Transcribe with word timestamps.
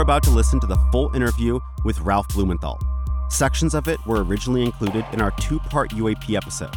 You're 0.00 0.04
about 0.04 0.22
to 0.22 0.30
listen 0.30 0.58
to 0.60 0.66
the 0.66 0.78
full 0.90 1.14
interview 1.14 1.60
with 1.84 2.00
Ralph 2.00 2.26
Blumenthal. 2.28 2.80
Sections 3.28 3.74
of 3.74 3.86
it 3.86 3.98
were 4.06 4.24
originally 4.24 4.62
included 4.62 5.04
in 5.12 5.20
our 5.20 5.30
two 5.32 5.58
part 5.58 5.90
UAP 5.90 6.34
episode. 6.34 6.74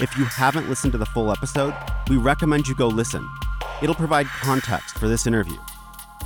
If 0.00 0.16
you 0.16 0.24
haven't 0.24 0.66
listened 0.66 0.92
to 0.92 0.98
the 0.98 1.04
full 1.04 1.30
episode, 1.30 1.74
we 2.08 2.16
recommend 2.16 2.66
you 2.66 2.74
go 2.74 2.88
listen. 2.88 3.28
It'll 3.82 3.94
provide 3.94 4.26
context 4.28 4.96
for 4.96 5.06
this 5.06 5.26
interview. 5.26 5.58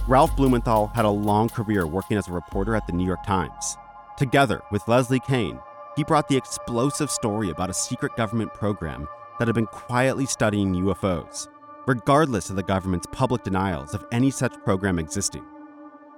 Ralph 0.07 0.37
Blumenthal 0.37 0.93
had 0.95 1.05
a 1.05 1.11
long 1.11 1.49
career 1.49 1.85
working 1.85 2.17
as 2.17 2.29
a 2.29 2.33
reporter 2.33 2.77
at 2.77 2.87
the 2.87 2.93
New 2.93 3.05
York 3.05 3.27
Times. 3.27 3.77
Together 4.17 4.63
with 4.71 4.87
Leslie 4.87 5.19
Kean, 5.19 5.59
he 5.97 6.05
brought 6.05 6.29
the 6.29 6.37
explosive 6.37 7.11
story 7.11 7.51
about 7.51 7.71
a 7.71 7.75
secret 7.75 8.15
government 8.15 8.55
program 8.55 9.09
that 9.41 9.49
had 9.49 9.57
been 9.57 9.67
quietly 9.67 10.27
studying 10.27 10.77
UFOs, 10.77 11.49
regardless 11.89 12.51
of 12.51 12.55
the 12.55 12.63
government's 12.63 13.09
public 13.11 13.43
denials 13.43 13.95
of 13.95 14.07
any 14.13 14.31
such 14.31 14.55
program 14.63 15.01
existing. 15.01 15.45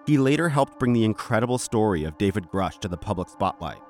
He 0.04 0.18
later 0.18 0.48
helped 0.48 0.80
bring 0.80 0.92
the 0.92 1.04
incredible 1.04 1.58
story 1.58 2.02
of 2.04 2.18
David 2.18 2.50
Grusch 2.50 2.80
to 2.80 2.88
the 2.88 2.96
public 2.96 3.28
spotlight. 3.28 3.80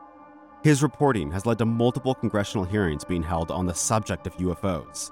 His 0.62 0.82
reporting 0.82 1.32
has 1.32 1.46
led 1.46 1.56
to 1.58 1.64
multiple 1.64 2.14
congressional 2.14 2.64
hearings 2.64 3.02
being 3.02 3.22
held 3.22 3.50
on 3.50 3.64
the 3.64 3.74
subject 3.74 4.26
of 4.26 4.36
UFOs. 4.36 5.10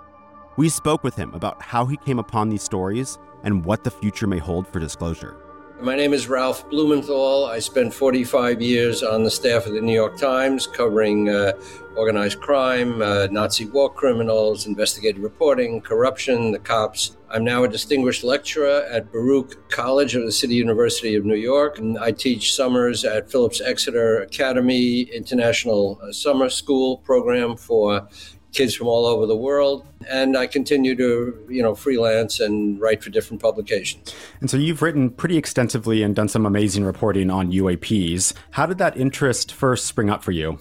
We 0.59 0.69
spoke 0.69 1.03
with 1.03 1.17
him 1.17 1.33
about 1.33 1.63
how 1.63 1.87
he 1.87 1.97
came 1.97 2.19
upon 2.19 2.51
these 2.51 2.63
stories 2.63 3.19
and 3.45 3.65
what 3.65 3.83
the 3.83 3.91
future 3.91 4.27
may 4.27 4.39
hold 4.39 4.69
for 4.69 4.79
disclosure. 4.79 5.39
My 5.81 5.97
name 5.97 6.13
is 6.13 6.29
Ralph 6.29 6.69
Blumenthal. 6.69 7.47
I 7.47 7.61
spent 7.61 7.95
45 7.95 8.61
years 8.61 9.03
on 9.03 9.25
the 9.25 9.31
staff 9.31 9.65
of 9.65 9.73
the 9.73 9.81
New 9.81 9.95
York 9.95 10.19
Times 10.19 10.67
covering 10.67 11.31
uh, 11.31 11.53
organized 11.97 12.41
crime, 12.41 13.01
uh, 13.01 13.29
Nazi 13.31 13.65
war 13.65 13.91
criminals, 13.91 14.67
investigative 14.67 15.23
reporting, 15.23 15.81
corruption, 15.81 16.53
the 16.53 16.59
cops. 16.59 17.17
I'm 17.33 17.45
now 17.45 17.63
a 17.63 17.69
distinguished 17.69 18.25
lecturer 18.25 18.85
at 18.91 19.13
Baruch 19.13 19.71
College 19.71 20.17
of 20.17 20.25
the 20.25 20.33
City 20.33 20.55
University 20.55 21.15
of 21.15 21.25
New 21.25 21.37
York. 21.37 21.79
And 21.79 21.97
I 21.97 22.11
teach 22.11 22.55
summers 22.55 23.05
at 23.05 23.31
Phillips 23.31 23.61
Exeter 23.61 24.23
Academy 24.23 25.03
International 25.03 26.01
uh, 26.03 26.11
Summer 26.11 26.49
School 26.49 26.99
program 26.99 27.57
for 27.57 28.09
kids 28.53 28.75
from 28.75 28.89
all 28.89 29.07
over 29.07 29.27
the 29.27 29.37
world. 29.37 29.87
And 30.09 30.37
i 30.37 30.47
continue 30.47 30.97
to 30.97 31.47
you 31.49 31.63
know 31.63 31.75
freelance 31.77 32.41
and 32.41 32.81
write 32.81 33.03
for 33.03 33.11
different 33.11 33.41
publications. 33.41 34.13
And 34.41 34.51
so 34.51 34.57
you've 34.57 34.83
written 34.83 35.11
pretty 35.11 35.37
extensively 35.37 36.03
and 36.03 36.17
done 36.17 36.27
some 36.27 36.47
amazing 36.47 36.85
reporting 36.85 37.31
on 37.31 37.53
uaps 37.53 38.33
how 38.51 38.67
did 38.67 38.79
that 38.79 38.97
interest 38.97 39.53
first 39.53 39.87
spring 39.87 40.11
up 40.11 40.25
for 40.25 40.33
you 40.33 40.59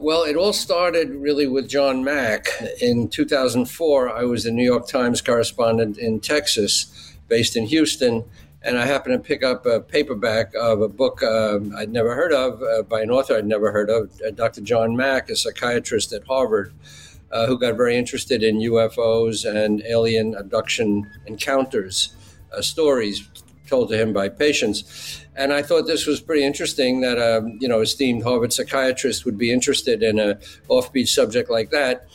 well, 0.00 0.22
it 0.22 0.34
all 0.34 0.52
started 0.52 1.10
really 1.10 1.46
with 1.46 1.68
John 1.68 2.02
Mack. 2.02 2.48
In 2.80 3.08
2004, 3.08 4.08
I 4.08 4.24
was 4.24 4.44
the 4.44 4.50
New 4.50 4.64
York 4.64 4.88
Times 4.88 5.20
correspondent 5.20 5.98
in 5.98 6.20
Texas, 6.20 7.14
based 7.28 7.54
in 7.54 7.66
Houston, 7.66 8.24
and 8.62 8.78
I 8.78 8.86
happened 8.86 9.22
to 9.22 9.26
pick 9.26 9.42
up 9.42 9.66
a 9.66 9.80
paperback 9.80 10.54
of 10.54 10.80
a 10.80 10.88
book 10.88 11.22
uh, 11.22 11.58
I'd 11.76 11.92
never 11.92 12.14
heard 12.14 12.32
of 12.32 12.62
uh, 12.62 12.82
by 12.82 13.02
an 13.02 13.10
author 13.10 13.36
I'd 13.36 13.46
never 13.46 13.72
heard 13.72 13.90
of, 13.90 14.10
uh, 14.26 14.30
Dr. 14.30 14.62
John 14.62 14.96
Mack, 14.96 15.28
a 15.28 15.36
psychiatrist 15.36 16.12
at 16.14 16.24
Harvard, 16.26 16.72
uh, 17.30 17.46
who 17.46 17.58
got 17.58 17.76
very 17.76 17.96
interested 17.96 18.42
in 18.42 18.58
UFOs 18.58 19.44
and 19.44 19.82
alien 19.82 20.34
abduction 20.34 21.10
encounters, 21.26 22.14
uh, 22.56 22.62
stories 22.62 23.28
told 23.70 23.88
to 23.90 23.96
him 23.96 24.12
by 24.12 24.28
patients. 24.28 25.24
And 25.36 25.52
I 25.52 25.62
thought 25.62 25.86
this 25.86 26.06
was 26.06 26.20
pretty 26.20 26.44
interesting 26.44 27.00
that 27.00 27.16
a 27.16 27.32
you 27.60 27.68
know 27.68 27.80
esteemed 27.80 28.22
Harvard 28.24 28.52
psychiatrist 28.52 29.24
would 29.24 29.38
be 29.38 29.50
interested 29.50 30.02
in 30.02 30.18
a 30.18 30.34
offbeat 30.68 31.08
subject 31.08 31.48
like 31.48 31.70
that. 31.70 32.06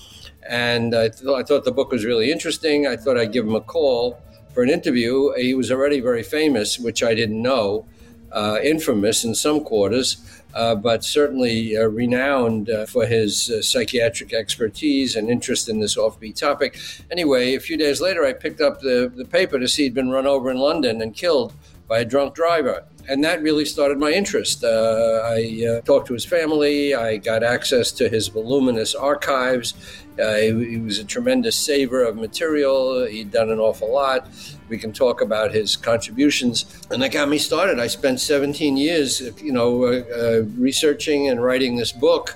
And 0.47 0.93
I, 0.93 1.09
th- 1.09 1.25
I 1.25 1.41
thought 1.41 1.63
the 1.63 1.71
book 1.71 1.91
was 1.91 2.05
really 2.05 2.31
interesting. 2.31 2.85
I 2.85 2.95
thought 2.97 3.17
I'd 3.17 3.31
give 3.31 3.47
him 3.47 3.55
a 3.55 3.61
call 3.61 4.19
for 4.53 4.61
an 4.61 4.69
interview. 4.69 5.33
He 5.33 5.55
was 5.55 5.71
already 5.71 5.99
very 6.01 6.21
famous, 6.21 6.77
which 6.77 7.01
I 7.01 7.15
didn't 7.15 7.41
know, 7.41 7.87
uh, 8.35 8.59
infamous 8.61 9.23
in 9.23 9.33
some 9.33 9.63
quarters 9.63 10.17
uh, 10.55 10.73
but 10.73 11.03
certainly 11.03 11.77
uh, 11.77 11.83
renowned 11.83 12.69
uh, 12.69 12.85
for 12.85 13.05
his 13.05 13.49
uh, 13.49 13.61
psychiatric 13.61 14.33
expertise 14.33 15.15
and 15.17 15.29
interest 15.29 15.67
in 15.67 15.81
this 15.81 15.97
offbeat 15.97 16.37
topic. 16.37 16.79
Anyway, 17.11 17.55
a 17.55 17.59
few 17.59 17.77
days 17.77 17.99
later, 17.99 18.25
I 18.25 18.31
picked 18.31 18.61
up 18.61 18.79
the, 18.79 19.11
the 19.13 19.25
paper 19.25 19.59
to 19.59 19.67
see 19.67 19.83
he'd 19.83 19.93
been 19.93 20.09
run 20.09 20.25
over 20.25 20.49
in 20.49 20.57
London 20.57 21.01
and 21.01 21.13
killed 21.13 21.53
by 21.89 21.99
a 21.99 22.05
drunk 22.05 22.33
driver. 22.33 22.85
And 23.07 23.23
that 23.23 23.41
really 23.41 23.65
started 23.65 23.99
my 23.99 24.11
interest. 24.11 24.63
Uh, 24.63 25.21
I 25.25 25.81
talked 25.85 26.07
to 26.07 26.13
his 26.13 26.25
family. 26.25 26.95
I 26.95 27.17
got 27.17 27.43
access 27.43 27.91
to 27.91 28.09
his 28.09 28.29
voluminous 28.29 28.95
archives. 28.95 29.75
He, 30.17 30.69
he, 30.69 30.77
was 30.77 30.97
a 30.97 31.03
tremendous 31.03 31.55
saver 31.55 32.03
of 32.03 32.15
material. 32.15 33.05
He'd 33.05 33.29
done 33.29 33.51
an 33.51 33.59
awful 33.59 33.93
lot. 33.93 34.27
We 34.69 34.77
can 34.77 34.91
talk 34.93 35.21
about 35.21 35.53
his 35.53 35.75
contributions, 35.75 36.65
and 36.89 37.01
that 37.01 37.11
got 37.11 37.29
me 37.29 37.37
started. 37.37 37.79
I 37.79 37.87
spent 37.87 38.19
17 38.19 38.77
years, 38.77 39.21
you 39.41 39.51
know, 39.51 39.83
uh, 39.83 40.03
uh, 40.15 40.43
researching 40.57 41.29
and 41.29 41.43
writing 41.43 41.75
this 41.75 41.91
book, 41.91 42.35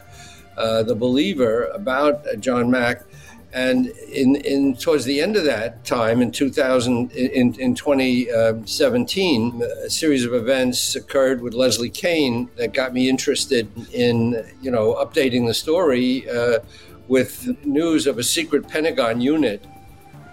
uh, 0.57 0.83
"The 0.83 0.95
Believer," 0.95 1.65
about 1.73 2.25
John 2.39 2.69
Mack. 2.69 3.03
And 3.51 3.87
in, 3.87 4.35
in 4.35 4.75
towards 4.75 5.05
the 5.05 5.21
end 5.21 5.35
of 5.35 5.43
that 5.45 5.83
time, 5.83 6.21
in 6.21 6.31
2000, 6.31 7.11
in, 7.13 7.55
in 7.55 7.73
2017, 7.73 9.61
a 9.63 9.89
series 9.89 10.23
of 10.23 10.35
events 10.35 10.95
occurred 10.95 11.41
with 11.41 11.55
Leslie 11.55 11.89
Kean 11.89 12.47
that 12.57 12.73
got 12.73 12.93
me 12.93 13.09
interested 13.09 13.67
in, 13.91 14.45
you 14.61 14.69
know, 14.69 14.93
updating 15.03 15.47
the 15.47 15.55
story 15.55 16.29
uh, 16.29 16.59
with 17.07 17.47
news 17.65 18.05
of 18.05 18.19
a 18.19 18.23
secret 18.23 18.67
Pentagon 18.67 19.19
unit 19.19 19.65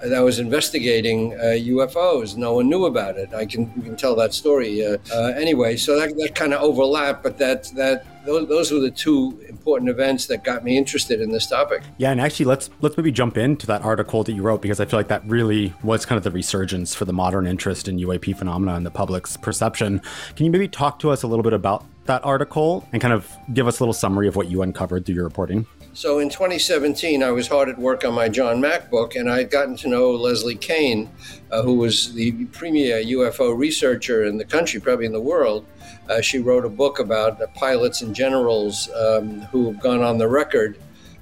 that 0.02 0.20
was 0.20 0.38
investigating 0.38 1.34
uh, 1.34 1.56
UFOs. 1.56 2.36
No 2.36 2.54
one 2.54 2.68
knew 2.68 2.86
about 2.86 3.16
it. 3.16 3.32
I 3.34 3.46
can 3.46 3.70
can 3.82 3.96
tell 3.96 4.14
that 4.16 4.34
story 4.34 4.84
uh, 4.84 4.98
uh, 5.12 5.32
anyway. 5.36 5.76
So 5.76 5.98
that, 5.98 6.16
that 6.16 6.34
kind 6.34 6.52
of 6.52 6.62
overlapped, 6.62 7.22
but 7.22 7.38
that 7.38 7.64
that 7.76 8.06
those, 8.26 8.48
those 8.48 8.72
were 8.72 8.80
the 8.80 8.90
two 8.90 9.40
important 9.48 9.88
events 9.88 10.26
that 10.26 10.44
got 10.44 10.64
me 10.64 10.76
interested 10.76 11.20
in 11.20 11.30
this 11.30 11.46
topic. 11.46 11.82
Yeah, 11.96 12.10
and 12.10 12.20
actually, 12.20 12.46
let's 12.46 12.68
let's 12.80 12.96
maybe 12.96 13.12
jump 13.12 13.38
into 13.38 13.66
that 13.68 13.82
article 13.82 14.22
that 14.24 14.32
you 14.32 14.42
wrote 14.42 14.60
because 14.62 14.80
I 14.80 14.84
feel 14.84 14.98
like 14.98 15.08
that 15.08 15.26
really 15.26 15.72
was 15.82 16.04
kind 16.04 16.18
of 16.18 16.24
the 16.24 16.30
resurgence 16.30 16.94
for 16.94 17.04
the 17.04 17.12
modern 17.12 17.46
interest 17.46 17.88
in 17.88 17.98
UAP 17.98 18.36
phenomena 18.36 18.74
and 18.74 18.84
the 18.84 18.90
public's 18.90 19.36
perception. 19.36 20.00
Can 20.34 20.44
you 20.44 20.52
maybe 20.52 20.68
talk 20.68 20.98
to 21.00 21.10
us 21.10 21.22
a 21.22 21.26
little 21.26 21.42
bit 21.42 21.52
about 21.52 21.84
that 22.04 22.24
article 22.24 22.86
and 22.92 23.00
kind 23.00 23.14
of 23.14 23.30
give 23.52 23.66
us 23.66 23.80
a 23.80 23.82
little 23.82 23.94
summary 23.94 24.28
of 24.28 24.36
what 24.36 24.48
you 24.48 24.62
uncovered 24.62 25.06
through 25.06 25.14
your 25.14 25.24
reporting? 25.24 25.66
So 25.96 26.18
in 26.18 26.28
2017, 26.28 27.22
I 27.22 27.30
was 27.30 27.48
hard 27.48 27.70
at 27.70 27.78
work 27.78 28.04
on 28.04 28.12
my 28.12 28.28
John 28.28 28.60
Mack 28.60 28.90
book, 28.90 29.16
and 29.16 29.30
I 29.30 29.38
had 29.38 29.50
gotten 29.50 29.78
to 29.78 29.88
know 29.88 30.10
Leslie 30.10 30.54
Kean, 30.54 31.08
uh, 31.50 31.62
who 31.62 31.76
was 31.76 32.12
the 32.12 32.32
premier 32.52 33.02
UFO 33.02 33.56
researcher 33.56 34.24
in 34.24 34.36
the 34.36 34.44
country, 34.44 34.78
probably 34.78 35.06
in 35.06 35.12
the 35.12 35.22
world. 35.22 35.64
Uh, 36.10 36.20
she 36.20 36.38
wrote 36.38 36.66
a 36.66 36.68
book 36.68 36.98
about 36.98 37.38
pilots 37.54 38.02
and 38.02 38.14
generals 38.14 38.90
um, 38.90 39.40
who 39.50 39.72
have 39.72 39.80
gone 39.80 40.02
on 40.02 40.18
the 40.18 40.28
record 40.28 40.78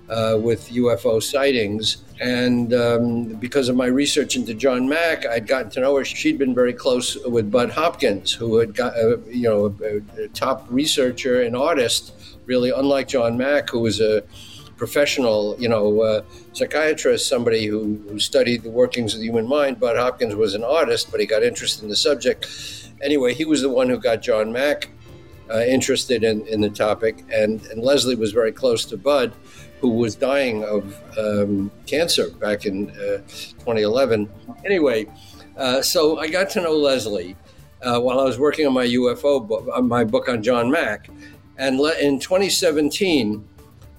uh, 0.08 0.40
with 0.42 0.68
UFO 0.70 1.22
sightings. 1.22 1.98
And 2.20 2.74
um, 2.74 3.26
because 3.34 3.68
of 3.68 3.76
my 3.76 3.86
research 3.86 4.34
into 4.34 4.54
John 4.54 4.88
Mack, 4.88 5.24
I'd 5.24 5.46
gotten 5.46 5.70
to 5.70 5.80
know 5.82 5.96
her. 5.98 6.04
She'd 6.04 6.36
been 6.36 6.52
very 6.52 6.72
close 6.72 7.16
with 7.26 7.48
Bud 7.48 7.70
Hopkins, 7.70 8.32
who 8.32 8.56
had 8.56 8.74
got, 8.74 8.96
uh, 8.96 9.18
you 9.28 9.48
know, 9.48 9.76
a, 9.84 10.22
a, 10.24 10.28
top 10.30 10.66
researcher 10.68 11.42
and 11.42 11.54
artist, 11.54 12.12
really 12.44 12.70
unlike 12.70 13.06
John 13.06 13.36
Mack, 13.36 13.70
who 13.70 13.78
was 13.78 14.00
a 14.00 14.24
professional, 14.76 15.56
you 15.58 15.68
know, 15.68 16.00
uh, 16.00 16.22
psychiatrist, 16.52 17.28
somebody 17.28 17.66
who, 17.66 18.02
who 18.08 18.18
studied 18.18 18.62
the 18.62 18.70
workings 18.70 19.14
of 19.14 19.20
the 19.20 19.26
human 19.26 19.46
mind. 19.46 19.80
Bud 19.80 19.96
Hopkins 19.96 20.34
was 20.34 20.54
an 20.54 20.64
artist, 20.64 21.10
but 21.10 21.20
he 21.20 21.26
got 21.26 21.42
interested 21.42 21.82
in 21.82 21.88
the 21.88 21.96
subject. 21.96 22.90
Anyway, 23.02 23.34
he 23.34 23.44
was 23.44 23.62
the 23.62 23.68
one 23.68 23.88
who 23.88 23.98
got 23.98 24.22
John 24.22 24.52
Mack 24.52 24.90
uh, 25.50 25.60
interested 25.60 26.24
in, 26.24 26.46
in 26.46 26.60
the 26.60 26.70
topic, 26.70 27.24
and, 27.32 27.62
and 27.66 27.82
Leslie 27.82 28.16
was 28.16 28.32
very 28.32 28.52
close 28.52 28.84
to 28.86 28.96
Bud, 28.96 29.32
who 29.80 29.90
was 29.90 30.16
dying 30.16 30.64
of 30.64 30.98
um, 31.18 31.70
cancer 31.86 32.30
back 32.30 32.64
in 32.64 32.90
uh, 32.90 33.18
2011. 33.58 34.28
Anyway, 34.64 35.06
uh, 35.56 35.82
so 35.82 36.18
I 36.18 36.28
got 36.28 36.48
to 36.50 36.62
know 36.62 36.72
Leslie 36.72 37.36
uh, 37.82 38.00
while 38.00 38.18
I 38.18 38.24
was 38.24 38.38
working 38.38 38.66
on 38.66 38.72
my 38.72 38.86
UFO 38.86 39.46
book, 39.46 39.66
my 39.84 40.04
book 40.04 40.28
on 40.28 40.42
John 40.42 40.70
Mack. 40.70 41.08
And 41.56 41.78
in 42.00 42.18
2017, 42.18 43.46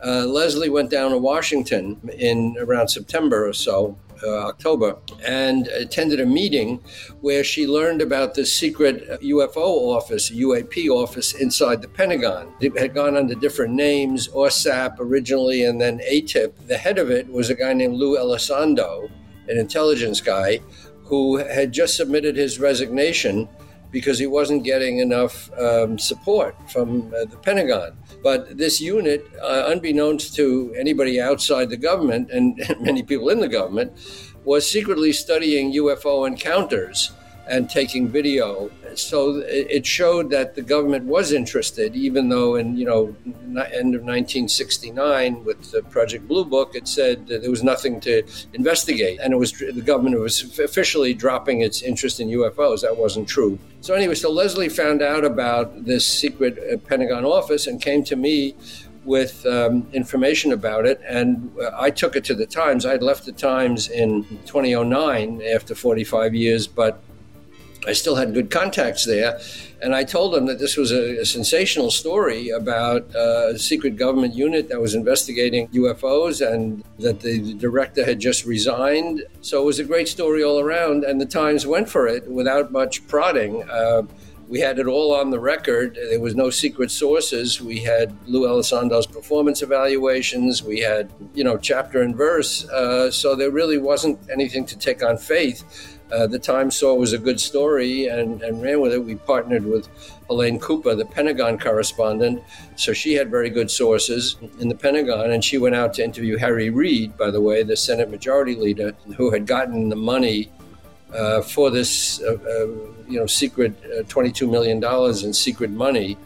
uh, 0.03 0.25
Leslie 0.25 0.69
went 0.69 0.89
down 0.89 1.12
to 1.12 1.18
Washington 1.18 1.97
in 2.18 2.56
around 2.59 2.89
September 2.89 3.47
or 3.47 3.53
so, 3.53 3.97
uh, 4.24 4.47
October, 4.47 4.97
and 5.25 5.68
attended 5.68 6.19
a 6.19 6.25
meeting 6.25 6.80
where 7.21 7.44
she 7.44 7.68
learned 7.68 8.01
about 8.01 8.33
the 8.33 8.45
secret 8.45 9.07
UFO 9.21 9.95
office, 9.95 10.30
UAP 10.30 10.89
office 10.89 11.33
inside 11.33 11.81
the 11.81 11.88
Pentagon. 11.88 12.53
It 12.59 12.77
had 12.77 12.94
gone 12.94 13.15
under 13.15 13.36
different 13.36 13.74
names, 13.74 14.27
OSAP 14.30 15.00
originally, 15.00 15.65
and 15.65 15.80
then 15.80 16.00
ATIP. 16.00 16.53
The 16.68 16.77
head 16.77 16.97
of 16.97 17.09
it 17.09 17.27
was 17.27 17.50
a 17.50 17.56
guy 17.56 17.74
named 17.74 17.95
Lou 17.95 18.18
Elizondo, 18.18 19.09
an 19.47 19.57
intelligence 19.57 20.21
guy, 20.21 20.59
who 21.03 21.38
had 21.38 21.71
just 21.71 21.95
submitted 21.95 22.36
his 22.36 22.59
resignation 22.59 23.47
because 23.92 24.19
he 24.19 24.27
wasn't 24.27 24.63
getting 24.63 25.00
enough 25.00 25.50
um, 25.57 25.97
support 25.97 26.56
from 26.69 27.13
uh, 27.13 27.25
the 27.25 27.38
Pentagon. 27.38 27.95
But 28.25 28.57
this 28.57 28.81
unit, 28.81 29.30
uh, 29.39 29.66
unbeknownst 29.68 30.33
to 30.38 30.74
anybody 30.75 31.22
outside 31.22 31.69
the 31.69 31.77
government 31.77 32.31
and 32.31 32.57
many 32.81 33.04
people 33.04 33.30
in 33.30 33.39
the 33.39 33.48
government, 33.48 33.92
was 34.44 34.66
secretly 34.66 35.13
studying 35.13 35.74
UFO 35.74 36.25
encounters 36.25 37.12
and 37.47 37.69
taking 37.69 38.07
video. 38.07 38.69
so 38.95 39.44
it 39.45 39.86
showed 39.86 40.30
that 40.30 40.56
the 40.56 40.62
government 40.62 41.06
was 41.06 41.31
interested, 41.31 41.95
even 41.95 42.30
though 42.30 42.56
in 42.56 42.77
you 42.77 42.86
know 42.86 43.15
end 43.74 43.94
of 43.95 44.01
1969 44.01 45.44
with 45.44 45.71
the 45.71 45.81
Project 45.83 46.27
Blue 46.27 46.45
Book, 46.45 46.75
it 46.75 46.88
said 46.88 47.27
there 47.27 47.50
was 47.50 47.63
nothing 47.63 48.00
to 48.01 48.24
investigate, 48.53 49.19
and 49.21 49.33
it 49.33 49.38
was 49.38 49.51
the 49.51 49.81
government 49.81 50.19
was 50.19 50.59
officially 50.59 51.13
dropping 51.13 51.62
its 51.62 51.81
interest 51.81 52.19
in 52.19 52.30
UFOs. 52.30 52.81
That 52.81 52.97
wasn't 52.97 53.27
true. 53.27 53.59
So 53.81 53.94
anyway, 53.94 54.15
so 54.15 54.31
Leslie 54.31 54.69
found 54.69 55.01
out 55.01 55.24
about 55.24 55.86
this 55.86 56.06
secret 56.06 56.57
uh, 56.57 56.77
Pentagon 56.77 57.25
office 57.25 57.68
and 57.68 57.81
came 57.81 58.03
to 58.06 58.15
me 58.15 58.56
with 59.06 59.45
um, 59.45 59.88
information 59.94 60.51
about 60.51 60.86
it. 60.86 61.00
And 61.07 61.51
uh, 61.62 61.71
I 61.77 61.92
took 61.92 62.15
it 62.15 62.24
to 62.25 62.33
the 62.33 62.47
Times. 62.47 62.86
I 62.86 62.92
had 62.92 63.03
left 63.03 63.25
the 63.25 63.31
Times 63.31 63.88
in 63.89 64.24
2009 64.45 65.42
after 65.53 65.75
45 65.75 66.33
years, 66.33 66.68
but 66.68 67.01
I 67.87 67.93
still 67.93 68.15
had 68.15 68.33
good 68.33 68.49
contacts 68.49 69.05
there. 69.05 69.39
And 69.81 69.93
I 69.93 70.03
told 70.03 70.33
them 70.33 70.45
that 70.45 70.57
this 70.57 70.77
was 70.77 70.91
a, 70.91 71.21
a 71.21 71.25
sensational 71.25 71.91
story 71.91 72.49
about 72.49 73.03
uh, 73.15 73.49
a 73.53 73.59
secret 73.59 73.97
government 73.97 74.33
unit 74.33 74.69
that 74.69 74.81
was 74.81 74.95
investigating 74.95 75.67
UFOs 75.69 76.45
and 76.45 76.83
that 76.99 77.19
the 77.19 77.53
director 77.55 78.05
had 78.05 78.19
just 78.19 78.45
resigned. 78.45 79.23
So 79.41 79.61
it 79.61 79.65
was 79.65 79.79
a 79.79 79.83
great 79.83 80.07
story 80.07 80.43
all 80.43 80.59
around. 80.59 81.03
And 81.03 81.19
the 81.19 81.25
Times 81.25 81.67
went 81.67 81.89
for 81.89 82.07
it 82.07 82.27
without 82.29 82.71
much 82.71 83.05
prodding. 83.07 83.67
Uh, 83.69 84.03
we 84.47 84.59
had 84.59 84.77
it 84.77 84.85
all 84.85 85.13
on 85.13 85.31
the 85.31 85.39
record. 85.39 85.95
There 85.95 86.19
was 86.19 86.35
no 86.35 86.49
secret 86.49 86.91
sources. 86.91 87.61
We 87.61 87.79
had 87.79 88.15
Lou 88.27 88.47
Elizondo 88.47 89.11
performance 89.11 89.63
evaluations. 89.63 90.61
We 90.61 90.79
had, 90.79 91.11
you 91.33 91.43
know, 91.43 91.57
chapter 91.57 92.01
and 92.01 92.15
verse. 92.15 92.67
Uh, 92.69 93.09
so 93.09 93.35
there 93.35 93.49
really 93.49 93.79
wasn't 93.79 94.19
anything 94.31 94.65
to 94.67 94.77
take 94.77 95.01
on 95.01 95.17
faith. 95.17 95.94
Uh, 96.12 96.28
the 96.28 96.40
Times 96.40 96.75
saw 96.75 96.94
it 96.94 97.00
was 97.00 97.13
a 97.13 97.18
good 97.18 97.40
story 97.40 98.07
and, 98.07 98.42
and 98.44 98.62
ran 98.62 98.80
with 98.80 98.94
it. 98.94 99.04
We 99.04 99.16
partnered 99.16 99.66
with 99.66 99.88
Helene 100.28 100.60
Cooper, 100.60 100.96
the 100.96 101.06
Pentagon 101.06 101.57
correspondent. 101.57 102.44
So 102.75 102.94
she 102.94 103.13
had 103.13 103.31
very 103.31 103.50
good 103.50 103.72
sources 103.72 104.38
in 104.60 104.69
the 104.69 104.75
Pentagon. 104.75 105.31
And 105.31 105.44
she 105.44 105.57
went 105.57 105.75
out 105.75 105.94
to 105.96 106.04
interview 106.04 106.38
Harry 106.38 106.69
Reid, 106.69 107.18
by 107.18 107.31
the 107.31 107.42
way, 107.42 107.63
the 107.63 107.75
Senate 107.75 108.10
Majority 108.10 108.56
Leader, 108.56 108.94
who 109.18 109.31
had 109.31 109.48
gotten 109.48 109.90
the 109.90 109.96
money 109.96 110.52
uh, 111.13 111.42
for 111.42 111.72
this, 111.72 112.22
uh, 112.22 112.34
uh, 112.34 112.68
you 113.07 113.19
know, 113.19 113.25
secret 113.25 113.74
uh, 113.86 114.04
$22 114.04 114.50
million 114.50 114.84
in 115.24 115.34
secret 115.34 115.72
money 115.72 116.18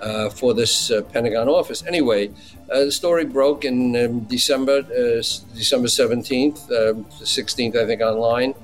uh, 0.00 0.28
for 0.28 0.52
this 0.52 0.90
uh, 0.90 1.02
Pentagon 1.02 1.48
office. 1.48 1.82
Anyway, 1.86 2.30
the 2.68 2.92
story 2.92 3.24
broke 3.24 3.64
in 3.64 3.96
um, 3.96 4.20
December, 4.20 4.82
December 4.82 5.88
17th, 5.88 6.68
16th, 7.22 7.76
I 7.76 7.86
think, 7.86 8.02
online. 8.02 8.54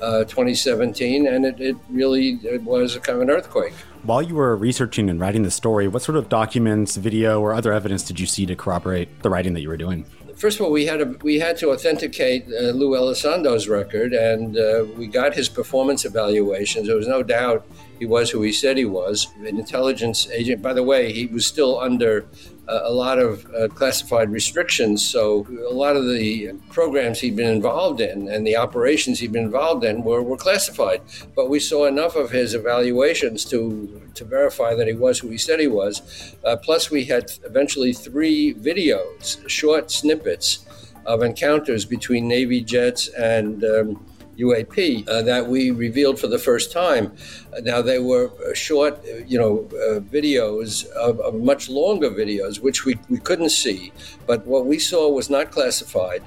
2017, 0.00 1.26
and 1.26 1.44
it, 1.44 1.60
it 1.60 1.76
really 1.90 2.38
it 2.42 2.62
was 2.62 2.96
a 2.96 3.00
kind 3.00 3.16
of 3.16 3.22
an 3.22 3.30
earthquake. 3.30 3.72
While 4.02 4.22
you 4.22 4.34
were 4.34 4.56
researching 4.56 5.10
and 5.10 5.18
writing 5.18 5.42
the 5.42 5.50
story, 5.50 5.88
what 5.88 6.02
sort 6.02 6.16
of 6.16 6.28
documents, 6.28 6.96
video, 6.96 7.40
or 7.40 7.52
other 7.52 7.72
evidence 7.72 8.02
did 8.04 8.20
you 8.20 8.26
see 8.26 8.46
to 8.46 8.54
corroborate 8.54 9.22
the 9.22 9.30
writing 9.30 9.54
that 9.54 9.62
you 9.62 9.68
were 9.68 9.76
doing? 9.76 10.06
first 10.36 10.60
of 10.60 10.66
all, 10.66 10.72
we 10.72 10.86
had 10.86 11.00
a, 11.00 11.06
we 11.22 11.38
had 11.38 11.56
to 11.58 11.72
authenticate 11.72 12.46
uh, 12.46 12.70
Lou 12.70 12.94
Elizondo's 12.94 13.68
record, 13.68 14.12
and 14.12 14.56
uh, 14.56 14.84
we 14.96 15.06
got 15.06 15.34
his 15.34 15.48
performance 15.48 16.04
evaluations. 16.04 16.86
There 16.86 16.96
was 16.96 17.08
no 17.08 17.22
doubt 17.22 17.66
he 17.98 18.06
was 18.06 18.30
who 18.30 18.42
he 18.42 18.52
said 18.52 18.76
he 18.76 18.84
was, 18.84 19.28
an 19.38 19.58
intelligence 19.58 20.28
agent. 20.30 20.62
By 20.62 20.72
the 20.72 20.82
way, 20.82 21.12
he 21.12 21.26
was 21.26 21.46
still 21.46 21.78
under 21.78 22.26
a 22.68 22.92
lot 22.92 23.18
of 23.18 23.46
uh, 23.54 23.68
classified 23.68 24.30
restrictions. 24.30 25.06
So 25.06 25.46
a 25.68 25.72
lot 25.72 25.96
of 25.96 26.08
the 26.08 26.52
programs 26.70 27.20
he'd 27.20 27.36
been 27.36 27.48
involved 27.48 28.00
in 28.00 28.28
and 28.28 28.46
the 28.46 28.56
operations 28.56 29.20
he'd 29.20 29.32
been 29.32 29.44
involved 29.44 29.84
in 29.84 30.02
were, 30.02 30.22
were 30.22 30.36
classified. 30.36 31.02
But 31.34 31.48
we 31.48 31.60
saw 31.60 31.86
enough 31.86 32.16
of 32.16 32.30
his 32.30 32.54
evaluations 32.54 33.44
to 33.46 34.02
to 34.14 34.24
verify 34.24 34.74
that 34.74 34.86
he 34.86 34.94
was 34.94 35.18
who 35.18 35.28
he 35.28 35.38
said 35.38 35.60
he 35.60 35.68
was. 35.68 36.34
Uh, 36.42 36.56
plus, 36.56 36.90
we 36.90 37.04
had 37.04 37.30
eventually 37.44 37.92
three 37.92 38.54
videos, 38.54 39.46
short 39.48 39.90
snippets 39.90 40.64
of 41.04 41.22
encounters 41.22 41.84
between 41.84 42.26
Navy 42.26 42.62
jets 42.62 43.08
and 43.08 43.62
um, 43.62 44.06
UAP 44.38 45.08
uh, 45.08 45.22
that 45.22 45.46
we 45.46 45.70
revealed 45.70 46.18
for 46.18 46.26
the 46.26 46.38
first 46.38 46.72
time. 46.72 47.12
Uh, 47.56 47.60
now 47.60 47.82
they 47.82 47.98
were 47.98 48.30
uh, 48.48 48.54
short, 48.54 48.98
uh, 49.04 49.16
you 49.26 49.38
know, 49.38 49.68
uh, 49.72 50.00
videos 50.00 50.86
of, 50.92 51.20
of, 51.20 51.34
much 51.34 51.68
longer 51.68 52.10
videos, 52.10 52.60
which 52.60 52.84
we, 52.84 52.96
we 53.08 53.18
couldn't 53.18 53.50
see. 53.50 53.92
But 54.26 54.46
what 54.46 54.66
we 54.66 54.78
saw 54.78 55.08
was 55.08 55.30
not 55.30 55.50
classified. 55.50 56.22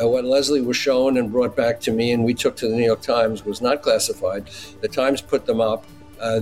Uh, 0.00 0.08
what 0.08 0.24
Leslie 0.24 0.60
was 0.60 0.76
shown 0.76 1.16
and 1.16 1.30
brought 1.30 1.54
back 1.54 1.80
to 1.80 1.92
me, 1.92 2.10
and 2.10 2.24
we 2.24 2.34
took 2.34 2.56
to 2.56 2.68
the 2.68 2.74
New 2.74 2.84
York 2.84 3.02
Times, 3.02 3.44
was 3.44 3.60
not 3.60 3.82
classified. 3.82 4.50
The 4.80 4.88
Times 4.88 5.20
put 5.20 5.46
them 5.46 5.60
up. 5.60 5.86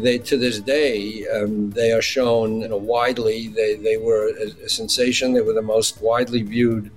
they, 0.01 0.17
to 0.19 0.39
this 0.39 0.61
day, 0.61 1.27
um, 1.29 1.71
they 1.71 1.93
are 1.93 2.01
shown 2.01 2.61
you 2.61 2.69
know, 2.69 2.79
widely. 2.79 3.49
They, 3.49 3.75
they 3.75 3.99
were 3.99 4.29
a, 4.29 4.65
a 4.65 4.69
sensation. 4.69 5.35
They 5.35 5.43
were 5.43 5.53
the 5.53 5.61
most 5.61 6.01
widely 6.01 6.43
viewed 6.43 6.91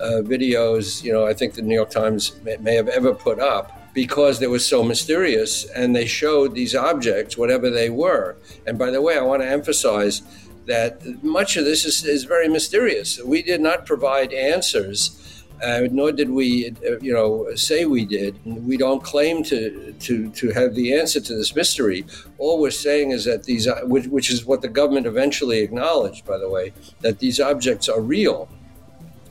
uh, 0.00 0.22
videos, 0.22 1.02
you 1.02 1.12
know, 1.12 1.26
I 1.26 1.34
think 1.34 1.54
the 1.54 1.62
New 1.62 1.74
York 1.74 1.90
Times 1.90 2.32
may, 2.42 2.56
may 2.58 2.74
have 2.74 2.88
ever 2.88 3.14
put 3.14 3.38
up 3.38 3.72
because 3.94 4.38
they 4.38 4.46
were 4.46 4.58
so 4.58 4.82
mysterious 4.82 5.64
and 5.70 5.96
they 5.96 6.04
showed 6.06 6.54
these 6.54 6.74
objects, 6.74 7.38
whatever 7.38 7.70
they 7.70 7.88
were. 7.88 8.36
And 8.66 8.78
by 8.78 8.90
the 8.90 9.00
way, 9.00 9.16
I 9.16 9.22
want 9.22 9.42
to 9.42 9.48
emphasize 9.48 10.22
that 10.66 11.02
much 11.22 11.56
of 11.56 11.64
this 11.64 11.84
is, 11.84 12.04
is 12.04 12.24
very 12.24 12.48
mysterious. 12.48 13.22
We 13.22 13.42
did 13.42 13.60
not 13.60 13.86
provide 13.86 14.32
answers. 14.32 15.22
Uh, 15.62 15.88
nor 15.90 16.12
did 16.12 16.28
we, 16.28 16.68
uh, 16.86 16.98
you 17.00 17.14
know, 17.14 17.48
say 17.54 17.86
we 17.86 18.04
did. 18.04 18.38
We 18.44 18.76
don't 18.76 19.02
claim 19.02 19.42
to, 19.44 19.94
to, 20.00 20.30
to 20.32 20.50
have 20.50 20.74
the 20.74 20.92
answer 20.92 21.18
to 21.18 21.34
this 21.34 21.56
mystery. 21.56 22.04
All 22.36 22.60
we're 22.60 22.70
saying 22.70 23.12
is 23.12 23.24
that 23.24 23.44
these, 23.44 23.66
uh, 23.66 23.80
which, 23.84 24.06
which 24.08 24.30
is 24.30 24.44
what 24.44 24.60
the 24.60 24.68
government 24.68 25.06
eventually 25.06 25.60
acknowledged, 25.60 26.26
by 26.26 26.36
the 26.36 26.50
way, 26.50 26.74
that 27.00 27.20
these 27.20 27.40
objects 27.40 27.88
are 27.88 28.02
real 28.02 28.50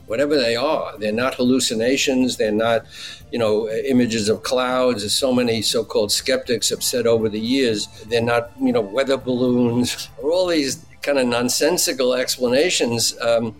whatever 0.06 0.36
they 0.36 0.56
are. 0.56 0.96
They're 0.98 1.12
not 1.12 1.34
hallucinations. 1.34 2.36
They're 2.36 2.52
not, 2.52 2.86
you 3.32 3.38
know, 3.38 3.68
images 3.68 4.28
of 4.28 4.42
clouds. 4.42 5.04
As 5.04 5.14
so 5.14 5.32
many 5.32 5.62
so-called 5.62 6.12
skeptics 6.12 6.68
have 6.70 6.82
said 6.82 7.06
over 7.06 7.28
the 7.28 7.40
years, 7.40 7.86
they're 8.08 8.22
not, 8.22 8.52
you 8.60 8.72
know, 8.72 8.80
weather 8.80 9.16
balloons 9.16 10.08
or 10.18 10.30
all 10.32 10.46
these 10.46 10.84
kind 11.02 11.18
of 11.18 11.26
nonsensical 11.26 12.14
explanations, 12.14 13.18
um, 13.20 13.54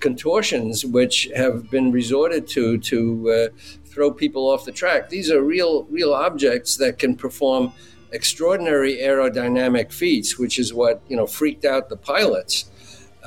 contortions, 0.00 0.84
which 0.84 1.28
have 1.34 1.70
been 1.70 1.90
resorted 1.90 2.46
to 2.46 2.78
to 2.78 3.30
uh, 3.30 3.48
throw 3.86 4.12
people 4.12 4.48
off 4.48 4.64
the 4.64 4.72
track. 4.72 5.08
These 5.08 5.30
are 5.30 5.42
real, 5.42 5.84
real 5.84 6.14
objects 6.14 6.76
that 6.76 6.98
can 6.98 7.16
perform 7.16 7.72
extraordinary 8.12 8.96
aerodynamic 8.96 9.92
feats, 9.92 10.38
which 10.38 10.58
is 10.58 10.72
what 10.72 11.02
you 11.08 11.16
know 11.16 11.26
freaked 11.26 11.64
out 11.64 11.88
the 11.88 11.96
pilots. 11.96 12.70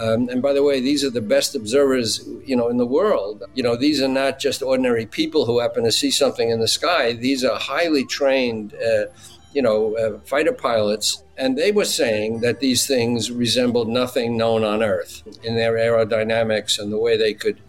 Um, 0.02 0.30
and 0.30 0.42
by 0.42 0.54
the 0.54 0.64
way, 0.64 0.80
these 0.80 1.04
are 1.04 1.12
the 1.12 1.22
best 1.22 1.54
observers, 1.54 2.28
you 2.44 2.56
know, 2.56 2.70
in 2.70 2.78
the 2.78 2.88
world. 2.88 3.44
You 3.54 3.62
know, 3.62 3.76
these 3.76 4.02
are 4.02 4.08
not 4.08 4.40
just 4.40 4.64
ordinary 4.64 5.06
people 5.06 5.46
who 5.46 5.60
happen 5.60 5.84
to 5.84 5.92
see 5.92 6.10
something 6.10 6.50
in 6.50 6.60
the 6.60 6.68
sky. 6.68 7.14
These 7.14 7.44
are 7.44 7.60
highly 7.60 8.06
trained, 8.06 8.74
uh, 8.74 9.06
you 9.54 9.62
know, 9.62 9.96
uh, 9.98 10.20
fighter 10.22 10.54
pilots, 10.54 11.24
and 11.38 11.56
they 11.56 11.72
were 11.72 11.86
saying 11.86 12.42
that 12.42 12.60
these 12.60 12.88
things 12.88 13.30
resembled 13.30 13.90
nothing 13.90 14.38
known 14.38 14.64
on 14.64 14.82
Earth 14.82 15.22
in 15.44 15.56
their 15.56 15.74
aerodynamics 15.74 16.80
and 16.80 16.92
the 16.92 17.00
way 17.00 17.16
they 17.18 17.34
could. 17.34 17.60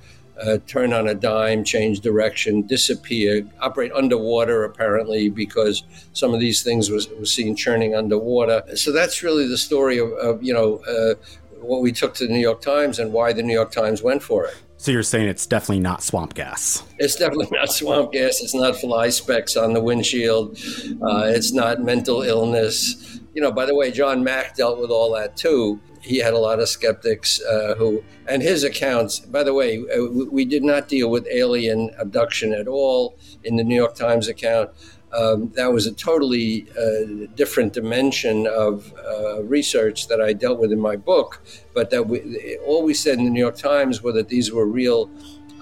Uh, 0.43 0.57
turn 0.67 0.95
on 0.95 1.07
a 1.07 1.15
dime, 1.15 1.63
change 1.63 2.01
direction, 2.01 2.63
disappear, 2.63 3.47
operate 3.61 3.93
underwater 3.93 4.65
apparently 4.65 5.29
because 5.29 5.85
some 6.15 6.33
of 6.33 6.41
these 6.41 6.63
things 6.63 6.91
was, 6.91 7.07
was 7.21 7.31
seen 7.31 7.55
churning 7.55 7.95
underwater. 7.95 8.63
So 8.75 8.91
that's 8.93 9.23
really 9.23 9.47
the 9.47 9.59
story 9.59 9.99
of, 9.99 10.11
of 10.13 10.43
you 10.43 10.55
know 10.55 10.79
uh, 10.89 11.15
what 11.63 11.83
we 11.83 11.93
took 11.93 12.15
to 12.15 12.27
the 12.27 12.33
New 12.33 12.41
York 12.41 12.61
Times 12.61 12.99
and 12.99 13.13
why 13.13 13.33
the 13.33 13.43
New 13.43 13.53
York 13.55 13.71
Times 13.71 14.03
went 14.03 14.23
for 14.23 14.45
it. 14.45 14.55
So 14.77 14.91
you're 14.91 15.05
saying 15.05 15.29
it's 15.29 15.47
definitely 15.47 15.79
not 15.79 16.03
swamp 16.03 16.35
gas? 16.35 16.83
It's 16.99 17.15
definitely 17.15 17.49
not 17.53 17.71
swamp 17.71 18.11
gas. 18.13 18.41
It's 18.41 18.55
not 18.55 18.75
fly 18.75 19.11
specks 19.11 19.57
on 19.57 19.75
the 19.75 19.81
windshield. 19.81 20.59
Uh, 21.01 21.23
it's 21.27 21.53
not 21.53 21.81
mental 21.81 22.23
illness. 22.23 23.21
You 23.33 23.43
know, 23.43 23.53
by 23.53 23.65
the 23.65 23.77
way, 23.77 23.93
John 23.93 24.25
Mack 24.25 24.57
dealt 24.57 24.81
with 24.81 24.91
all 24.91 25.13
that 25.15 25.37
too. 25.37 25.81
He 26.01 26.19
had 26.19 26.35
a 26.35 26.39
lot 26.39 26.59
of 26.59 26.69
skeptics 26.69 27.41
uh, 27.41 27.77
who, 27.79 28.03
and 28.27 28.43
his 28.43 28.65
accounts, 28.65 29.21
by 29.21 29.45
the 29.45 29.55
way, 29.55 29.79
uh, 29.79 30.05
we 30.33 30.45
did 30.45 30.65
not 30.65 30.89
deal 30.89 31.09
with 31.09 31.29
alien 31.31 31.91
abduction 31.97 32.53
at 32.53 32.67
all 32.67 33.17
in 33.45 33.55
the 33.55 33.63
New 33.63 33.77
York 33.77 33.95
Times 33.95 34.27
account. 34.27 34.71
Um, 35.13 35.51
that 35.57 35.73
was 35.73 35.87
a 35.87 35.93
totally 35.93 36.67
uh, 36.71 37.27
different 37.35 37.73
dimension 37.73 38.47
of 38.47 38.93
uh, 39.07 39.43
research 39.43 40.09
that 40.09 40.21
I 40.21 40.33
dealt 40.33 40.59
with 40.59 40.73
in 40.73 40.81
my 40.81 40.97
book. 40.97 41.43
But 41.75 41.91
that 41.91 42.07
we, 42.09 42.59
all 42.65 42.83
we 42.83 42.95
said 42.95 43.19
in 43.19 43.25
the 43.25 43.31
New 43.31 43.41
York 43.41 43.59
Times 43.59 44.03
were 44.03 44.13
that 44.13 44.29
these 44.29 44.53
were 44.53 44.67
real 44.67 45.11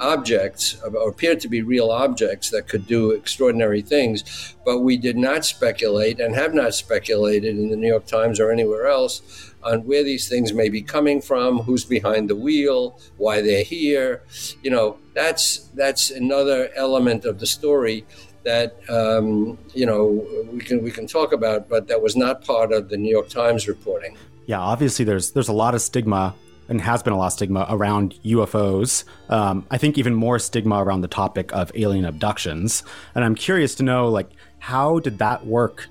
objects, 0.00 0.80
or 0.82 1.10
appeared 1.10 1.40
to 1.40 1.48
be 1.48 1.62
real 1.62 1.90
objects 1.90 2.50
that 2.50 2.66
could 2.66 2.86
do 2.86 3.10
extraordinary 3.10 3.82
things. 3.82 4.54
But 4.64 4.80
we 4.80 4.96
did 4.96 5.16
not 5.16 5.44
speculate 5.44 6.20
and 6.20 6.34
have 6.34 6.54
not 6.54 6.74
speculated 6.74 7.58
in 7.58 7.68
the 7.68 7.76
New 7.76 7.88
York 7.88 8.06
Times 8.06 8.40
or 8.40 8.50
anywhere 8.50 8.86
else 8.86 9.52
on 9.62 9.80
where 9.80 10.02
these 10.02 10.26
things 10.26 10.54
may 10.54 10.70
be 10.70 10.80
coming 10.80 11.20
from, 11.20 11.58
who's 11.58 11.84
behind 11.84 12.30
the 12.30 12.36
wheel, 12.36 12.98
why 13.18 13.42
they're 13.42 13.62
here. 13.62 14.22
You 14.62 14.70
know, 14.70 14.98
that's 15.14 15.68
that's 15.74 16.10
another 16.10 16.70
element 16.74 17.24
of 17.26 17.38
the 17.38 17.46
story 17.46 18.06
that 18.50 18.90
um, 18.90 19.56
you 19.74 19.86
know 19.86 20.26
we 20.52 20.60
can 20.60 20.82
we 20.82 20.90
can 20.90 21.06
talk 21.06 21.32
about, 21.32 21.68
but 21.68 21.86
that 21.88 22.02
was 22.02 22.16
not 22.16 22.44
part 22.44 22.72
of 22.72 22.88
the 22.88 22.96
New 22.96 23.10
York 23.10 23.28
Times 23.28 23.68
reporting. 23.68 24.16
Yeah, 24.46 24.60
obviously 24.60 25.04
there's 25.04 25.30
there's 25.32 25.48
a 25.48 25.58
lot 25.64 25.74
of 25.74 25.80
stigma 25.80 26.34
and 26.68 26.80
has 26.80 27.02
been 27.02 27.12
a 27.12 27.18
lot 27.18 27.26
of 27.26 27.32
stigma 27.32 27.66
around 27.68 28.18
UFOs. 28.24 29.04
Um, 29.28 29.66
I 29.70 29.78
think 29.78 29.98
even 29.98 30.14
more 30.14 30.38
stigma 30.38 30.82
around 30.82 31.00
the 31.00 31.08
topic 31.08 31.52
of 31.52 31.72
alien 31.74 32.04
abductions. 32.04 32.84
And 33.14 33.24
I'm 33.24 33.34
curious 33.34 33.74
to 33.76 33.82
know, 33.82 34.08
like, 34.08 34.30
how 34.60 35.00
did 35.00 35.18
that 35.18 35.46
work? 35.46 35.88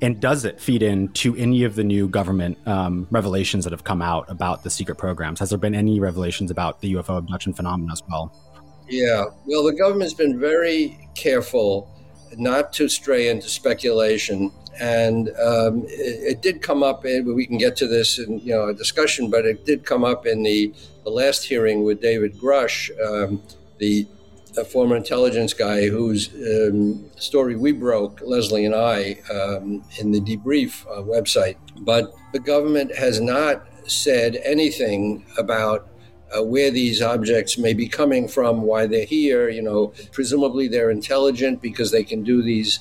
And 0.00 0.20
does 0.20 0.44
it 0.44 0.60
feed 0.60 0.82
into 0.84 1.34
any 1.34 1.64
of 1.64 1.74
the 1.74 1.82
new 1.82 2.06
government 2.08 2.58
um, 2.66 3.08
revelations 3.10 3.64
that 3.64 3.72
have 3.72 3.82
come 3.82 4.02
out 4.02 4.30
about 4.30 4.62
the 4.62 4.70
secret 4.70 4.96
programs? 4.98 5.40
Has 5.40 5.50
there 5.50 5.58
been 5.58 5.74
any 5.74 5.98
revelations 5.98 6.50
about 6.50 6.80
the 6.80 6.94
UFO 6.94 7.18
abduction 7.18 7.52
phenomenon 7.52 7.90
as 7.90 8.02
well? 8.08 8.32
Yeah, 8.88 9.24
well, 9.46 9.64
the 9.64 9.72
government's 9.72 10.14
been 10.14 10.38
very 10.38 11.08
careful 11.14 11.90
not 12.36 12.72
to 12.74 12.88
stray 12.88 13.28
into 13.28 13.48
speculation. 13.48 14.52
And 14.80 15.28
um, 15.38 15.84
it, 15.86 16.32
it, 16.32 16.42
did 16.42 16.60
come 16.60 16.82
up, 16.82 17.04
in, 17.04 17.32
we 17.34 17.46
can 17.46 17.58
get 17.58 17.76
to 17.76 17.86
this 17.86 18.18
in 18.18 18.40
you 18.40 18.52
know 18.52 18.68
a 18.68 18.74
discussion, 18.74 19.30
but 19.30 19.44
it 19.46 19.64
did 19.64 19.84
come 19.84 20.04
up 20.04 20.26
in 20.26 20.42
the, 20.42 20.74
the 21.04 21.10
last 21.10 21.44
hearing 21.44 21.84
with 21.84 22.00
David 22.00 22.36
Grusch, 22.38 22.90
um, 23.00 23.40
the 23.78 24.06
former 24.70 24.96
intelligence 24.96 25.52
guy 25.52 25.88
whose 25.88 26.32
um, 26.34 27.10
story 27.16 27.56
we 27.56 27.72
broke, 27.72 28.20
Leslie 28.22 28.66
and 28.66 28.74
I, 28.74 29.16
um, 29.32 29.84
in 29.98 30.12
the 30.12 30.20
debrief 30.20 30.86
uh, 30.86 31.02
website. 31.02 31.56
But 31.80 32.12
the 32.32 32.38
government 32.38 32.94
has 32.94 33.20
not 33.20 33.66
said 33.86 34.36
anything 34.44 35.26
about 35.38 35.88
uh, 36.36 36.42
where 36.42 36.70
these 36.70 37.02
objects 37.02 37.58
may 37.58 37.74
be 37.74 37.88
coming 37.88 38.28
from, 38.28 38.62
why 38.62 38.86
they're 38.86 39.06
here. 39.06 39.48
You 39.48 39.62
know, 39.62 39.92
presumably 40.12 40.68
they're 40.68 40.90
intelligent 40.90 41.62
because 41.62 41.90
they 41.90 42.04
can 42.04 42.22
do 42.22 42.42
these. 42.42 42.80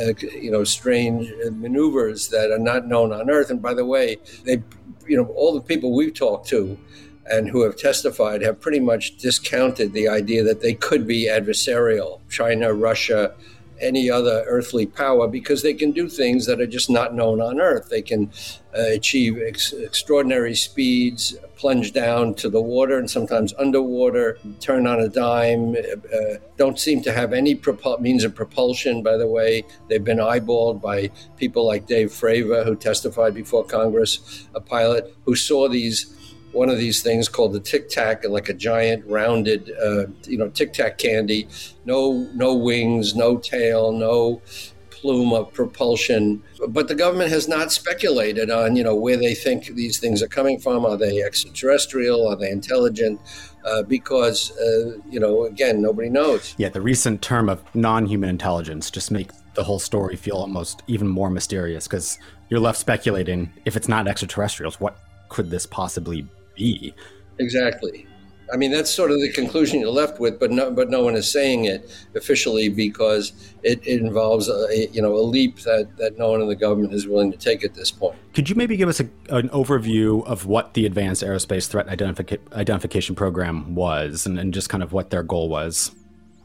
Uh, 0.00 0.14
you 0.40 0.50
know, 0.50 0.64
strange 0.64 1.30
maneuvers 1.50 2.28
that 2.28 2.50
are 2.50 2.58
not 2.58 2.86
known 2.86 3.12
on 3.12 3.28
Earth. 3.28 3.50
And 3.50 3.60
by 3.60 3.74
the 3.74 3.84
way, 3.84 4.16
they, 4.44 4.62
you 5.06 5.18
know, 5.18 5.26
all 5.36 5.52
the 5.52 5.60
people 5.60 5.94
we've 5.94 6.14
talked 6.14 6.48
to 6.48 6.78
and 7.26 7.48
who 7.48 7.62
have 7.62 7.76
testified 7.76 8.42
have 8.42 8.60
pretty 8.60 8.80
much 8.80 9.16
discounted 9.18 9.92
the 9.92 10.08
idea 10.08 10.42
that 10.42 10.60
they 10.60 10.74
could 10.74 11.06
be 11.06 11.28
adversarial. 11.28 12.20
China, 12.30 12.72
Russia, 12.72 13.34
any 13.82 14.10
other 14.10 14.44
earthly 14.46 14.86
power 14.86 15.28
because 15.28 15.62
they 15.62 15.74
can 15.74 15.90
do 15.90 16.08
things 16.08 16.46
that 16.46 16.60
are 16.60 16.66
just 16.66 16.88
not 16.88 17.14
known 17.14 17.40
on 17.40 17.60
Earth. 17.60 17.88
They 17.90 18.02
can 18.02 18.30
uh, 18.76 18.82
achieve 18.88 19.38
ex- 19.44 19.72
extraordinary 19.72 20.54
speeds, 20.54 21.36
plunge 21.56 21.92
down 21.92 22.34
to 22.34 22.48
the 22.48 22.60
water 22.60 22.98
and 22.98 23.10
sometimes 23.10 23.52
underwater, 23.58 24.38
turn 24.60 24.86
on 24.86 25.00
a 25.00 25.08
dime, 25.08 25.74
uh, 25.74 26.16
uh 26.16 26.38
don't 26.56 26.78
seem 26.78 27.02
to 27.02 27.12
have 27.12 27.32
any 27.32 27.56
propul- 27.56 28.00
means 28.00 28.24
of 28.24 28.34
propulsion, 28.34 29.02
by 29.02 29.16
the 29.16 29.26
way. 29.26 29.64
They've 29.88 30.04
been 30.04 30.18
eyeballed 30.18 30.80
by 30.80 31.10
people 31.36 31.66
like 31.66 31.86
Dave 31.86 32.10
Fravor, 32.10 32.64
who 32.64 32.76
testified 32.76 33.34
before 33.34 33.64
Congress, 33.64 34.46
a 34.54 34.60
pilot 34.60 35.14
who 35.24 35.34
saw 35.34 35.68
these 35.68 36.11
one 36.52 36.68
of 36.68 36.78
these 36.78 37.02
things 37.02 37.28
called 37.28 37.52
the 37.52 37.60
Tic 37.60 37.88
Tac, 37.88 38.24
like 38.28 38.48
a 38.48 38.54
giant 38.54 39.04
rounded, 39.06 39.70
uh, 39.82 40.06
you 40.24 40.38
know, 40.38 40.48
Tic 40.48 40.72
Tac 40.72 40.98
candy. 40.98 41.48
No, 41.84 42.28
no 42.34 42.54
wings, 42.54 43.14
no 43.14 43.38
tail, 43.38 43.92
no 43.92 44.42
plume 44.90 45.32
of 45.32 45.52
propulsion. 45.52 46.42
But 46.68 46.88
the 46.88 46.94
government 46.94 47.30
has 47.30 47.48
not 47.48 47.72
speculated 47.72 48.50
on, 48.50 48.76
you 48.76 48.84
know, 48.84 48.94
where 48.94 49.16
they 49.16 49.34
think 49.34 49.66
these 49.66 49.98
things 49.98 50.22
are 50.22 50.28
coming 50.28 50.60
from. 50.60 50.86
Are 50.86 50.96
they 50.96 51.22
extraterrestrial? 51.22 52.28
Are 52.28 52.36
they 52.36 52.50
intelligent? 52.50 53.20
Uh, 53.64 53.82
because, 53.82 54.56
uh, 54.58 54.98
you 55.08 55.18
know, 55.20 55.44
again, 55.44 55.82
nobody 55.82 56.08
knows. 56.08 56.54
Yeah, 56.58 56.68
the 56.68 56.80
recent 56.80 57.22
term 57.22 57.48
of 57.48 57.62
non-human 57.74 58.28
intelligence 58.28 58.90
just 58.90 59.10
makes 59.10 59.34
the 59.54 59.64
whole 59.64 59.78
story 59.78 60.16
feel 60.16 60.36
almost 60.36 60.82
even 60.86 61.08
more 61.08 61.30
mysterious 61.30 61.86
because 61.86 62.18
you're 62.48 62.60
left 62.60 62.78
speculating 62.78 63.52
if 63.64 63.76
it's 63.76 63.88
not 63.88 64.08
extraterrestrials, 64.08 64.80
what 64.80 64.98
could 65.28 65.50
this 65.50 65.66
possibly 65.66 66.26
be. 66.62 66.94
Exactly. 67.38 68.06
I 68.52 68.56
mean, 68.56 68.70
that's 68.70 68.90
sort 68.90 69.10
of 69.10 69.20
the 69.20 69.32
conclusion 69.32 69.80
you're 69.80 69.90
left 69.90 70.20
with, 70.20 70.38
but 70.38 70.50
no, 70.50 70.70
but 70.70 70.90
no 70.90 71.02
one 71.02 71.14
is 71.16 71.30
saying 71.32 71.64
it 71.64 71.90
officially 72.14 72.68
because 72.68 73.32
it, 73.62 73.80
it 73.86 74.00
involves 74.00 74.48
a, 74.48 74.88
you 74.92 75.00
know 75.00 75.14
a 75.14 75.24
leap 75.24 75.60
that, 75.60 75.96
that 75.96 76.18
no 76.18 76.30
one 76.30 76.42
in 76.42 76.48
the 76.48 76.56
government 76.56 76.92
is 76.92 77.06
willing 77.06 77.32
to 77.32 77.38
take 77.38 77.64
at 77.64 77.74
this 77.74 77.90
point. 77.90 78.18
Could 78.34 78.50
you 78.50 78.54
maybe 78.54 78.76
give 78.76 78.90
us 78.90 79.00
a, 79.00 79.08
an 79.30 79.48
overview 79.50 80.24
of 80.26 80.44
what 80.44 80.74
the 80.74 80.84
Advanced 80.84 81.22
Aerospace 81.22 81.66
Threat 81.66 81.86
Identific- 81.86 82.52
Identification 82.52 83.14
Program 83.14 83.74
was, 83.74 84.26
and, 84.26 84.38
and 84.38 84.52
just 84.52 84.68
kind 84.68 84.82
of 84.82 84.92
what 84.92 85.08
their 85.08 85.22
goal 85.22 85.48
was? 85.48 85.92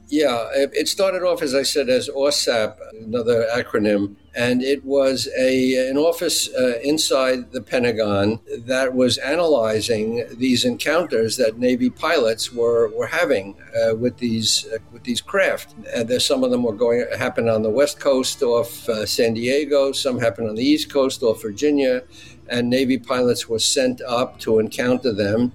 Yeah, 0.10 0.48
it 0.54 0.88
started 0.88 1.24
off, 1.24 1.42
as 1.42 1.54
I 1.54 1.64
said, 1.64 1.90
as 1.90 2.08
OSAP, 2.08 2.78
another 3.04 3.46
acronym, 3.54 4.16
and 4.34 4.64
it 4.64 4.86
was 4.86 5.28
a 5.38 5.90
an 5.90 5.98
office 5.98 6.48
uh, 6.54 6.80
inside 6.82 7.52
the 7.52 7.62
Pentagon 7.62 8.40
that 8.60 8.94
was 8.94 9.18
analyzing 9.18 10.26
these 10.32 10.64
encounters 10.64 11.36
that 11.36 11.58
Navy 11.58 11.90
pilots 11.90 12.54
were 12.54 12.90
were 12.96 13.08
having 13.08 13.58
uh, 13.76 13.96
with 13.96 14.18
these 14.20 14.66
uh, 14.74 14.78
with 14.94 15.04
these 15.04 15.20
craft. 15.20 15.76
And 15.94 16.08
there's 16.08 16.26
some 16.26 16.46
of 16.46 16.52
them 16.52 16.64
were 16.64 16.74
going 16.74 17.06
happen 17.18 17.50
on 17.50 17.62
the 17.62 17.70
west 17.70 18.00
coast 18.00 18.42
off 18.42 18.88
uh, 18.88 19.06
San 19.06 19.34
Diego, 19.34 19.92
some 19.92 20.20
happened 20.20 20.48
on 20.48 20.56
the 20.56 20.64
east 20.64 20.90
coast 20.90 21.22
off 21.22 21.42
Virginia, 21.42 22.04
and 22.48 22.70
Navy 22.70 22.98
pilots 22.98 23.50
were 23.50 23.60
sent 23.60 24.00
up 24.02 24.40
to 24.40 24.60
encounter 24.60 25.12
them 25.12 25.52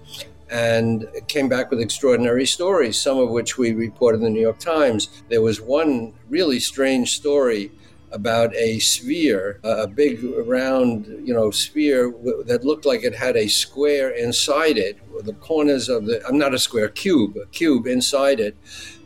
and 0.53 1.09
came 1.29 1.49
back 1.49 1.71
with 1.71 1.81
extraordinary 1.81 2.45
stories, 2.45 3.01
some 3.01 3.19
of 3.19 3.31
which 3.31 3.57
we 3.57 3.73
reported 3.73 4.19
in 4.19 4.25
the 4.25 4.31
New 4.31 4.41
York 4.41 4.59
Times. 4.59 5.23
There 5.31 5.41
was 5.41 5.63
one 5.63 6.13
really 6.29 6.61
strange 6.61 7.17
story 7.17 7.73
about 8.11 8.55
a 8.55 8.79
sphere, 8.79 9.59
a 9.65 9.87
big 9.87 10.23
round, 10.47 11.07
you 11.27 11.33
know, 11.33 11.51
sphere 11.51 12.13
that 12.45 12.65
looked 12.65 12.85
like 12.85 13.03
it 13.03 13.15
had 13.15 13.35
a 13.35 13.49
square 13.49 14.11
inside 14.11 14.77
it. 14.77 14.99
The 15.25 15.33
corners 15.33 15.89
of 15.89 16.05
the, 16.05 16.23
I'm 16.29 16.37
not 16.37 16.53
a 16.53 16.59
square, 16.59 16.91
cube, 16.91 17.39
a 17.39 17.47
cube 17.47 17.87
inside 17.87 18.39
it. 18.39 18.55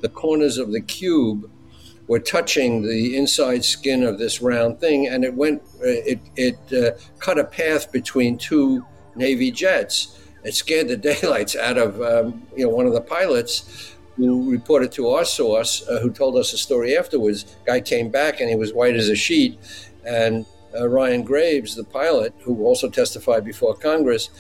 The 0.01 0.09
corners 0.09 0.59
of 0.59 0.73
the 0.73 0.81
cube 0.81 1.49
were 2.09 2.19
touching 2.19 2.83
the 2.83 3.17
inside 3.17 3.65
skin 3.65 4.03
of 4.03 4.19
this 4.19 4.43
round 4.43 4.81
thing, 4.81 5.07
and 5.07 5.25
it 5.25 5.35
went, 5.35 5.63
it, 5.81 6.19
it 6.35 6.73
uh, 6.73 6.99
cut 7.21 7.39
a 7.39 7.45
path 7.45 7.93
between 7.93 8.37
two 8.37 8.85
Navy 9.15 9.53
jets 9.53 10.19
it 10.47 10.55
scared 10.55 10.89
the 10.89 10.97
daylights 11.13 11.57
out 11.57 11.79
of 11.79 12.01
um, 12.01 12.43
you 12.57 12.65
know 12.65 12.71
one 12.71 12.87
of 12.87 12.93
the 12.93 13.01
pilots 13.01 13.95
who 14.17 14.51
reported 14.51 14.91
to 14.93 15.09
our 15.09 15.25
source, 15.25 15.87
uh, 15.89 16.01
who 16.01 16.11
told 16.11 16.37
us 16.37 16.53
the 16.53 16.57
story 16.57 16.97
afterwards. 16.97 17.57
Guy 17.67 17.81
came 17.81 18.09
back 18.11 18.41
and 18.41 18.49
he 18.49 18.57
was 18.57 18.73
white 18.73 18.97
as 18.97 19.09
a 19.09 19.17
sheet, 19.17 19.59
and 20.07 20.47
uh, 20.75 20.89
Ryan 20.89 21.23
Graves, 21.23 21.75
the 21.75 21.85
pilot, 21.85 22.35
who 22.41 22.65
also 22.65 22.89
testified 22.89 23.45
before 23.45 23.75
Congress. 23.75 24.31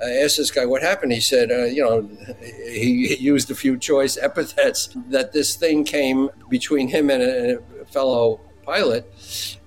Uh, 0.00 0.06
asked 0.22 0.36
this 0.36 0.50
guy 0.50 0.66
what 0.66 0.82
happened. 0.82 1.12
He 1.12 1.20
said, 1.20 1.50
uh, 1.50 1.64
you 1.64 1.82
know, 1.82 2.08
he, 2.66 3.16
used 3.16 3.50
a 3.50 3.54
few 3.54 3.78
choice 3.78 4.18
epithets 4.18 4.90
that 5.08 5.32
this 5.32 5.56
thing 5.56 5.84
came 5.84 6.28
between 6.50 6.88
him 6.88 7.08
and 7.08 7.22
a, 7.22 7.58
a 7.80 7.84
fellow 7.86 8.40
pilot, 8.62 9.10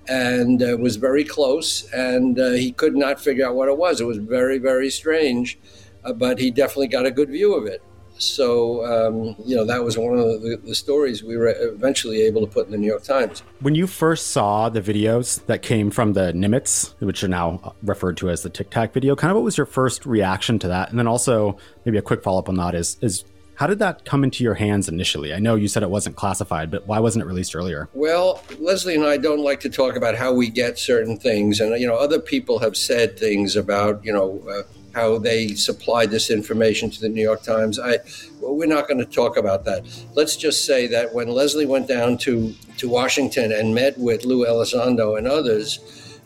and 0.08 0.62
uh, 0.62 0.76
was 0.78 0.96
very 0.96 1.24
close, 1.24 1.90
and 1.92 2.38
uh, 2.38 2.50
he 2.50 2.70
could 2.70 2.94
not 2.94 3.20
figure 3.20 3.46
out 3.46 3.54
what 3.54 3.68
it 3.68 3.76
was. 3.76 4.00
It 4.00 4.04
was 4.04 4.18
very, 4.18 4.58
very 4.58 4.90
strange 4.90 5.58
uh, 6.04 6.12
but 6.12 6.38
he 6.38 6.50
definitely 6.50 6.88
got 6.88 7.06
a 7.06 7.10
good 7.10 7.30
view 7.30 7.54
of 7.54 7.66
it. 7.66 7.82
So, 8.18 8.84
um, 8.84 9.36
you 9.46 9.56
know, 9.56 9.64
that 9.64 9.82
was 9.82 9.96
one 9.96 10.18
of 10.18 10.42
the, 10.42 10.60
the, 10.62 10.74
stories 10.74 11.22
we 11.22 11.38
were 11.38 11.54
eventually 11.56 12.20
able 12.20 12.42
to 12.42 12.46
put 12.46 12.66
in 12.66 12.72
the 12.72 12.76
New 12.76 12.86
York 12.86 13.02
Times. 13.02 13.42
When 13.60 13.74
you 13.74 13.86
first 13.86 14.28
saw 14.28 14.68
the 14.68 14.82
videos 14.82 15.44
that 15.46 15.62
came 15.62 15.90
from 15.90 16.12
the 16.12 16.32
Nimitz, 16.32 16.92
which 16.98 17.24
are 17.24 17.28
now 17.28 17.74
referred 17.82 18.18
to 18.18 18.28
as 18.28 18.42
the 18.42 18.50
Tic 18.50 18.68
Tac 18.68 18.92
video, 18.92 19.16
kind 19.16 19.30
of 19.30 19.36
what 19.36 19.44
was 19.44 19.56
your 19.56 19.64
first 19.64 20.04
reaction 20.04 20.58
to 20.58 20.68
that? 20.68 20.90
And 20.90 20.98
then 20.98 21.06
also, 21.06 21.56
maybe 21.86 21.96
a 21.96 22.02
quick 22.02 22.22
follow 22.22 22.38
up 22.38 22.50
on 22.50 22.56
that 22.56 22.74
is, 22.74 22.98
is 23.00 23.24
how 23.54 23.66
did 23.66 23.78
that 23.78 24.04
come 24.04 24.24
into 24.24 24.44
your 24.44 24.54
hands 24.54 24.88
initially? 24.88 25.34
I 25.34 25.38
know 25.38 25.54
you 25.54 25.68
said 25.68 25.82
it 25.82 25.90
wasn't 25.90 26.16
classified, 26.16 26.70
but 26.70 26.86
why 26.86 26.98
wasn't 26.98 27.24
it 27.24 27.26
released 27.26 27.54
earlier? 27.54 27.88
Well, 27.94 28.42
Leslie 28.58 28.94
and 28.94 29.04
I 29.04 29.16
don't 29.16 29.44
like 29.44 29.60
to 29.60 29.70
talk 29.70 29.96
about 29.96 30.14
how 30.14 30.32
we 30.32 30.48
get 30.48 30.78
certain 30.78 31.18
things. 31.18 31.60
And, 31.60 31.78
you 31.80 31.86
know, 31.86 31.96
other 31.96 32.20
people 32.20 32.58
have 32.60 32.76
said 32.76 33.18
things 33.18 33.56
about, 33.56 34.04
you 34.04 34.12
know, 34.12 34.42
uh, 34.50 34.62
how 34.94 35.18
they 35.18 35.48
supplied 35.54 36.10
this 36.10 36.30
information 36.30 36.90
to 36.90 37.00
the 37.00 37.08
New 37.08 37.22
York 37.22 37.42
Times. 37.42 37.78
I, 37.78 37.98
well, 38.40 38.56
we're 38.56 38.66
not 38.66 38.88
going 38.88 38.98
to 38.98 39.06
talk 39.06 39.36
about 39.36 39.64
that. 39.64 39.84
Let's 40.14 40.36
just 40.36 40.64
say 40.64 40.86
that 40.88 41.14
when 41.14 41.28
Leslie 41.28 41.66
went 41.66 41.88
down 41.88 42.18
to, 42.18 42.54
to 42.78 42.88
Washington 42.88 43.52
and 43.52 43.74
met 43.74 43.98
with 43.98 44.24
Lou 44.24 44.46
Elizondo 44.46 45.16
and 45.18 45.26
others, 45.26 45.80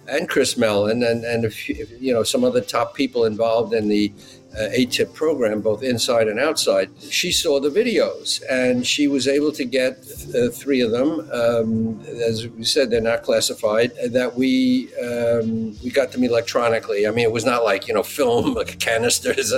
and 0.09 0.29
Chris 0.29 0.57
Mellon 0.57 1.03
and, 1.03 1.25
and 1.25 1.51
few, 1.53 1.87
you 1.99 2.13
know 2.13 2.23
some 2.23 2.45
other 2.45 2.61
top 2.61 2.95
people 2.95 3.25
involved 3.25 3.73
in 3.73 3.89
the 3.89 4.13
uh, 4.57 4.69
ATIP 4.71 5.13
program, 5.15 5.61
both 5.61 5.83
inside 5.83 6.29
and 6.29 6.39
outside. 6.39 6.91
She 7.11 7.33
saw 7.33 7.61
the 7.61 7.71
videos 7.71 8.43
and 8.51 8.87
she 8.87 9.09
was 9.09 9.27
able 9.27 9.53
to 9.53 9.65
get 9.65 9.99
uh, 10.35 10.49
three 10.51 10.81
of 10.81 10.91
them. 10.91 11.29
Um, 11.33 12.01
as 12.03 12.47
we 12.49 12.65
said, 12.65 12.91
they're 12.91 13.01
not 13.01 13.23
classified. 13.23 13.93
That 14.11 14.35
we 14.37 14.95
um, 14.97 15.77
we 15.83 15.91
got 15.91 16.13
them 16.13 16.25
electronically. 16.25 17.07
I 17.07 17.11
mean, 17.11 17.25
it 17.25 17.33
was 17.33 17.45
not 17.45 17.65
like 17.65 17.89
you 17.89 17.95
know 17.95 18.03
film 18.19 18.57
canisters. 18.79 19.53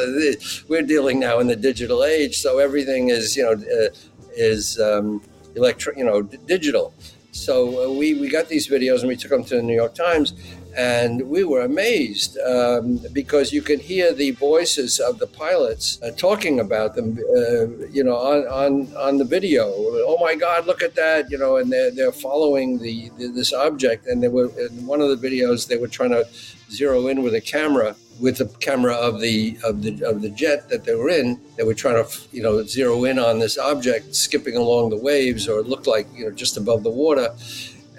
We're 0.68 0.82
dealing 0.82 1.20
now 1.20 1.38
in 1.38 1.46
the 1.46 1.56
digital 1.56 2.04
age, 2.04 2.38
so 2.38 2.58
everything 2.58 3.10
is 3.10 3.36
you 3.36 3.44
know 3.44 3.52
uh, 3.52 3.88
is. 4.34 4.80
Um, 4.80 5.22
you 5.56 6.04
know, 6.04 6.22
d- 6.22 6.38
digital. 6.46 6.92
So 7.32 7.84
uh, 7.84 7.92
we, 7.92 8.14
we 8.14 8.28
got 8.28 8.48
these 8.48 8.68
videos 8.68 9.00
and 9.00 9.08
we 9.08 9.16
took 9.16 9.30
them 9.30 9.44
to 9.44 9.56
the 9.56 9.62
New 9.62 9.74
York 9.74 9.94
Times, 9.94 10.32
and 10.76 11.22
we 11.28 11.42
were 11.42 11.62
amazed 11.62 12.36
um, 12.38 13.00
because 13.12 13.52
you 13.52 13.62
can 13.62 13.80
hear 13.80 14.12
the 14.12 14.32
voices 14.32 15.00
of 15.00 15.18
the 15.18 15.26
pilots 15.26 16.00
uh, 16.02 16.10
talking 16.12 16.60
about 16.60 16.94
them, 16.94 17.18
uh, 17.36 17.66
you 17.90 18.04
know, 18.04 18.16
on, 18.16 18.46
on, 18.46 18.96
on 18.96 19.16
the 19.16 19.24
video. 19.24 19.64
Oh 19.66 20.18
my 20.20 20.34
God, 20.34 20.66
look 20.66 20.82
at 20.82 20.94
that, 20.94 21.30
you 21.30 21.38
know, 21.38 21.56
and 21.56 21.72
they're, 21.72 21.90
they're 21.90 22.12
following 22.12 22.78
the, 22.78 23.10
the 23.18 23.28
this 23.28 23.54
object. 23.54 24.06
And 24.06 24.22
they 24.22 24.28
were 24.28 24.50
in 24.58 24.86
one 24.86 25.00
of 25.00 25.08
the 25.08 25.28
videos 25.28 25.66
they 25.66 25.78
were 25.78 25.88
trying 25.88 26.10
to 26.10 26.28
zero 26.70 27.06
in 27.08 27.22
with 27.22 27.34
a 27.34 27.40
camera 27.40 27.96
with 28.18 28.38
the 28.38 28.46
camera 28.60 28.94
of 28.94 29.20
the 29.20 29.58
of 29.62 29.82
the 29.82 30.02
of 30.02 30.22
the 30.22 30.30
jet 30.30 30.68
that 30.68 30.84
they 30.84 30.94
were 30.94 31.10
in. 31.10 31.40
They 31.56 31.64
were 31.64 31.74
trying 31.74 32.02
to 32.02 32.20
you 32.32 32.42
know 32.42 32.62
zero 32.64 33.04
in 33.04 33.18
on 33.18 33.38
this 33.38 33.58
object 33.58 34.14
skipping 34.14 34.56
along 34.56 34.90
the 34.90 34.96
waves, 34.96 35.48
or 35.48 35.60
it 35.60 35.66
looked 35.66 35.86
like 35.86 36.06
you 36.14 36.24
know 36.24 36.30
just 36.30 36.56
above 36.56 36.82
the 36.82 36.90
water. 36.90 37.34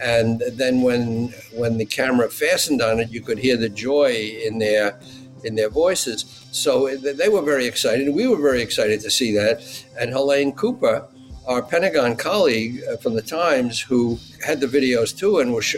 And 0.02 0.42
then 0.54 0.82
when 0.82 1.34
when 1.54 1.78
the 1.78 1.86
camera 1.86 2.30
fastened 2.30 2.82
on 2.82 3.00
it, 3.00 3.10
you 3.10 3.22
could 3.22 3.40
hear 3.40 3.58
the 3.58 3.70
joy 3.70 4.40
in 4.46 4.60
their 4.60 5.00
in 5.44 5.56
their 5.56 5.70
voices. 5.70 6.26
So 6.52 6.96
they 6.96 7.30
were 7.30 7.42
very 7.42 7.66
excited. 7.66 8.14
We 8.14 8.28
were 8.28 8.42
very 8.42 8.62
excited 8.62 9.02
to 9.02 9.10
see 9.10 9.34
that. 9.36 9.86
And 10.00 10.12
Helene 10.12 10.52
Cooper 10.54 11.08
our 11.48 11.62
Pentagon 11.62 12.18
colleague 12.18 12.82
uh, 12.92 12.98
from 12.98 13.16
the 13.16 13.22
Times, 13.22 13.80
who 13.80 14.20
had 14.46 14.60
the 14.60 14.68
videos 14.68 15.18
too 15.18 15.40
and 15.40 15.54
was, 15.54 15.76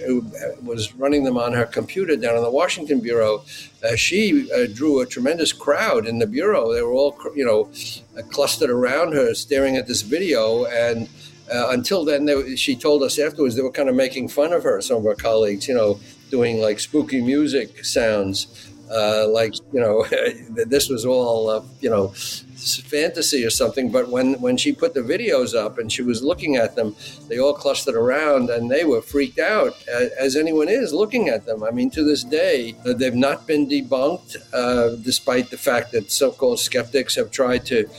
was 0.63 0.95
running 0.95 1.23
them 1.23 1.37
on 1.37 1.53
her 1.53 1.65
computer 1.65 2.15
down 2.15 2.35
in 2.35 2.41
the 2.41 2.49
Washington 2.49 2.99
bureau, 2.99 3.43
uh, 3.83 3.95
she 3.95 4.51
uh, 4.51 4.65
drew 4.73 4.99
a 4.99 5.05
tremendous 5.05 5.53
crowd 5.53 6.07
in 6.07 6.17
the 6.17 6.25
bureau. 6.25 6.73
They 6.73 6.81
were 6.81 6.93
all, 6.93 7.15
you 7.35 7.45
know, 7.45 7.69
uh, 8.17 8.23
clustered 8.29 8.71
around 8.71 9.13
her, 9.13 9.35
staring 9.35 9.77
at 9.77 9.87
this 9.87 10.01
video. 10.01 10.65
And 10.65 11.07
uh, 11.53 11.69
until 11.69 12.05
then, 12.05 12.25
they, 12.25 12.55
she 12.55 12.75
told 12.75 13.03
us 13.03 13.19
afterwards 13.19 13.55
they 13.55 13.61
were 13.61 13.71
kind 13.71 13.89
of 13.89 13.95
making 13.95 14.29
fun 14.29 14.53
of 14.53 14.63
her. 14.63 14.81
Some 14.81 14.97
of 14.97 15.03
her 15.03 15.15
colleagues, 15.15 15.67
you 15.67 15.73
know, 15.73 15.99
doing 16.29 16.59
like 16.59 16.79
spooky 16.79 17.21
music 17.21 17.83
sounds. 17.85 18.69
Uh, 18.91 19.27
like 19.29 19.53
you 19.71 19.79
know, 19.79 20.03
this 20.65 20.89
was 20.89 21.05
all 21.05 21.63
you 21.79 21.89
know 21.89 22.11
fantasy 22.59 23.45
or 23.45 23.49
something. 23.49 23.91
But 23.91 24.09
when, 24.09 24.39
when 24.41 24.57
she 24.57 24.71
put 24.73 24.93
the 24.93 25.01
videos 25.01 25.55
up 25.55 25.77
and 25.77 25.91
she 25.91 26.01
was 26.01 26.21
looking 26.21 26.55
at 26.55 26.75
them, 26.75 26.95
they 27.27 27.39
all 27.39 27.53
clustered 27.53 27.95
around 27.95 28.49
and 28.49 28.69
they 28.69 28.85
were 28.85 29.01
freaked 29.01 29.39
out, 29.39 29.75
as 30.19 30.35
anyone 30.35 30.69
is 30.69 30.93
looking 30.93 31.29
at 31.29 31.45
them. 31.45 31.63
I 31.63 31.71
mean, 31.71 31.89
to 31.91 32.03
this 32.03 32.23
day, 32.23 32.75
uh, 32.85 32.93
they've 32.93 33.15
not 33.15 33.47
been 33.47 33.67
debunked, 33.67 34.37
uh, 34.53 34.95
despite 35.01 35.49
the 35.49 35.57
fact 35.57 35.91
that 35.93 36.11
so 36.11 36.31
called 36.31 36.59
skeptics 36.59 37.15
have 37.15 37.31
tried 37.31 37.65
to, 37.67 37.89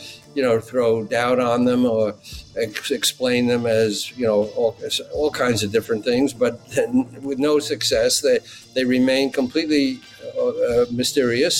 you 0.41 0.47
know, 0.47 0.59
throw 0.59 1.05
doubt 1.05 1.39
on 1.39 1.67
them 1.67 1.85
or 1.85 2.15
ex- 2.57 2.91
explain 2.91 3.47
them 3.47 3.67
as, 3.67 4.11
you 4.17 4.27
know, 4.27 4.45
all, 4.57 4.75
all 5.13 5.31
kinds 5.31 5.63
of 5.63 5.71
different 5.71 6.03
things. 6.03 6.33
But 6.33 6.59
with 7.21 7.39
no 7.39 7.59
success, 7.59 8.23
they, 8.23 8.39
they 8.75 8.87
remain 8.87 9.33
completely 9.33 10.01
uh, 10.39 10.49
uh 10.49 10.87
mysterious 10.91 11.57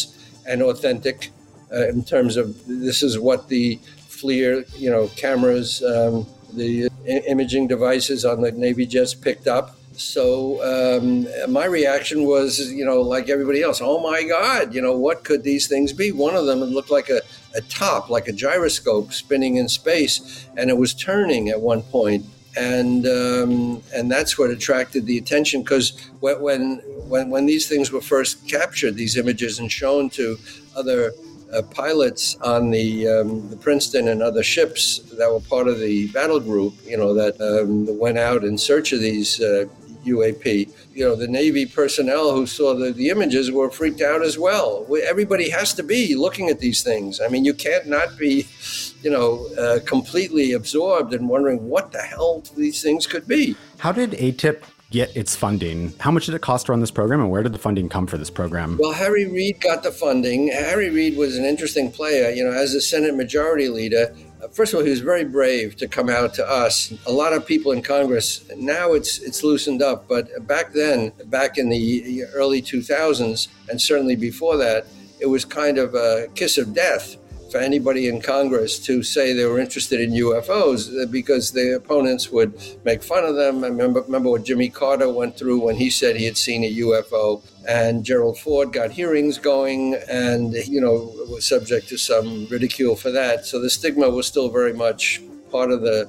and 0.47 0.63
authentic 0.63 1.29
uh, 1.71 1.89
in 1.89 2.03
terms 2.03 2.39
of 2.39 2.47
this 2.67 3.03
is 3.03 3.19
what 3.19 3.51
the 3.51 3.79
FLIR, 4.09 4.65
you 4.79 4.89
know, 4.89 5.09
cameras, 5.09 5.83
um, 5.83 6.27
the 6.55 6.89
imaging 7.05 7.69
devices 7.69 8.25
on 8.25 8.41
the 8.41 8.51
Navy 8.51 8.87
jets 8.87 9.13
picked 9.13 9.47
up. 9.47 9.77
So 9.93 10.23
um, 10.73 11.29
my 11.53 11.67
reaction 11.67 12.25
was, 12.25 12.73
you 12.73 12.87
know, 12.87 13.03
like 13.03 13.29
everybody 13.29 13.61
else, 13.61 13.81
oh 13.83 14.01
my 14.01 14.23
God, 14.25 14.75
you 14.75 14.81
know, 14.81 14.97
what 14.97 15.23
could 15.25 15.43
these 15.43 15.69
things 15.69 15.93
be? 15.93 16.13
One 16.13 16.35
of 16.35 16.47
them 16.47 16.61
looked 16.61 16.91
like 16.91 17.11
a, 17.11 17.21
a 17.55 17.61
top, 17.63 18.11
like 18.11 18.29
a 18.29 18.33
gyroscope 18.33 19.13
spinning 19.13 19.57
in 19.57 19.69
space, 19.69 20.47
and 20.57 20.71
it 20.71 20.77
was 20.77 20.95
turning 20.95 21.49
at 21.49 21.61
one 21.61 21.83
point 21.83 22.25
and 22.57 23.07
um, 23.07 23.83
and 23.95 24.11
that's 24.11 24.37
what 24.37 24.51
attracted 24.51 25.07
the 25.07 25.19
attention 25.19 25.63
because 25.63 25.97
when 26.19 26.79
when 27.09 27.31
when 27.31 27.47
these 27.47 27.69
things 27.69 27.93
were 27.93 28.01
first 28.01 28.49
captured, 28.49 28.97
these 28.97 29.17
images 29.17 29.59
and 29.61 29.71
shown 29.71 30.11
to 30.11 30.37
other 30.77 31.13
uh, 31.53 31.63
pilots 31.63 32.37
on 32.43 32.71
the, 32.71 33.09
um, 33.09 33.49
the 33.51 33.57
Princeton 33.57 34.09
and 34.09 34.23
other 34.23 34.43
ships 34.43 35.01
that 35.19 35.31
were 35.31 35.41
part 35.41 35.69
of 35.69 35.81
the 35.81 36.07
battle 36.09 36.41
group, 36.41 36.75
you 36.87 36.97
know, 36.97 37.13
that 37.15 37.41
um, 37.41 37.99
went 37.99 38.19
out 38.19 38.45
in 38.45 38.57
search 38.57 38.93
of 38.93 39.01
these 39.01 39.41
uh, 39.41 39.65
UAP. 40.05 40.71
You 40.95 41.05
know, 41.05 41.15
the 41.15 41.29
Navy 41.29 41.67
personnel 41.67 42.33
who 42.33 42.47
saw 42.47 42.75
the, 42.75 42.93
the 42.93 43.11
images 43.11 43.51
were 43.51 43.71
freaked 43.71 44.01
out 44.01 44.23
as 44.23 44.39
well. 44.39 44.87
Everybody 45.09 45.51
has 45.51 45.75
to 45.75 45.83
be 45.83 46.15
looking 46.15 46.49
at 46.49 46.59
these 46.59 46.83
things. 46.83 47.21
I 47.21 47.29
mean, 47.29 47.45
you 47.45 47.55
can't 47.55 47.87
not 47.87 48.19
be, 48.19 48.47
you 49.03 49.11
know, 49.11 49.47
uh, 49.59 49.81
completely 49.85 50.53
absorbed 50.53 51.15
and 51.15 51.29
wondering 51.29 51.69
what 51.69 51.93
the 51.93 52.03
hell 52.03 52.43
these 52.57 52.83
things 52.83 53.07
could 53.07 53.27
be. 53.27 53.57
How 53.79 53.93
did 53.93 54.13
AATIP 54.13 54.63
get 54.91 55.17
its 55.17 55.37
funding. 55.37 55.95
How 56.01 56.11
much 56.11 56.27
did 56.27 56.35
it 56.35 56.41
cost 56.41 56.67
to 56.67 56.73
run 56.73 56.81
this 56.81 56.91
program, 56.91 57.21
and 57.21 57.31
where 57.31 57.43
did 57.43 57.53
the 57.53 57.59
funding 57.59 57.89
come 57.89 58.07
for 58.07 58.19
this 58.19 58.31
program? 58.31 58.77
Well, 58.81 58.93
Harry 58.93 59.27
Reid 59.27 59.61
got 59.61 59.83
the 59.83 59.93
funding. 59.93 60.49
Harry 60.49 60.91
Reid 60.91 61.17
was 61.17 61.37
an 61.37 61.45
interesting 61.45 61.91
player. 61.91 62.31
You 62.31 62.45
know, 62.45 62.53
as 62.53 62.75
a 62.75 62.81
Senate 62.81 63.15
Majority 63.15 63.69
Leader, 63.69 64.15
first 64.53 64.73
of 64.73 64.79
all, 64.79 64.85
he 64.85 64.91
was 64.91 65.01
very 65.01 65.25
brave 65.25 65.77
to 65.77 65.89
come 65.89 66.09
out 66.09 66.35
to 66.35 66.49
us. 66.49 66.93
A 67.07 67.13
lot 67.13 67.33
of 67.33 67.47
people 67.47 67.73
in 67.73 67.83
Congress 67.83 68.45
now 68.57 68.93
it's 68.93 69.19
it's 69.19 69.43
loosened 69.45 69.83
up, 69.83 70.09
but 70.09 70.47
back 70.47 70.73
then, 70.73 71.13
back 71.27 71.59
in 71.59 71.69
the 71.69 72.25
early 72.35 72.63
2000s, 72.63 73.49
and 73.69 73.81
certainly 73.81 74.17
before 74.17 74.57
that, 74.57 74.87
it 75.21 75.27
was 75.27 75.45
kind 75.45 75.79
of 75.79 75.95
a 75.95 76.29
kiss 76.35 76.59
of 76.59 76.75
death 76.75 77.17
for 77.51 77.59
anybody 77.59 78.07
in 78.09 78.21
Congress 78.21 78.79
to 78.79 79.03
say 79.03 79.33
they 79.33 79.45
were 79.45 79.59
interested 79.59 80.01
in 80.01 80.13
UFOs 80.13 81.03
uh, 81.03 81.07
because 81.07 81.51
the 81.51 81.75
opponents 81.75 82.31
would 82.31 82.55
make 82.85 83.03
fun 83.03 83.25
of 83.25 83.35
them. 83.35 83.65
I 83.65 83.69
remember, 83.69 84.03
remember 84.03 84.31
what 84.31 84.45
Jimmy 84.45 84.69
Carter 84.69 85.09
went 85.13 85.37
through 85.37 85.61
when 85.61 85.77
he 85.77 85.91
said 85.91 86.17
he 86.17 86.25
had 86.27 86.37
seen 86.37 86.63
a 86.65 86.75
UFO, 86.77 87.43
and 87.69 88.05
Gerald 88.05 88.39
Ford 88.39 88.73
got 88.73 88.91
hearings 88.91 89.39
going 89.39 89.95
and, 90.09 90.55
you 90.55 90.81
know, 90.81 91.13
was 91.29 91.47
subject 91.47 91.89
to 91.89 91.99
some 91.99 92.47
ridicule 92.47 92.97
for 92.97 93.11
that. 93.11 93.47
So 93.47 93.61
the 93.61 93.71
stigma 93.71 94.09
was 94.09 94.27
still 94.27 94.49
very 94.49 94.73
much 94.73 95.21
part 95.51 95.71
of 95.71 95.83
the 95.83 96.09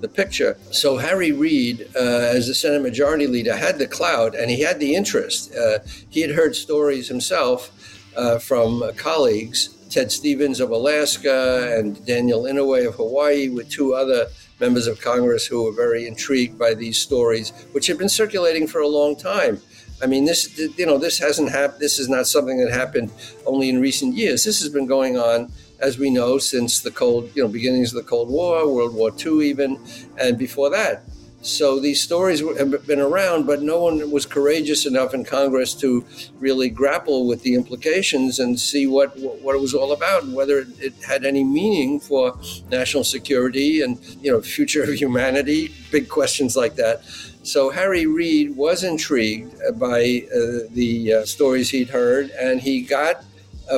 the 0.00 0.08
picture. 0.08 0.56
So 0.70 0.96
Harry 0.96 1.30
Reid, 1.30 1.86
uh, 1.94 1.98
as 1.98 2.46
the 2.46 2.54
Senate 2.54 2.80
Majority 2.80 3.26
Leader, 3.26 3.54
had 3.54 3.78
the 3.78 3.86
clout 3.86 4.34
and 4.34 4.50
he 4.50 4.62
had 4.62 4.80
the 4.80 4.94
interest. 4.94 5.54
Uh, 5.54 5.80
he 6.08 6.22
had 6.22 6.30
heard 6.30 6.56
stories 6.56 7.06
himself 7.06 7.70
uh, 8.16 8.38
from 8.38 8.82
colleagues 8.96 9.76
Ted 9.90 10.12
Stevens 10.12 10.60
of 10.60 10.70
Alaska 10.70 11.76
and 11.76 12.04
Daniel 12.06 12.44
Inouye 12.44 12.86
of 12.86 12.94
Hawaii, 12.94 13.48
with 13.48 13.68
two 13.68 13.92
other 13.92 14.26
members 14.60 14.86
of 14.86 15.00
Congress 15.00 15.46
who 15.46 15.64
were 15.64 15.72
very 15.72 16.06
intrigued 16.06 16.56
by 16.56 16.74
these 16.74 16.96
stories, 16.96 17.50
which 17.72 17.88
have 17.88 17.98
been 17.98 18.08
circulating 18.08 18.68
for 18.68 18.80
a 18.80 18.86
long 18.86 19.16
time. 19.16 19.60
I 20.02 20.06
mean, 20.06 20.24
this 20.24 20.56
you 20.58 20.86
know 20.86 20.96
this 20.96 21.18
hasn't 21.18 21.50
happened. 21.50 21.80
This 21.80 21.98
is 21.98 22.08
not 22.08 22.26
something 22.26 22.58
that 22.58 22.72
happened 22.72 23.10
only 23.46 23.68
in 23.68 23.80
recent 23.80 24.14
years. 24.14 24.44
This 24.44 24.60
has 24.60 24.68
been 24.70 24.86
going 24.86 25.18
on, 25.18 25.52
as 25.80 25.98
we 25.98 26.08
know, 26.08 26.38
since 26.38 26.80
the 26.80 26.90
cold 26.90 27.30
you 27.34 27.42
know 27.42 27.48
beginnings 27.48 27.92
of 27.92 28.02
the 28.02 28.08
Cold 28.08 28.30
War, 28.30 28.72
World 28.72 28.94
War 28.94 29.10
II, 29.10 29.46
even, 29.48 29.78
and 30.18 30.38
before 30.38 30.70
that. 30.70 31.02
So 31.42 31.80
these 31.80 32.02
stories 32.02 32.40
have 32.58 32.86
been 32.86 33.00
around, 33.00 33.46
but 33.46 33.62
no 33.62 33.80
one 33.80 34.10
was 34.10 34.26
courageous 34.26 34.84
enough 34.84 35.14
in 35.14 35.24
Congress 35.24 35.72
to 35.76 36.04
really 36.38 36.68
grapple 36.68 37.26
with 37.26 37.42
the 37.42 37.54
implications 37.54 38.38
and 38.38 38.60
see 38.60 38.86
what 38.86 39.18
what 39.18 39.56
it 39.56 39.60
was 39.60 39.72
all 39.72 39.92
about 39.92 40.24
and 40.24 40.34
whether 40.34 40.66
it 40.78 40.92
had 41.02 41.24
any 41.24 41.42
meaning 41.42 41.98
for 41.98 42.38
national 42.70 43.04
security 43.04 43.80
and 43.80 43.98
you 44.22 44.30
know 44.30 44.42
future 44.42 44.82
of 44.82 44.90
humanity. 44.90 45.70
Big 45.90 46.10
questions 46.10 46.56
like 46.56 46.74
that. 46.76 47.02
So 47.42 47.70
Harry 47.70 48.04
Reid 48.04 48.54
was 48.54 48.84
intrigued 48.84 49.54
by 49.78 50.24
uh, 50.28 50.68
the 50.72 51.14
uh, 51.14 51.24
stories 51.24 51.70
he'd 51.70 51.88
heard, 51.88 52.28
and 52.38 52.60
he 52.60 52.82
got 52.82 53.24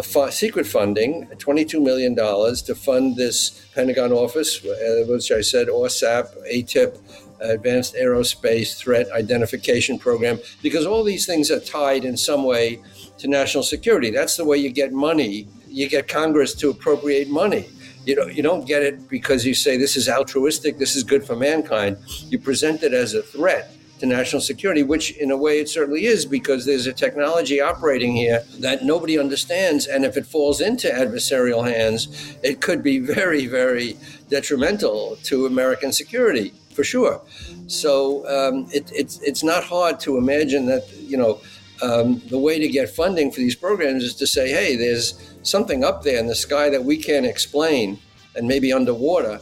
fu- 0.01 0.31
secret 0.31 0.67
funding, 0.67 1.27
$22 1.37 1.83
million 1.83 2.15
to 2.17 2.75
fund 2.75 3.17
this 3.17 3.67
Pentagon 3.75 4.13
office, 4.13 4.65
uh, 4.65 5.05
which 5.07 5.31
I 5.31 5.43
said, 5.43 5.69
OSAP, 5.69 6.29
AATIP, 6.51 6.99
Advanced 7.43 7.95
Aerospace 7.95 8.77
Threat 8.77 9.11
Identification 9.13 9.99
Program, 9.99 10.39
because 10.63 10.87
all 10.87 11.05
these 11.05 11.27
things 11.27 11.51
are 11.51 11.61
tied 11.61 12.05
in 12.05 12.17
some 12.17 12.45
way 12.45 12.83
to 13.19 13.29
national 13.29 13.63
security. 13.63 14.11
That's 14.11 14.37
the 14.37 14.45
way 14.45 14.59
you 14.59 14.71
get 14.71 14.93
money. 14.93 15.49
You 15.69 15.89
get 15.89 16.09
Congress 16.09 16.55
to 16.57 16.71
appropriate 16.71 17.29
money. 17.29 17.69
You 18.05 18.17
know, 18.17 18.27
you 18.27 18.43
don't 18.43 18.67
get 18.67 18.83
it 18.83 19.09
because 19.09 19.47
you 19.47 19.55
say 19.55 19.77
this 19.77 19.97
is 19.97 20.09
altruistic, 20.09 20.79
this 20.79 20.97
is 20.97 21.05
good 21.05 21.25
for 21.25 21.37
mankind. 21.37 21.99
You 22.29 22.39
present 22.39 22.83
it 22.83 22.93
as 22.93 23.15
a 23.15 23.23
threat 23.23 23.77
to 24.01 24.07
national 24.07 24.43
security, 24.43 24.83
which 24.83 25.17
in 25.19 25.31
a 25.31 25.37
way 25.37 25.61
it 25.61 25.69
certainly 25.69 26.07
is 26.07 26.27
because 26.27 26.67
there's 26.67 26.89
a 26.89 26.93
technology 26.93 27.61
operating 27.61 28.17
here 28.17 28.43
that 28.59 28.85
nobody 28.85 29.17
understands. 29.17 29.87
And 29.87 30.05
if 30.05 30.17
it 30.17 30.27
falls 30.27 30.61
into 30.61 30.89
adversarial 30.89 31.65
hands, 31.73 32.37
it 32.43 32.61
could 32.61 32.83
be 32.83 32.99
very, 32.99 33.47
very 33.47 33.97
detrimental 34.29 35.17
to 35.23 35.47
American 35.47 35.93
security 35.93 36.53
for 36.73 36.85
sure. 36.85 37.21
So 37.67 38.27
um, 38.27 38.67
it, 38.73 38.91
it's 38.95 39.21
it's 39.23 39.43
not 39.43 39.65
hard 39.65 40.01
to 40.01 40.17
imagine 40.17 40.67
that 40.67 40.85
you 40.95 41.17
know 41.17 41.41
um, 41.83 42.23
the 42.29 42.39
way 42.39 42.59
to 42.59 42.69
get 42.69 42.89
funding 42.89 43.31
for 43.31 43.41
these 43.41 43.57
programs 43.57 44.05
is 44.05 44.15
to 44.17 44.27
say, 44.27 44.51
hey, 44.51 44.77
there's 44.77 45.35
something 45.43 45.85
up 45.85 46.03
there 46.03 46.19
in 46.19 46.27
the 46.27 46.35
sky 46.35 46.71
that 46.71 46.85
we 46.85 46.97
can't 46.97 47.27
explain, 47.27 47.99
and 48.37 48.47
maybe 48.47 48.73
underwater, 48.73 49.41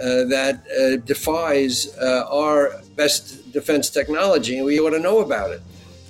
uh, 0.00 0.24
that 0.24 0.64
uh, 0.78 0.96
defies 1.04 1.96
uh, 1.98 2.24
our 2.30 2.80
best 2.96 3.52
defense 3.52 3.90
technology, 3.90 4.56
and 4.56 4.66
we 4.66 4.78
ought 4.80 4.90
to 4.90 4.98
know 4.98 5.20
about 5.20 5.50
it. 5.50 5.62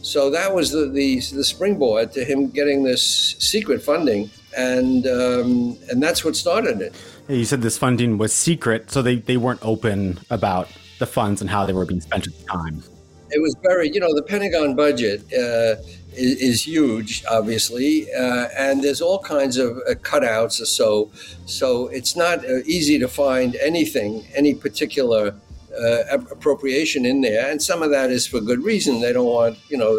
So 0.03 0.31
that 0.31 0.55
was 0.55 0.71
the, 0.71 0.89
the, 0.89 1.17
the 1.17 1.43
springboard 1.43 2.13
to 2.13 2.25
him 2.25 2.49
getting 2.51 2.85
this 2.85 3.35
secret 3.41 3.83
funding, 3.83 4.31
and 4.57 5.05
um, 5.07 5.77
and 5.91 6.01
that's 6.01 6.25
what 6.25 6.37
started 6.37 6.81
it. 6.81 6.95
You 7.29 7.45
said 7.45 7.61
this 7.61 7.77
funding 7.77 8.19
was 8.19 8.33
secret, 8.33 8.91
so 8.91 9.03
they, 9.03 9.17
they 9.17 9.37
weren't 9.37 9.65
open 9.65 10.21
about 10.31 10.69
the 11.01 11.07
funds 11.07 11.41
and 11.41 11.51
how 11.51 11.67
they 11.67 11.73
were 11.73 11.85
being 11.85 12.01
spent 12.01 12.27
at 12.29 12.39
the 12.39 12.45
time. 12.45 12.83
It 13.31 13.43
was 13.43 13.57
very, 13.63 13.91
you 13.91 13.99
know, 13.99 14.15
the 14.15 14.23
Pentagon 14.23 14.77
budget 14.77 15.23
uh, 15.33 15.83
is, 16.15 16.41
is, 16.41 16.67
huge, 16.67 17.25
obviously, 17.29 18.07
uh, 18.15 18.47
and 18.57 18.85
there's 18.85 19.01
all 19.01 19.19
kinds 19.19 19.57
of 19.57 19.79
uh, 19.79 19.95
cutouts 19.95 20.61
or 20.61 20.67
so. 20.67 21.11
So 21.47 21.89
it's 21.89 22.15
not 22.15 22.45
uh, 22.45 22.59
easy 22.65 23.01
to 23.01 23.09
find 23.09 23.57
anything, 23.57 24.25
any 24.33 24.55
particular 24.55 25.35
uh, 25.79 26.19
appropriation 26.31 27.05
in 27.07 27.21
there, 27.21 27.51
and 27.51 27.63
some 27.63 27.83
of 27.83 27.91
that 27.91 28.11
is 28.11 28.27
for 28.27 28.41
good 28.41 28.63
reason. 28.63 29.01
They 29.01 29.13
don't 29.13 29.27
want, 29.27 29.59
you 29.69 29.77
know, 29.77 29.93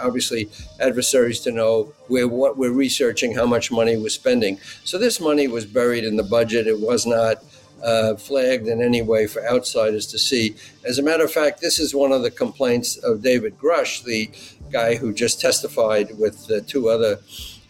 obviously 0.00 0.48
adversaries 0.80 1.40
to 1.40 1.52
know 1.52 1.92
where 2.08 2.28
what 2.28 2.56
we're 2.56 2.72
researching, 2.72 3.34
how 3.34 3.46
much 3.46 3.70
money 3.70 3.96
we're 3.96 4.08
spending. 4.08 4.58
So 4.84 4.98
this 4.98 5.20
money 5.20 5.48
was 5.48 5.66
buried 5.66 6.04
in 6.04 6.16
the 6.16 6.22
budget. 6.22 6.66
It 6.66 6.80
was 6.80 7.06
not 7.06 7.42
uh, 7.82 8.16
flagged 8.16 8.68
in 8.68 8.80
any 8.82 9.02
way 9.02 9.26
for 9.26 9.46
outsiders 9.46 10.06
to 10.08 10.18
see. 10.18 10.56
As 10.84 10.98
a 10.98 11.02
matter 11.02 11.24
of 11.24 11.32
fact, 11.32 11.60
this 11.60 11.78
is 11.78 11.94
one 11.94 12.12
of 12.12 12.22
the 12.22 12.30
complaints 12.30 12.96
of 12.96 13.22
David 13.22 13.58
Grusch, 13.58 14.02
the 14.04 14.30
guy 14.70 14.96
who 14.96 15.12
just 15.12 15.40
testified 15.40 16.18
with 16.18 16.50
uh, 16.50 16.60
two 16.66 16.88
other 16.88 17.18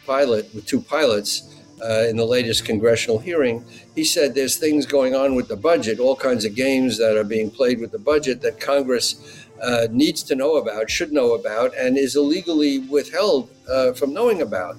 pilot 0.07 0.55
with 0.55 0.65
two 0.67 0.81
pilots 0.81 1.56
uh, 1.85 2.07
in 2.09 2.17
the 2.17 2.25
latest 2.25 2.65
congressional 2.65 3.19
hearing, 3.19 3.65
he 3.95 4.05
said 4.05 4.35
there's 4.35 4.57
things 4.57 4.87
going 4.87 5.15
on 5.15 5.35
with 5.35 5.49
the 5.49 5.57
budget, 5.57 5.99
all 5.99 6.17
kinds 6.17 6.45
of 6.45 6.55
games 6.55 6.99
that 6.99 7.17
are 7.17 7.25
being 7.25 7.51
played 7.51 7.81
with 7.81 7.93
the 7.93 7.99
budget 7.99 8.41
that 8.43 8.61
Congress 8.61 9.47
uh, 9.63 9.87
needs 9.91 10.23
to 10.23 10.35
know 10.35 10.57
about, 10.57 10.91
should 10.91 11.13
know 11.13 11.35
about, 11.35 11.75
and 11.77 11.97
is 11.97 12.17
illegally 12.17 12.81
withheld 12.81 13.51
uh, 13.71 13.93
from 13.93 14.13
knowing 14.13 14.43
about. 14.43 14.77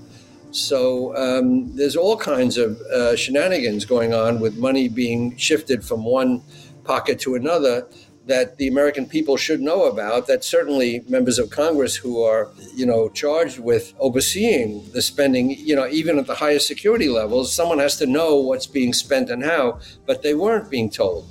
So 0.51 1.15
um, 1.15 1.75
there's 1.75 1.95
all 1.95 2.17
kinds 2.17 2.57
of 2.57 2.79
uh, 2.81 3.15
shenanigans 3.15 3.85
going 3.85 4.13
on 4.13 4.39
with 4.39 4.57
money 4.57 4.87
being 4.87 5.35
shifted 5.37 5.83
from 5.83 6.03
one 6.03 6.41
pocket 6.83 7.19
to 7.19 7.35
another 7.35 7.85
that 8.27 8.57
the 8.57 8.67
American 8.67 9.05
people 9.05 9.37
should 9.37 9.61
know 9.61 9.85
about. 9.85 10.27
That 10.27 10.43
certainly 10.43 11.03
members 11.07 11.39
of 11.39 11.49
Congress 11.49 11.95
who 11.95 12.21
are, 12.21 12.49
you 12.75 12.85
know, 12.85 13.09
charged 13.09 13.59
with 13.59 13.93
overseeing 13.99 14.89
the 14.91 15.01
spending, 15.01 15.51
you 15.51 15.75
know, 15.75 15.87
even 15.87 16.19
at 16.19 16.27
the 16.27 16.35
highest 16.35 16.67
security 16.67 17.09
levels, 17.09 17.53
someone 17.53 17.79
has 17.79 17.97
to 17.97 18.05
know 18.05 18.35
what's 18.35 18.67
being 18.67 18.93
spent 18.93 19.29
and 19.29 19.43
how, 19.43 19.79
but 20.05 20.21
they 20.21 20.33
weren't 20.33 20.69
being 20.69 20.89
told. 20.89 21.27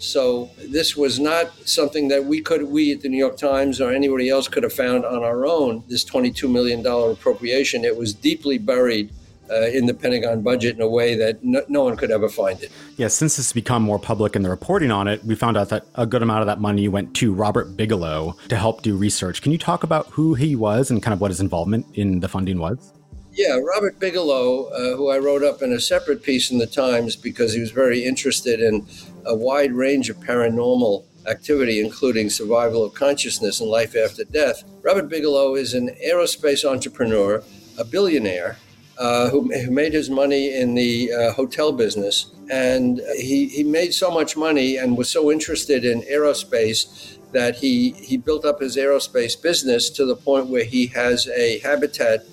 So 0.00 0.48
this 0.56 0.96
was 0.96 1.20
not 1.20 1.52
something 1.68 2.08
that 2.08 2.24
we 2.24 2.40
could, 2.40 2.62
we 2.62 2.92
at 2.92 3.02
the 3.02 3.08
New 3.10 3.18
York 3.18 3.36
Times 3.36 3.82
or 3.82 3.92
anybody 3.92 4.30
else 4.30 4.48
could 4.48 4.62
have 4.62 4.72
found 4.72 5.04
on 5.04 5.22
our 5.22 5.44
own. 5.44 5.84
This 5.88 6.04
$22 6.04 6.50
million 6.50 6.84
appropriation, 6.86 7.84
it 7.84 7.96
was 7.96 8.14
deeply 8.14 8.56
buried 8.56 9.12
uh, 9.50 9.66
in 9.66 9.86
the 9.86 9.94
Pentagon 9.94 10.42
budget 10.42 10.76
in 10.76 10.82
a 10.82 10.88
way 10.88 11.14
that 11.14 11.42
no, 11.42 11.62
no, 11.68 11.84
one 11.84 11.96
could 11.96 12.10
ever 12.10 12.28
find 12.28 12.62
it. 12.62 12.70
Yeah, 12.96 13.08
since 13.08 13.36
this 13.36 13.48
has 13.48 13.52
become 13.52 13.82
more 13.82 13.98
public 13.98 14.36
in 14.36 14.42
the 14.42 14.50
reporting 14.50 14.90
on 14.90 15.08
it, 15.08 15.24
we 15.24 15.34
found 15.34 15.56
out 15.56 15.68
that 15.70 15.86
a 15.94 16.06
good 16.06 16.22
amount 16.22 16.40
of 16.40 16.46
that 16.46 16.60
money 16.60 16.88
went 16.88 17.14
to 17.16 17.32
Robert 17.32 17.76
Bigelow 17.76 18.36
to 18.48 18.56
help 18.56 18.82
do 18.82 18.96
research. 18.96 19.42
Can 19.42 19.52
you 19.52 19.58
talk 19.58 19.82
about 19.82 20.06
who 20.08 20.34
he 20.34 20.56
was 20.56 20.90
and 20.90 21.02
kind 21.02 21.12
of 21.12 21.20
what 21.20 21.30
his 21.30 21.40
involvement 21.40 21.86
in 21.94 22.20
the 22.20 22.28
funding 22.28 22.58
was? 22.58 22.92
Yeah, 23.32 23.58
Robert 23.58 23.98
Bigelow, 24.00 24.66
uh, 24.66 24.96
who 24.96 25.08
I 25.08 25.18
wrote 25.18 25.44
up 25.44 25.62
in 25.62 25.72
a 25.72 25.80
separate 25.80 26.22
piece 26.22 26.50
in 26.50 26.58
the 26.58 26.66
Times 26.66 27.14
because 27.14 27.52
he 27.52 27.60
was 27.60 27.70
very 27.70 28.04
interested 28.04 28.60
in 28.60 28.86
a 29.24 29.34
wide 29.34 29.72
range 29.72 30.10
of 30.10 30.18
paranormal 30.18 31.04
activity, 31.26 31.80
including 31.80 32.28
survival 32.28 32.84
of 32.84 32.94
consciousness 32.94 33.60
and 33.60 33.70
life 33.70 33.94
after 33.94 34.24
death. 34.24 34.64
Robert 34.82 35.08
Bigelow 35.08 35.54
is 35.54 35.74
an 35.74 35.90
aerospace 36.04 36.68
entrepreneur, 36.68 37.42
a 37.78 37.84
billionaire, 37.84 38.58
uh, 39.00 39.30
who, 39.30 39.50
who, 39.50 39.70
made 39.70 39.94
his 39.94 40.10
money 40.10 40.54
in 40.54 40.74
the 40.74 41.10
uh, 41.10 41.32
hotel 41.32 41.72
business. 41.72 42.32
And 42.50 43.00
he, 43.16 43.48
he 43.48 43.64
made 43.64 43.94
so 43.94 44.10
much 44.10 44.36
money 44.36 44.76
and 44.76 44.94
was 44.94 45.08
so 45.08 45.32
interested 45.32 45.86
in 45.86 46.02
aerospace 46.02 47.16
that 47.32 47.56
he, 47.56 47.92
he 47.92 48.18
built 48.18 48.44
up 48.44 48.60
his 48.60 48.76
aerospace 48.76 49.40
business 49.40 49.88
to 49.90 50.04
the 50.04 50.16
point 50.16 50.48
where 50.48 50.64
he 50.64 50.86
has 50.88 51.28
a 51.28 51.60
habitat 51.60 52.26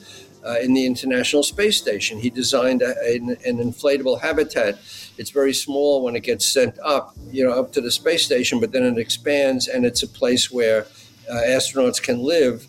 uh, 0.45 0.58
in 0.62 0.73
the 0.73 0.86
International 0.86 1.41
Space 1.41 1.77
Station. 1.77 2.19
He 2.19 2.30
designed 2.30 2.82
a, 2.82 2.93
an, 3.15 3.38
an, 3.45 3.60
inflatable 3.60 4.19
habitat. 4.19 4.77
It's 5.17 5.30
very 5.30 5.53
small 5.53 6.03
when 6.03 6.17
it 6.17 6.23
gets 6.23 6.45
sent 6.45 6.77
up, 6.84 7.15
you 7.32 7.45
know, 7.45 7.51
up 7.51 7.71
to 7.73 7.82
the 7.82 7.91
space 7.91 8.25
station, 8.25 8.60
but 8.60 8.73
then 8.73 8.84
it 8.84 8.97
expands 8.97 9.69
and 9.69 9.86
it's 9.86 10.03
a 10.03 10.08
place 10.08 10.51
where 10.51 10.86
uh, 11.30 11.34
astronauts 11.34 12.01
can 12.01 12.19
live 12.19 12.67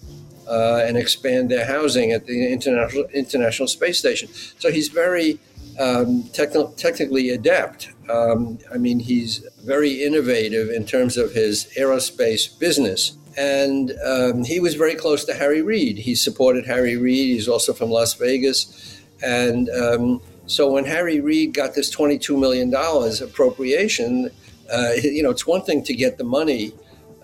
uh, 0.48 0.82
and 0.84 0.96
expand 0.96 1.50
their 1.50 1.66
housing 1.66 2.12
at 2.12 2.26
the 2.26 2.52
International, 2.52 3.04
International 3.12 3.68
Space 3.68 3.98
Station. 3.98 4.28
So 4.58 4.70
he's 4.70 4.88
very 4.88 5.38
um, 5.78 6.24
techn- 6.32 6.76
technically 6.76 7.30
adept. 7.30 7.90
Um, 8.10 8.58
I 8.72 8.78
mean, 8.78 8.98
he's 8.98 9.46
very 9.64 10.02
innovative 10.02 10.70
in 10.70 10.86
terms 10.86 11.16
of 11.16 11.32
his 11.32 11.68
aerospace 11.78 12.58
business. 12.58 13.16
And 13.36 13.92
um, 14.04 14.44
he 14.44 14.58
was 14.58 14.74
very 14.74 14.96
close 14.96 15.24
to 15.26 15.34
Harry 15.34 15.62
Reid. 15.62 15.98
He 15.98 16.14
supported 16.14 16.66
Harry 16.66 16.96
Reid. 16.96 17.34
He's 17.34 17.48
also 17.48 17.72
from 17.72 17.90
Las 17.90 18.14
Vegas. 18.14 19.00
And 19.22 19.68
um, 19.70 20.20
so 20.46 20.72
when 20.72 20.84
Harry 20.84 21.20
Reid 21.20 21.54
got 21.54 21.74
this 21.74 21.94
$22 21.94 22.38
million 22.38 22.74
appropriation, 23.22 24.30
uh, 24.72 24.92
you 25.02 25.22
know, 25.22 25.30
it's 25.30 25.46
one 25.46 25.62
thing 25.62 25.84
to 25.84 25.94
get 25.94 26.18
the 26.18 26.24
money 26.24 26.72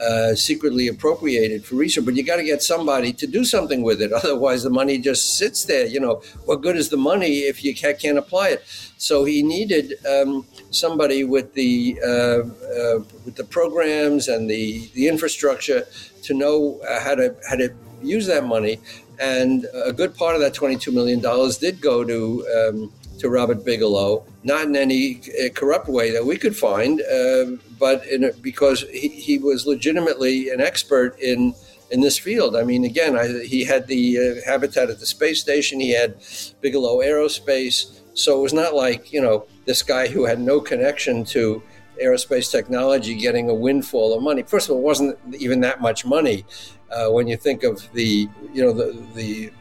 uh, 0.00 0.34
secretly 0.34 0.88
appropriated 0.88 1.64
for 1.64 1.76
research, 1.76 2.04
but 2.04 2.14
you 2.14 2.22
got 2.24 2.36
to 2.36 2.44
get 2.44 2.62
somebody 2.62 3.12
to 3.12 3.26
do 3.26 3.44
something 3.44 3.82
with 3.82 4.02
it. 4.02 4.12
Otherwise, 4.24 4.62
the 4.62 4.70
money 4.70 4.98
just 4.98 5.38
sits 5.38 5.64
there. 5.64 5.86
You 5.86 6.00
know, 6.00 6.22
what 6.44 6.62
good 6.62 6.76
is 6.76 6.88
the 6.88 6.96
money 6.96 7.40
if 7.40 7.64
you 7.64 7.74
can't 7.74 8.18
apply 8.18 8.48
it? 8.48 8.64
So 8.96 9.24
he 9.24 9.42
needed 9.42 9.94
um, 10.06 10.46
somebody 10.70 11.24
with 11.24 11.54
the 11.54 11.98
uh, 12.04 12.08
uh, 12.08 12.98
with 13.24 13.36
the 13.36 13.44
programs 13.44 14.28
and 14.28 14.50
the 14.50 14.88
the 14.94 15.08
infrastructure 15.08 15.86
to 16.22 16.34
know 16.34 16.80
uh, 16.88 17.00
how 17.00 17.14
to 17.14 17.36
how 17.48 17.56
to 17.56 17.72
use 18.02 18.26
that 18.26 18.44
money. 18.44 18.80
And 19.20 19.66
a 19.72 19.92
good 19.92 20.16
part 20.16 20.34
of 20.34 20.40
that 20.40 20.54
twenty 20.54 20.76
two 20.76 20.90
million 20.90 21.20
dollars 21.20 21.58
did 21.58 21.80
go 21.80 22.04
to 22.04 22.46
um, 22.56 22.92
to 23.18 23.28
Robert 23.28 23.64
Bigelow, 23.64 24.24
not 24.42 24.66
in 24.66 24.76
any 24.76 25.20
uh, 25.44 25.48
corrupt 25.50 25.88
way 25.88 26.10
that 26.10 26.24
we 26.24 26.36
could 26.36 26.56
find, 26.56 27.00
uh, 27.02 27.56
but 27.78 28.04
a, 28.06 28.32
because 28.40 28.84
he, 28.92 29.08
he, 29.08 29.38
was 29.38 29.66
legitimately 29.66 30.50
an 30.50 30.60
expert 30.60 31.18
in 31.18 31.54
in 31.90 32.00
this 32.00 32.18
field. 32.18 32.56
I 32.56 32.64
mean, 32.64 32.84
again, 32.84 33.16
I, 33.16 33.44
he 33.44 33.64
had 33.64 33.86
the 33.86 34.18
uh, 34.18 34.50
habitat 34.50 34.90
at 34.90 35.00
the 35.00 35.06
space 35.06 35.40
station. 35.40 35.80
He 35.80 35.90
had 35.90 36.16
Bigelow 36.60 36.98
Aerospace, 36.98 38.00
so 38.14 38.38
it 38.38 38.42
was 38.42 38.52
not 38.52 38.74
like 38.74 39.12
you 39.12 39.20
know 39.20 39.46
this 39.64 39.82
guy 39.82 40.08
who 40.08 40.24
had 40.24 40.40
no 40.40 40.60
connection 40.60 41.24
to 41.26 41.62
aerospace 42.02 42.50
technology 42.50 43.14
getting 43.14 43.48
a 43.48 43.54
windfall 43.54 44.16
of 44.16 44.22
money. 44.22 44.42
First 44.42 44.68
of 44.68 44.72
all, 44.72 44.80
it 44.80 44.84
wasn't 44.84 45.18
even 45.38 45.60
that 45.60 45.80
much 45.80 46.04
money 46.04 46.44
uh, 46.90 47.08
when 47.10 47.26
you 47.26 47.36
think 47.36 47.62
of 47.62 47.90
the 47.92 48.28
you 48.52 48.62
know 48.64 48.72
the 48.72 49.04
the 49.14 49.52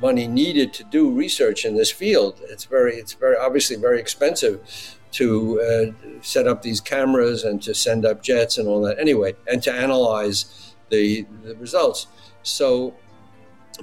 money 0.00 0.26
needed 0.26 0.72
to 0.74 0.84
do 0.84 1.10
research 1.10 1.64
in 1.64 1.76
this 1.76 1.90
field. 1.90 2.40
It's 2.48 2.64
very, 2.64 2.94
it's 2.94 3.12
very 3.14 3.36
obviously 3.36 3.76
very 3.76 4.00
expensive 4.00 4.60
to 5.12 5.60
uh, 5.60 6.20
set 6.22 6.46
up 6.46 6.62
these 6.62 6.80
cameras 6.80 7.44
and 7.44 7.62
to 7.62 7.74
send 7.74 8.04
up 8.04 8.22
jets 8.22 8.58
and 8.58 8.68
all 8.68 8.80
that. 8.82 8.98
Anyway, 8.98 9.34
and 9.46 9.62
to 9.62 9.72
analyze 9.72 10.74
the 10.90 11.26
the 11.42 11.54
results. 11.56 12.06
So 12.42 12.94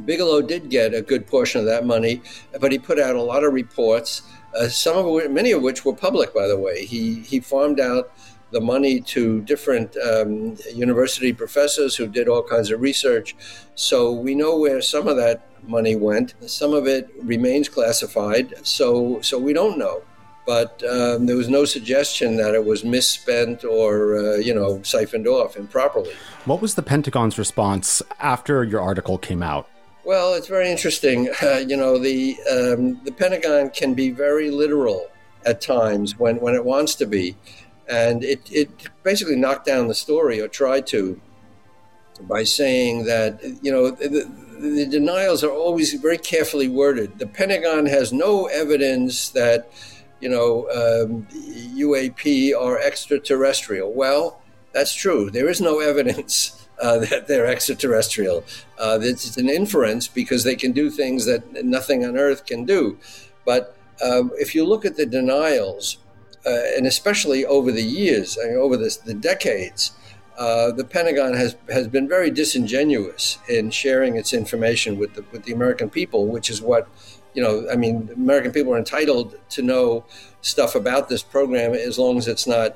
Bigelow 0.03 0.41
did 0.41 0.69
get 0.69 0.93
a 0.93 1.01
good 1.01 1.27
portion 1.27 1.59
of 1.59 1.65
that 1.67 1.85
money, 1.85 2.21
but 2.59 2.71
he 2.71 2.79
put 2.79 2.99
out 2.99 3.15
a 3.15 3.21
lot 3.21 3.43
of 3.43 3.53
reports. 3.53 4.21
Uh, 4.57 4.69
some 4.69 4.97
of 4.97 5.05
which, 5.05 5.29
many 5.29 5.51
of 5.51 5.61
which 5.61 5.83
were 5.83 5.93
public, 5.93 6.33
by 6.33 6.47
the 6.47 6.57
way. 6.57 6.85
He 6.85 7.21
he 7.21 7.39
farmed 7.39 7.79
out 7.79 8.11
the 8.55 8.61
money 8.61 9.01
to 9.01 9.41
different 9.41 9.97
um, 9.97 10.55
university 10.73 11.33
professors 11.33 11.93
who 11.97 12.07
did 12.07 12.29
all 12.29 12.41
kinds 12.41 12.71
of 12.71 12.79
research. 12.79 13.35
So 13.75 14.13
we 14.13 14.33
know 14.33 14.57
where 14.57 14.81
some 14.81 15.09
of 15.09 15.17
that 15.17 15.41
money 15.67 15.97
went. 15.97 16.35
Some 16.47 16.73
of 16.73 16.87
it 16.87 17.09
remains 17.21 17.67
classified, 17.67 18.53
so 18.65 19.19
so 19.21 19.37
we 19.37 19.51
don't 19.51 19.77
know. 19.77 20.01
But 20.45 20.81
um, 20.89 21.25
there 21.25 21.35
was 21.35 21.49
no 21.49 21.65
suggestion 21.65 22.37
that 22.37 22.55
it 22.55 22.63
was 22.63 22.85
misspent 22.85 23.65
or 23.65 23.93
uh, 24.15 24.35
you 24.37 24.53
know 24.55 24.81
siphoned 24.83 25.27
off 25.27 25.57
improperly. 25.57 26.13
What 26.45 26.61
was 26.61 26.75
the 26.75 26.85
Pentagon's 26.93 27.37
response 27.37 28.01
after 28.19 28.63
your 28.63 28.79
article 28.79 29.17
came 29.17 29.43
out? 29.43 29.67
Well, 30.05 30.33
it's 30.33 30.47
very 30.47 30.69
interesting. 30.71 31.29
Uh, 31.43 31.57
you 31.71 31.75
know, 31.75 31.97
the 31.99 32.37
um, 32.55 33.01
the 33.03 33.11
Pentagon 33.11 33.69
can 33.69 33.93
be 33.93 34.11
very 34.11 34.49
literal 34.49 35.09
at 35.45 35.61
times 35.61 36.17
when, 36.17 36.37
when 36.37 36.55
it 36.55 36.65
wants 36.65 36.95
to 36.95 37.05
be, 37.05 37.35
and 37.87 38.23
it, 38.23 38.41
it 38.51 38.69
basically 39.03 39.35
knocked 39.35 39.65
down 39.65 39.87
the 39.87 39.95
story 39.95 40.41
or 40.41 40.47
tried 40.47 40.87
to 40.87 41.19
by 42.21 42.43
saying 42.43 43.05
that 43.05 43.43
you 43.61 43.71
know 43.71 43.91
the, 43.91 44.29
the 44.59 44.85
denials 44.85 45.43
are 45.43 45.51
always 45.51 45.93
very 45.93 46.17
carefully 46.17 46.67
worded. 46.67 47.19
The 47.19 47.27
Pentagon 47.27 47.85
has 47.85 48.13
no 48.13 48.45
evidence 48.45 49.29
that 49.29 49.69
you 50.19 50.29
know, 50.29 50.67
um, 50.71 51.27
UAP 51.77 52.51
are 52.59 52.79
extraterrestrial. 52.79 53.91
Well, 53.93 54.41
that's 54.71 54.93
true. 54.93 55.29
There 55.29 55.49
is 55.49 55.61
no 55.61 55.79
evidence. 55.79 56.61
Uh, 56.77 56.99
that 56.99 57.25
they're 57.25 57.45
extraterrestrial. 57.45 58.43
Uh, 58.77 58.99
it's 59.01 59.37
an 59.37 59.47
inference 59.47 60.09
because 60.09 60.43
they 60.43 60.57
can 60.57 60.73
do 60.73 60.89
things 60.89 61.23
that 61.23 61.63
nothing 61.63 62.03
on 62.03 62.17
Earth 62.17 62.45
can 62.45 62.65
do. 62.65 62.99
But 63.45 63.77
um, 64.03 64.29
if 64.33 64.53
you 64.53 64.65
look 64.65 64.83
at 64.83 64.97
the 64.97 65.05
denials, 65.05 65.99
and 66.45 66.85
especially 66.85 67.45
over 67.45 67.71
the 67.71 67.83
years, 67.83 68.37
I 68.41 68.47
mean, 68.47 68.57
over 68.57 68.77
this, 68.77 68.97
the 68.97 69.13
decades, 69.13 69.91
uh, 70.37 70.71
the 70.71 70.83
Pentagon 70.83 71.33
has 71.33 71.55
has 71.69 71.87
been 71.87 72.07
very 72.07 72.29
disingenuous 72.29 73.37
in 73.47 73.71
sharing 73.71 74.17
its 74.17 74.33
information 74.33 74.97
with 74.99 75.13
the 75.13 75.23
with 75.31 75.43
the 75.43 75.53
American 75.53 75.89
people, 75.89 76.27
which 76.27 76.49
is 76.49 76.61
what 76.61 76.87
you 77.33 77.41
know. 77.41 77.67
I 77.71 77.75
mean, 77.75 78.09
American 78.15 78.51
people 78.51 78.73
are 78.73 78.77
entitled 78.77 79.35
to 79.51 79.61
know 79.61 80.03
stuff 80.41 80.75
about 80.75 81.09
this 81.09 81.23
program 81.23 81.73
as 81.73 81.97
long 81.97 82.17
as 82.17 82.27
it's 82.27 82.45
not 82.45 82.75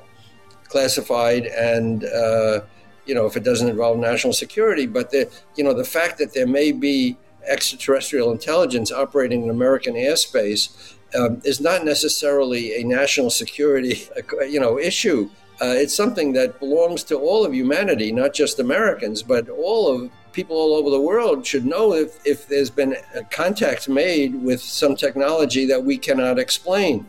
classified 0.68 1.46
and 1.46 2.04
uh, 2.04 2.60
you 3.04 3.14
know 3.14 3.26
if 3.26 3.36
it 3.36 3.44
doesn't 3.44 3.68
involve 3.68 3.98
national 3.98 4.32
security. 4.32 4.86
But 4.86 5.10
the 5.10 5.30
you 5.56 5.62
know 5.62 5.74
the 5.74 5.84
fact 5.84 6.16
that 6.18 6.32
there 6.32 6.46
may 6.46 6.72
be 6.72 7.18
extraterrestrial 7.46 8.30
intelligence 8.30 8.90
operating 8.90 9.42
in 9.42 9.50
American 9.50 9.94
airspace 9.94 10.94
um, 11.18 11.40
is 11.44 11.60
not 11.60 11.84
necessarily 11.84 12.80
a 12.80 12.84
national 12.84 13.30
security 13.30 14.08
you 14.48 14.60
know 14.60 14.78
issue. 14.78 15.30
Uh, 15.62 15.74
it's 15.76 15.94
something 15.94 16.32
that 16.32 16.58
belongs 16.58 17.04
to 17.04 17.16
all 17.16 17.44
of 17.44 17.54
humanity, 17.54 18.10
not 18.12 18.32
just 18.32 18.58
Americans, 18.58 19.22
but 19.22 19.46
all 19.50 19.88
of 19.88 20.10
people 20.32 20.56
all 20.56 20.74
over 20.74 20.88
the 20.88 21.00
world 21.00 21.46
should 21.46 21.66
know 21.66 21.92
if, 21.92 22.18
if 22.24 22.46
there's 22.48 22.70
been 22.70 22.96
a 23.14 23.22
contact 23.24 23.88
made 23.88 24.34
with 24.42 24.60
some 24.60 24.96
technology 24.96 25.66
that 25.66 25.84
we 25.84 25.98
cannot 25.98 26.38
explain. 26.38 27.06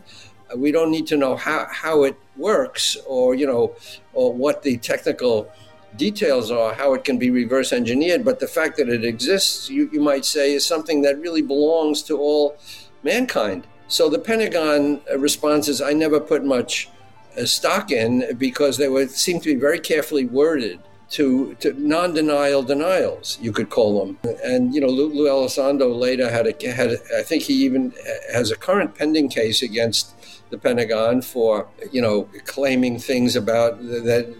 Uh, 0.52 0.56
we 0.58 0.70
don't 0.70 0.90
need 0.90 1.06
to 1.06 1.16
know 1.16 1.34
how, 1.34 1.66
how 1.70 2.02
it 2.02 2.16
works 2.36 2.96
or, 3.06 3.34
you 3.34 3.46
know, 3.46 3.74
or 4.12 4.34
what 4.34 4.62
the 4.62 4.76
technical 4.78 5.50
details 5.96 6.50
are, 6.50 6.74
how 6.74 6.94
it 6.94 7.04
can 7.04 7.18
be 7.18 7.30
reverse 7.30 7.72
engineered. 7.72 8.24
But 8.24 8.40
the 8.40 8.48
fact 8.48 8.76
that 8.78 8.88
it 8.88 9.04
exists, 9.04 9.70
you, 9.70 9.88
you 9.92 10.00
might 10.00 10.24
say, 10.24 10.52
is 10.52 10.66
something 10.66 11.02
that 11.02 11.18
really 11.18 11.42
belongs 11.42 12.02
to 12.04 12.18
all 12.18 12.56
mankind. 13.02 13.66
So 13.88 14.08
the 14.08 14.18
Pentagon 14.18 15.00
uh, 15.10 15.18
response 15.18 15.68
is 15.68 15.80
I 15.80 15.92
never 15.92 16.20
put 16.20 16.44
much 16.44 16.88
uh, 17.36 17.44
stock 17.44 17.90
in 17.90 18.36
because 18.38 18.78
they 18.78 18.88
were 18.88 19.06
seem 19.08 19.40
to 19.40 19.54
be 19.54 19.60
very 19.60 19.78
carefully 19.78 20.26
worded 20.26 20.80
to, 21.12 21.54
to 21.56 21.74
non-denial 21.74 22.62
denials, 22.62 23.38
you 23.40 23.52
could 23.52 23.68
call 23.68 24.04
them. 24.04 24.18
And 24.42 24.74
you 24.74 24.80
know, 24.80 24.86
Lou, 24.86 25.12
Lou 25.12 25.28
Elizondo 25.28 25.94
later 25.94 26.30
had 26.30 26.46
a, 26.46 26.72
had 26.72 26.92
a, 26.92 26.98
I 27.18 27.22
think 27.22 27.42
he 27.42 27.52
even 27.64 27.92
uh, 28.00 28.32
has 28.32 28.50
a 28.50 28.56
current 28.56 28.94
pending 28.94 29.28
case 29.28 29.62
against 29.62 30.14
the 30.48 30.58
Pentagon 30.58 31.22
for 31.22 31.68
you 31.90 32.00
know 32.00 32.28
claiming 32.44 32.98
things 32.98 33.36
about 33.36 33.78
that 33.82 34.34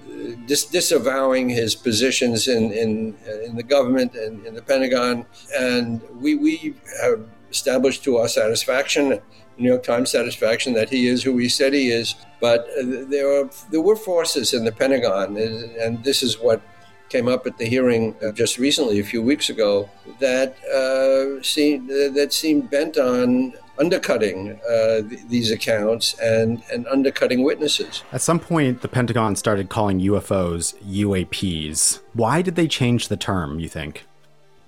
dis- 0.46 0.66
disavowing 0.66 1.48
his 1.48 1.74
positions 1.74 2.48
in, 2.48 2.72
in 2.72 3.16
in 3.44 3.56
the 3.56 3.62
government 3.62 4.14
and 4.14 4.44
in 4.46 4.54
the 4.54 4.62
Pentagon. 4.62 5.26
And 5.58 6.00
we 6.20 6.34
we 6.34 6.74
have 7.02 7.20
established 7.52 8.02
to 8.04 8.16
our 8.16 8.28
satisfaction 8.28 9.20
New 9.58 9.68
York 9.68 9.82
Times 9.82 10.10
satisfaction 10.10 10.72
that 10.74 10.88
he 10.88 11.06
is 11.06 11.22
who 11.22 11.36
he 11.38 11.48
said 11.48 11.72
he 11.72 11.90
is. 11.90 12.14
But 12.40 12.66
there 12.76 13.28
are 13.40 13.50
there 13.70 13.80
were 13.80 13.96
forces 13.96 14.54
in 14.54 14.64
the 14.64 14.72
Pentagon, 14.72 15.36
and 15.36 16.02
this 16.02 16.22
is 16.22 16.38
what 16.38 16.60
came 17.08 17.28
up 17.28 17.46
at 17.46 17.58
the 17.58 17.66
hearing 17.66 18.16
uh, 18.24 18.32
just 18.32 18.58
recently, 18.58 18.98
a 18.98 19.04
few 19.04 19.22
weeks 19.22 19.50
ago, 19.50 19.88
that 20.18 20.56
uh, 20.80 21.42
seemed 21.42 21.88
that 21.88 22.32
seemed 22.32 22.70
bent 22.70 22.96
on 22.98 23.52
undercutting 23.78 24.60
uh, 24.68 25.02
th- 25.08 25.20
these 25.28 25.50
accounts 25.50 26.14
and, 26.20 26.62
and 26.72 26.86
undercutting 26.88 27.42
witnesses. 27.42 28.02
At 28.12 28.20
some 28.20 28.38
point, 28.38 28.82
the 28.82 28.88
Pentagon 28.88 29.34
started 29.34 29.68
calling 29.70 29.98
UFOs 30.00 30.74
UAPs. 30.82 32.00
Why 32.12 32.42
did 32.42 32.54
they 32.54 32.68
change 32.68 33.08
the 33.08 33.16
term, 33.16 33.58
you 33.60 33.68
think? 33.68 34.04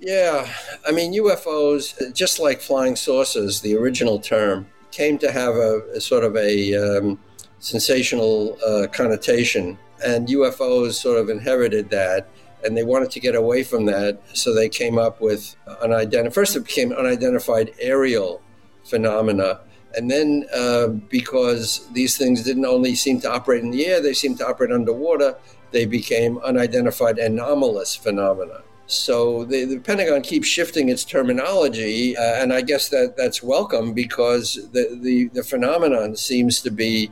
Yeah, 0.00 0.52
I 0.86 0.92
mean, 0.92 1.14
UFOs, 1.14 2.14
just 2.14 2.38
like 2.38 2.60
flying 2.60 2.96
saucers, 2.96 3.60
the 3.60 3.76
original 3.76 4.18
term, 4.18 4.66
came 4.90 5.18
to 5.18 5.30
have 5.30 5.54
a, 5.54 5.82
a 5.94 6.00
sort 6.00 6.24
of 6.24 6.36
a 6.36 6.74
um, 6.74 7.18
sensational 7.58 8.58
uh, 8.66 8.86
connotation, 8.88 9.78
and 10.04 10.28
UFOs 10.28 10.94
sort 10.94 11.18
of 11.18 11.30
inherited 11.30 11.90
that, 11.90 12.28
and 12.64 12.76
they 12.76 12.82
wanted 12.82 13.10
to 13.12 13.20
get 13.20 13.34
away 13.34 13.62
from 13.62 13.86
that, 13.86 14.20
so 14.34 14.52
they 14.52 14.68
came 14.68 14.98
up 14.98 15.20
with 15.20 15.56
an 15.66 15.92
unidentified. 15.92 16.34
First, 16.34 16.56
it 16.56 16.64
became 16.64 16.92
unidentified 16.92 17.72
aerial 17.80 18.42
phenomena, 18.84 19.60
and 19.96 20.10
then 20.10 20.44
uh, 20.54 20.88
because 20.88 21.88
these 21.92 22.18
things 22.18 22.42
didn't 22.42 22.66
only 22.66 22.94
seem 22.94 23.20
to 23.20 23.30
operate 23.30 23.62
in 23.62 23.70
the 23.70 23.86
air, 23.86 24.02
they 24.02 24.12
seemed 24.12 24.38
to 24.38 24.46
operate 24.46 24.72
underwater. 24.72 25.36
They 25.70 25.86
became 25.86 26.38
unidentified 26.38 27.18
anomalous 27.18 27.96
phenomena. 27.96 28.62
So 28.86 29.44
the, 29.44 29.64
the, 29.64 29.78
Pentagon 29.78 30.20
keeps 30.20 30.46
shifting 30.46 30.90
its 30.90 31.04
terminology, 31.04 32.16
uh, 32.16 32.42
and 32.42 32.52
I 32.52 32.60
guess 32.60 32.90
that 32.90 33.16
that's 33.16 33.42
welcome 33.42 33.94
because 33.94 34.58
the, 34.72 34.98
the, 35.00 35.28
the 35.28 35.42
phenomenon 35.42 36.16
seems 36.16 36.60
to 36.62 36.70
be, 36.70 37.10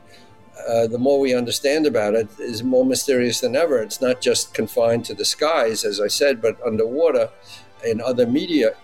uh, 0.68 0.86
the 0.86 0.98
more 0.98 1.18
we 1.18 1.34
understand 1.34 1.86
about 1.86 2.14
it, 2.14 2.28
is 2.38 2.62
more 2.62 2.84
mysterious 2.84 3.40
than 3.40 3.56
ever. 3.56 3.78
It's 3.78 4.02
not 4.02 4.20
just 4.20 4.52
confined 4.52 5.06
to 5.06 5.14
the 5.14 5.24
skies, 5.24 5.82
as 5.84 5.98
I 5.98 6.08
said, 6.08 6.42
but 6.42 6.60
underwater, 6.64 7.30
in 7.84 8.02
other 8.02 8.26
media, 8.26 8.74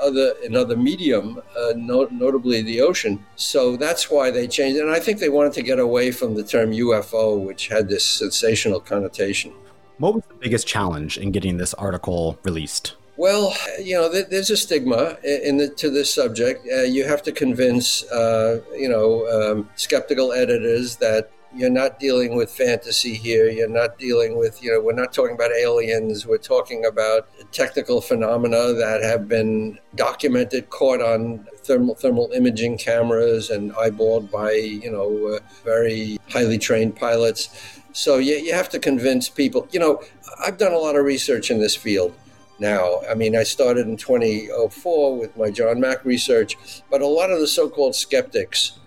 other 0.00 0.34
in 0.44 0.54
other 0.54 0.76
medium, 0.76 1.40
uh, 1.58 1.72
no, 1.76 2.08
notably 2.10 2.62
the 2.62 2.80
ocean. 2.80 3.24
So 3.36 3.76
that's 3.76 4.10
why 4.10 4.30
they 4.30 4.46
changed, 4.46 4.78
and 4.78 4.90
I 4.90 5.00
think 5.00 5.18
they 5.18 5.28
wanted 5.28 5.54
to 5.54 5.62
get 5.62 5.78
away 5.78 6.10
from 6.10 6.34
the 6.34 6.44
term 6.44 6.72
UFO, 6.72 7.42
which 7.44 7.68
had 7.68 7.88
this 7.88 8.04
sensational 8.04 8.80
connotation. 8.80 9.52
What 10.02 10.14
was 10.14 10.24
the 10.26 10.34
biggest 10.34 10.66
challenge 10.66 11.16
in 11.16 11.30
getting 11.30 11.58
this 11.58 11.74
article 11.74 12.36
released? 12.42 12.96
Well, 13.16 13.54
you 13.80 13.94
know, 13.94 14.08
there's 14.08 14.50
a 14.50 14.56
stigma 14.56 15.16
in 15.22 15.58
the, 15.58 15.68
to 15.68 15.90
this 15.90 16.12
subject. 16.12 16.66
Uh, 16.66 16.80
you 16.80 17.06
have 17.06 17.22
to 17.22 17.30
convince, 17.30 18.02
uh, 18.10 18.62
you 18.74 18.88
know, 18.88 19.28
um, 19.28 19.70
skeptical 19.76 20.32
editors 20.32 20.96
that 20.96 21.30
you're 21.54 21.70
not 21.70 22.00
dealing 22.00 22.34
with 22.34 22.50
fantasy 22.50 23.14
here. 23.14 23.48
You're 23.48 23.68
not 23.68 23.96
dealing 23.96 24.36
with, 24.36 24.60
you 24.60 24.72
know, 24.72 24.80
we're 24.80 24.92
not 24.92 25.12
talking 25.12 25.36
about 25.36 25.52
aliens. 25.52 26.26
We're 26.26 26.38
talking 26.38 26.84
about 26.84 27.28
technical 27.52 28.00
phenomena 28.00 28.72
that 28.72 29.04
have 29.04 29.28
been 29.28 29.78
documented, 29.94 30.68
caught 30.70 31.00
on 31.00 31.46
thermal 31.58 31.94
thermal 31.94 32.32
imaging 32.34 32.78
cameras, 32.78 33.50
and 33.50 33.72
eyeballed 33.74 34.32
by, 34.32 34.50
you 34.50 34.90
know, 34.90 35.34
uh, 35.34 35.38
very 35.62 36.18
highly 36.28 36.58
trained 36.58 36.96
pilots. 36.96 37.78
So 37.92 38.18
you, 38.18 38.34
you 38.34 38.54
have 38.54 38.68
to 38.70 38.78
convince 38.78 39.28
people. 39.28 39.68
You 39.70 39.80
know, 39.80 40.02
I've 40.44 40.58
done 40.58 40.72
a 40.72 40.78
lot 40.78 40.96
of 40.96 41.04
research 41.04 41.50
in 41.50 41.60
this 41.60 41.76
field 41.76 42.14
now. 42.58 43.00
I 43.08 43.14
mean, 43.14 43.36
I 43.36 43.42
started 43.42 43.86
in 43.86 43.96
2004 43.96 45.18
with 45.18 45.36
my 45.36 45.50
John 45.50 45.80
Mack 45.80 46.04
research, 46.04 46.82
but 46.90 47.02
a 47.02 47.06
lot 47.06 47.30
of 47.30 47.40
the 47.40 47.46
so-called 47.46 47.94
skeptics 47.94 48.78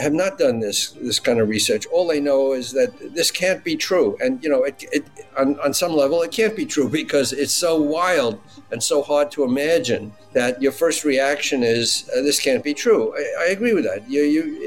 have 0.00 0.12
not 0.12 0.38
done 0.38 0.60
this 0.60 0.90
this 0.92 1.18
kind 1.18 1.40
of 1.40 1.48
research. 1.48 1.84
All 1.86 2.06
they 2.06 2.20
know 2.20 2.52
is 2.52 2.72
that 2.72 2.92
this 3.14 3.30
can't 3.30 3.64
be 3.64 3.76
true, 3.76 4.16
and 4.22 4.42
you 4.42 4.48
know, 4.48 4.62
it, 4.62 4.84
it 4.92 5.04
on, 5.36 5.58
on 5.60 5.74
some 5.74 5.92
level 5.92 6.22
it 6.22 6.30
can't 6.30 6.54
be 6.54 6.64
true 6.64 6.88
because 7.00 7.32
it's 7.32 7.52
so 7.52 7.80
wild 7.80 8.38
and 8.70 8.82
so 8.82 9.02
hard 9.02 9.30
to 9.32 9.44
imagine 9.44 10.12
that 10.32 10.62
your 10.62 10.72
first 10.72 11.04
reaction 11.04 11.62
is 11.62 12.08
uh, 12.16 12.22
this 12.22 12.38
can't 12.38 12.62
be 12.62 12.74
true. 12.74 13.14
I, 13.16 13.44
I 13.44 13.46
agree 13.46 13.74
with 13.74 13.84
that. 13.84 14.08
You, 14.08 14.22
you, 14.22 14.58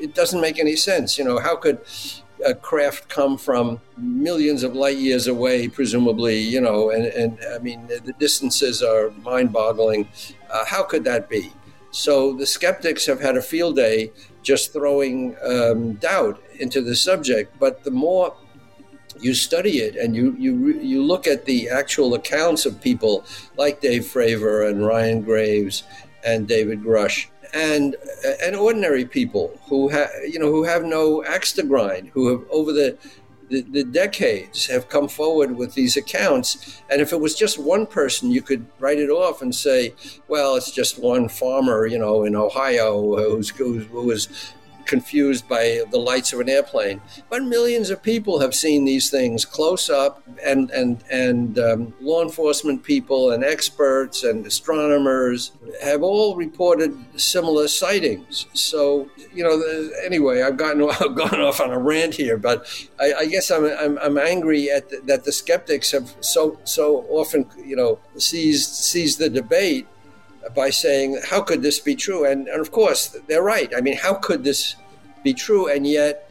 it 0.00 0.14
doesn't 0.14 0.40
make 0.40 0.58
any 0.58 0.76
sense. 0.76 1.16
You 1.16 1.24
know, 1.24 1.38
how 1.38 1.56
could 1.56 1.78
a 2.44 2.54
craft 2.54 3.08
come 3.08 3.36
from 3.36 3.80
millions 3.96 4.62
of 4.62 4.74
light 4.74 4.98
years 4.98 5.26
away, 5.26 5.68
presumably, 5.68 6.38
you 6.38 6.60
know, 6.60 6.90
and, 6.90 7.06
and 7.06 7.38
I 7.54 7.58
mean, 7.58 7.86
the 7.86 8.14
distances 8.18 8.82
are 8.82 9.10
mind 9.22 9.52
boggling. 9.52 10.08
Uh, 10.50 10.64
how 10.64 10.82
could 10.82 11.04
that 11.04 11.28
be? 11.28 11.52
So 11.90 12.34
the 12.34 12.46
skeptics 12.46 13.06
have 13.06 13.20
had 13.20 13.36
a 13.36 13.42
field 13.42 13.76
day 13.76 14.12
just 14.42 14.72
throwing 14.72 15.36
um, 15.44 15.94
doubt 15.94 16.42
into 16.58 16.80
the 16.82 16.94
subject. 16.94 17.58
But 17.58 17.84
the 17.84 17.90
more 17.90 18.34
you 19.18 19.34
study 19.34 19.78
it 19.78 19.96
and 19.96 20.14
you, 20.14 20.34
you, 20.38 20.80
you 20.80 21.02
look 21.02 21.26
at 21.26 21.44
the 21.44 21.68
actual 21.68 22.14
accounts 22.14 22.64
of 22.64 22.80
people 22.80 23.24
like 23.56 23.80
Dave 23.80 24.02
Fravor 24.02 24.68
and 24.68 24.86
Ryan 24.86 25.22
Graves 25.22 25.82
and 26.24 26.46
David 26.46 26.82
Grusch, 26.82 27.26
and 27.54 27.96
uh, 28.24 28.32
and 28.42 28.56
ordinary 28.56 29.04
people 29.04 29.58
who 29.68 29.88
have 29.88 30.10
you 30.28 30.38
know 30.38 30.50
who 30.50 30.64
have 30.64 30.84
no 30.84 31.24
axe 31.24 31.52
to 31.54 31.62
grind, 31.62 32.08
who 32.08 32.28
have 32.28 32.44
over 32.50 32.72
the, 32.72 32.96
the, 33.50 33.62
the 33.62 33.84
decades 33.84 34.66
have 34.66 34.88
come 34.88 35.08
forward 35.08 35.56
with 35.56 35.74
these 35.74 35.96
accounts. 35.96 36.80
And 36.88 37.00
if 37.00 37.12
it 37.12 37.20
was 37.20 37.34
just 37.34 37.58
one 37.58 37.86
person, 37.86 38.30
you 38.30 38.42
could 38.42 38.64
write 38.78 38.98
it 38.98 39.10
off 39.10 39.42
and 39.42 39.54
say, 39.54 39.94
well, 40.28 40.54
it's 40.54 40.70
just 40.70 40.98
one 40.98 41.28
farmer, 41.28 41.86
you 41.86 41.98
know, 41.98 42.24
in 42.24 42.36
Ohio 42.36 43.16
who's, 43.16 43.50
who 43.50 43.84
was 43.90 44.28
confused 44.90 45.48
by 45.48 45.82
the 45.92 45.98
lights 45.98 46.32
of 46.32 46.40
an 46.40 46.48
airplane. 46.48 47.00
But 47.30 47.44
millions 47.44 47.90
of 47.90 48.02
people 48.02 48.40
have 48.40 48.54
seen 48.54 48.84
these 48.84 49.08
things 49.08 49.44
close 49.44 49.88
up, 49.88 50.22
and 50.44 50.70
and 50.72 51.02
and 51.10 51.58
um, 51.58 51.94
law 52.00 52.22
enforcement 52.22 52.82
people 52.82 53.30
and 53.30 53.44
experts 53.44 54.24
and 54.24 54.44
astronomers 54.44 55.52
have 55.80 56.02
all 56.02 56.34
reported 56.34 56.92
similar 57.16 57.68
sightings. 57.68 58.46
So 58.52 59.08
you 59.32 59.44
know, 59.44 59.56
anyway, 60.04 60.42
I've 60.42 60.56
gotten 60.56 60.82
I've 61.00 61.14
gone 61.14 61.40
off 61.40 61.60
on 61.60 61.70
a 61.70 61.78
rant 61.78 62.14
here, 62.14 62.36
but 62.36 62.66
I, 62.98 63.12
I 63.22 63.26
guess 63.26 63.50
I'm, 63.50 63.66
I'm, 63.66 63.96
I'm 63.98 64.18
angry 64.18 64.70
at 64.70 64.90
the, 64.90 65.00
that 65.04 65.24
the 65.24 65.32
skeptics 65.32 65.92
have 65.92 66.16
so 66.20 66.58
so 66.64 67.06
often 67.08 67.46
you 67.64 67.76
know 67.76 68.00
seized 68.18 68.70
seized 68.70 69.20
the 69.20 69.30
debate 69.30 69.86
by 70.54 70.70
saying, 70.70 71.20
How 71.28 71.40
could 71.42 71.62
this 71.62 71.78
be 71.78 71.94
true? 71.94 72.24
And, 72.24 72.48
and 72.48 72.60
of 72.60 72.70
course, 72.72 73.16
they're 73.28 73.42
right. 73.42 73.72
I 73.76 73.80
mean, 73.80 73.96
how 73.96 74.14
could 74.14 74.44
this 74.44 74.76
be 75.22 75.34
true? 75.34 75.68
And 75.68 75.86
yet, 75.86 76.30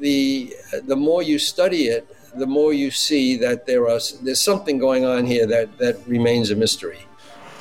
the, 0.00 0.54
the 0.84 0.96
more 0.96 1.22
you 1.22 1.38
study 1.38 1.84
it, 1.84 2.06
the 2.34 2.46
more 2.46 2.72
you 2.72 2.90
see 2.90 3.36
that 3.36 3.66
there 3.66 3.88
are, 3.88 4.00
there's 4.22 4.40
something 4.40 4.78
going 4.78 5.04
on 5.04 5.24
here 5.26 5.46
that, 5.46 5.78
that 5.78 6.06
remains 6.06 6.50
a 6.50 6.56
mystery. 6.56 6.98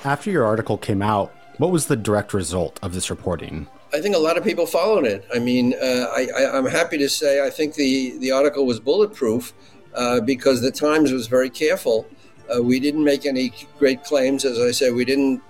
After 0.03 0.29
your 0.29 0.45
article 0.45 0.77
came 0.77 1.01
out, 1.01 1.33
what 1.57 1.71
was 1.71 1.87
the 1.87 1.95
direct 1.95 2.33
result 2.33 2.79
of 2.81 2.93
this 2.93 3.09
reporting? 3.09 3.67
I 3.93 4.01
think 4.01 4.15
a 4.15 4.19
lot 4.19 4.37
of 4.37 4.43
people 4.43 4.65
followed 4.65 5.05
it. 5.05 5.25
I 5.33 5.39
mean, 5.39 5.73
uh, 5.81 6.07
I, 6.15 6.57
am 6.57 6.65
happy 6.65 6.97
to 6.97 7.09
say 7.09 7.45
I 7.45 7.49
think 7.49 7.75
the, 7.75 8.17
the 8.19 8.31
article 8.31 8.65
was 8.65 8.79
bulletproof 8.79 9.53
uh, 9.95 10.19
because 10.21 10.61
the 10.61 10.71
Times 10.71 11.11
was 11.11 11.27
very 11.27 11.49
careful. 11.49 12.05
Uh, 12.53 12.61
we 12.61 12.79
didn't 12.79 13.03
make 13.03 13.25
any 13.25 13.53
great 13.79 14.03
claims. 14.03 14.45
As 14.45 14.59
I 14.59 14.71
said, 14.71 14.93
we 14.93 15.05
didn't 15.05 15.41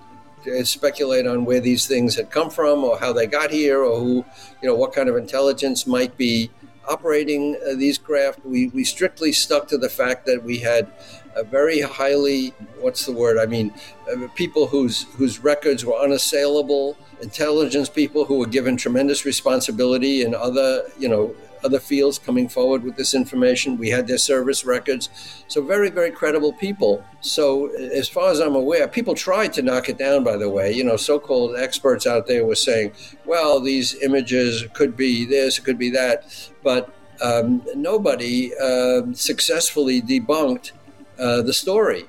speculate 0.64 1.26
on 1.26 1.44
where 1.44 1.60
these 1.60 1.86
things 1.86 2.16
had 2.16 2.30
come 2.30 2.50
from 2.50 2.84
or 2.84 2.98
how 2.98 3.12
they 3.12 3.26
got 3.26 3.50
here 3.50 3.82
or 3.82 3.98
who, 3.98 4.24
you 4.62 4.68
know, 4.68 4.74
what 4.74 4.92
kind 4.92 5.08
of 5.08 5.16
intelligence 5.16 5.86
might 5.86 6.16
be 6.16 6.50
operating 6.88 7.56
uh, 7.66 7.74
these 7.74 7.98
craft. 7.98 8.44
We, 8.44 8.68
we 8.68 8.84
strictly 8.84 9.32
stuck 9.32 9.68
to 9.68 9.78
the 9.78 9.88
fact 9.90 10.26
that 10.26 10.42
we 10.42 10.58
had 10.58 10.90
a 11.36 11.44
very 11.44 11.80
highly, 11.80 12.48
what's 12.80 13.06
the 13.06 13.12
word? 13.12 13.38
I 13.38 13.46
mean, 13.46 13.72
uh, 14.10 14.28
people 14.34 14.66
whose, 14.66 15.02
whose 15.14 15.38
records 15.38 15.84
were 15.84 15.96
unassailable, 15.96 16.96
intelligence 17.20 17.88
people 17.88 18.24
who 18.24 18.38
were 18.38 18.46
given 18.46 18.76
tremendous 18.76 19.24
responsibility 19.24 20.22
in 20.22 20.34
other, 20.34 20.84
you 20.98 21.08
know, 21.08 21.34
other 21.64 21.78
fields 21.78 22.18
coming 22.18 22.48
forward 22.48 22.82
with 22.82 22.96
this 22.96 23.14
information. 23.14 23.78
We 23.78 23.90
had 23.90 24.06
their 24.06 24.18
service 24.18 24.64
records. 24.64 25.08
So, 25.48 25.62
very, 25.62 25.90
very 25.90 26.10
credible 26.10 26.52
people. 26.52 27.04
So, 27.20 27.66
as 27.76 28.08
far 28.08 28.30
as 28.30 28.40
I'm 28.40 28.54
aware, 28.54 28.88
people 28.88 29.14
tried 29.14 29.52
to 29.54 29.62
knock 29.62 29.88
it 29.88 29.98
down, 29.98 30.24
by 30.24 30.36
the 30.36 30.50
way. 30.50 30.72
You 30.72 30.84
know, 30.84 30.96
so 30.96 31.18
called 31.18 31.56
experts 31.56 32.06
out 32.06 32.26
there 32.26 32.44
were 32.44 32.54
saying, 32.54 32.92
well, 33.24 33.60
these 33.60 33.94
images 34.02 34.64
could 34.74 34.96
be 34.96 35.24
this, 35.24 35.58
it 35.58 35.64
could 35.64 35.78
be 35.78 35.90
that. 35.90 36.50
But 36.62 36.94
um, 37.22 37.62
nobody 37.74 38.52
uh, 38.60 39.12
successfully 39.12 40.00
debunked 40.00 40.72
uh, 41.18 41.42
the 41.42 41.52
story. 41.52 42.04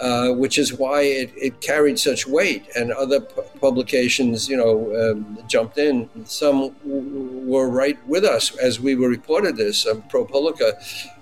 Uh, 0.00 0.32
which 0.32 0.56
is 0.56 0.72
why 0.72 1.02
it, 1.02 1.30
it, 1.36 1.60
carried 1.60 1.98
such 1.98 2.26
weight. 2.26 2.66
And 2.74 2.90
other 2.90 3.20
pu- 3.20 3.42
publications, 3.60 4.48
you 4.48 4.56
know, 4.56 5.12
um, 5.12 5.38
jumped 5.46 5.76
in. 5.76 6.08
Some 6.24 6.74
w- 6.86 7.42
were 7.44 7.68
right 7.68 7.98
with 8.08 8.24
us 8.24 8.56
as 8.56 8.80
we 8.80 8.94
were 8.94 9.10
reported 9.10 9.58
this. 9.58 9.86
Um, 9.86 10.00
ProPublica 10.04 10.72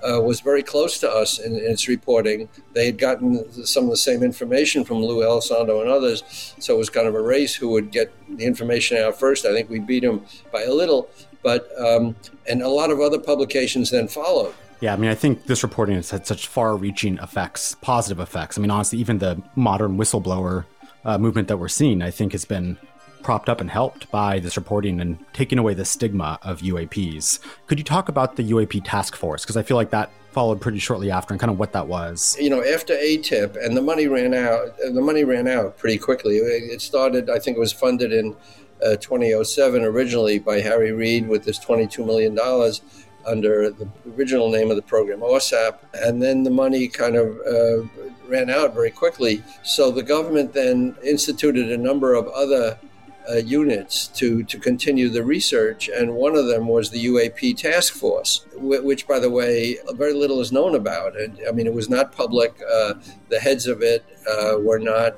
uh, 0.09 0.23
was 0.23 0.41
very 0.41 0.63
close 0.63 1.01
to 1.01 1.11
us 1.11 1.41
in, 1.41 1.57
in, 1.57 1.73
its 1.73 1.89
reporting. 1.89 2.49
They 2.73 2.87
had 2.87 2.99
gotten 2.99 3.67
some 3.67 3.83
of 3.85 3.91
the 3.91 3.97
same 3.97 4.23
information 4.23 4.85
from 4.85 4.99
Lou 4.99 5.25
Elizondo 5.25 5.81
and 5.81 5.91
others, 5.91 6.55
so 6.61 6.77
it 6.77 6.79
was 6.79 6.89
kind 6.89 7.09
of 7.09 7.17
a 7.17 7.21
race 7.21 7.57
who 7.57 7.71
would 7.71 7.91
get 7.91 8.13
the 8.29 8.45
information 8.45 8.97
out 8.99 9.19
first. 9.19 9.45
I 9.45 9.53
think 9.53 9.69
we 9.69 9.81
beat 9.81 10.05
them 10.05 10.25
by 10.53 10.63
a 10.63 10.73
little, 10.73 11.11
but 11.43 11.69
um, 11.81 12.15
and 12.49 12.63
a 12.63 12.69
lot 12.69 12.93
of 12.93 13.01
other 13.01 13.19
publications 13.19 13.91
then 13.91 14.07
followed. 14.07 14.55
Yeah, 14.81 14.93
I 14.93 14.97
mean, 14.97 15.11
I 15.11 15.15
think 15.15 15.47
this 15.47 15.63
reporting 15.63 15.97
has 15.97 16.11
had 16.11 16.27
such 16.27 16.47
far 16.47 16.77
reaching 16.77 17.19
effects, 17.19 17.75
positive 17.81 18.21
effects. 18.21 18.57
I 18.57 18.61
mean, 18.61 18.71
honestly, 18.71 18.99
even 19.01 19.19
the 19.19 19.43
modern 19.57 19.99
whistleblower 19.99 20.67
uh, 21.05 21.19
movement 21.19 21.49
that 21.49 21.57
we're 21.57 21.69
seeing, 21.69 22.01
I 22.01 22.11
think, 22.11 22.33
has 22.33 22.45
been 22.45 22.77
propped 23.23 23.49
up 23.49 23.61
and 23.61 23.71
helped 23.71 24.11
by 24.11 24.39
this 24.39 24.57
reporting 24.57 25.01
and 25.01 25.19
taking 25.33 25.59
away 25.59 25.75
the 25.75 25.85
stigma 25.85 26.39
of 26.43 26.61
UAPs. 26.61 27.41
Could 27.67 27.79
you 27.79 27.85
talk 27.85 28.09
about 28.09 28.37
the 28.37 28.51
UAP 28.51 28.83
task 28.85 29.17
force? 29.17 29.43
Because 29.43 29.57
I 29.57 29.63
feel 29.63 29.77
like 29.77 29.91
that 29.91 30.11
followed 30.31 30.61
pretty 30.61 30.79
shortly 30.79 31.11
after 31.11 31.35
and 31.35 31.41
kind 31.41 31.51
of 31.51 31.59
what 31.59 31.73
that 31.73 31.89
was. 31.89 32.37
You 32.39 32.51
know, 32.51 32.63
after 32.63 32.95
AATIP 32.95 33.57
and 33.63 33.77
the 33.77 33.83
money 33.83 34.07
ran 34.07 34.35
out, 34.35 34.77
the 34.79 35.01
money 35.01 35.25
ran 35.25 35.49
out 35.49 35.77
pretty 35.79 35.99
quickly. 35.99 36.37
It 36.37 36.81
started, 36.81 37.29
I 37.29 37.39
think 37.41 37.57
it 37.57 37.61
was 37.61 37.73
funded 37.73 38.13
in 38.13 38.37
uh, 38.85 38.97
2007 38.97 39.83
originally 39.83 40.39
by 40.39 40.61
Harry 40.61 40.93
Reid 40.93 41.27
with 41.27 41.45
this 41.45 41.59
$22 41.59 42.07
million 42.07 42.39
under 43.29 43.71
the 43.71 43.89
original 44.17 44.51
name 44.51 44.71
of 44.71 44.77
the 44.77 44.83
program, 44.83 45.21
AAWSAP, 45.21 45.79
and 45.95 46.23
then 46.23 46.43
the 46.43 46.51
money 46.51 46.89
kind 46.89 47.17
of 47.17 47.39
uh, 47.47 47.87
ran 48.27 48.51
out 48.51 48.75
very 48.75 48.91
quickly. 48.91 49.43
So 49.63 49.91
the 49.91 50.03
government 50.03 50.53
then 50.53 50.97
instituted 51.05 51.71
a 51.71 51.77
number 51.77 52.15
of 52.15 52.29
other 52.29 52.79
uh, 53.29 53.37
units 53.37 54.09
to, 54.09 54.43
to 54.45 54.59
continue 54.59 55.09
the 55.09 55.23
research, 55.23 55.89
and 55.89 56.15
one 56.15 56.35
of 56.35 56.47
them 56.47 56.67
was 56.67 56.91
the 56.91 57.07
UAP 57.07 57.57
task 57.57 57.95
force, 57.95 58.47
which, 58.55 59.07
by 59.07 59.19
the 59.19 59.31
way, 59.31 59.77
very 59.93 60.15
little 60.15 60.41
is 60.41 60.51
known 60.51 60.75
about. 60.75 61.15
It. 61.17 61.33
I 61.47 61.53
mean, 61.53 61.67
it 61.67 61.75
was 61.75 61.91
not 61.91 62.13
public. 62.13 62.59
Uh, 62.73 62.95
the 63.29 63.39
heads 63.39 63.67
of 63.67 63.83
it 63.83 64.05
uh, 64.31 64.59
were 64.59 64.79
not 64.79 65.17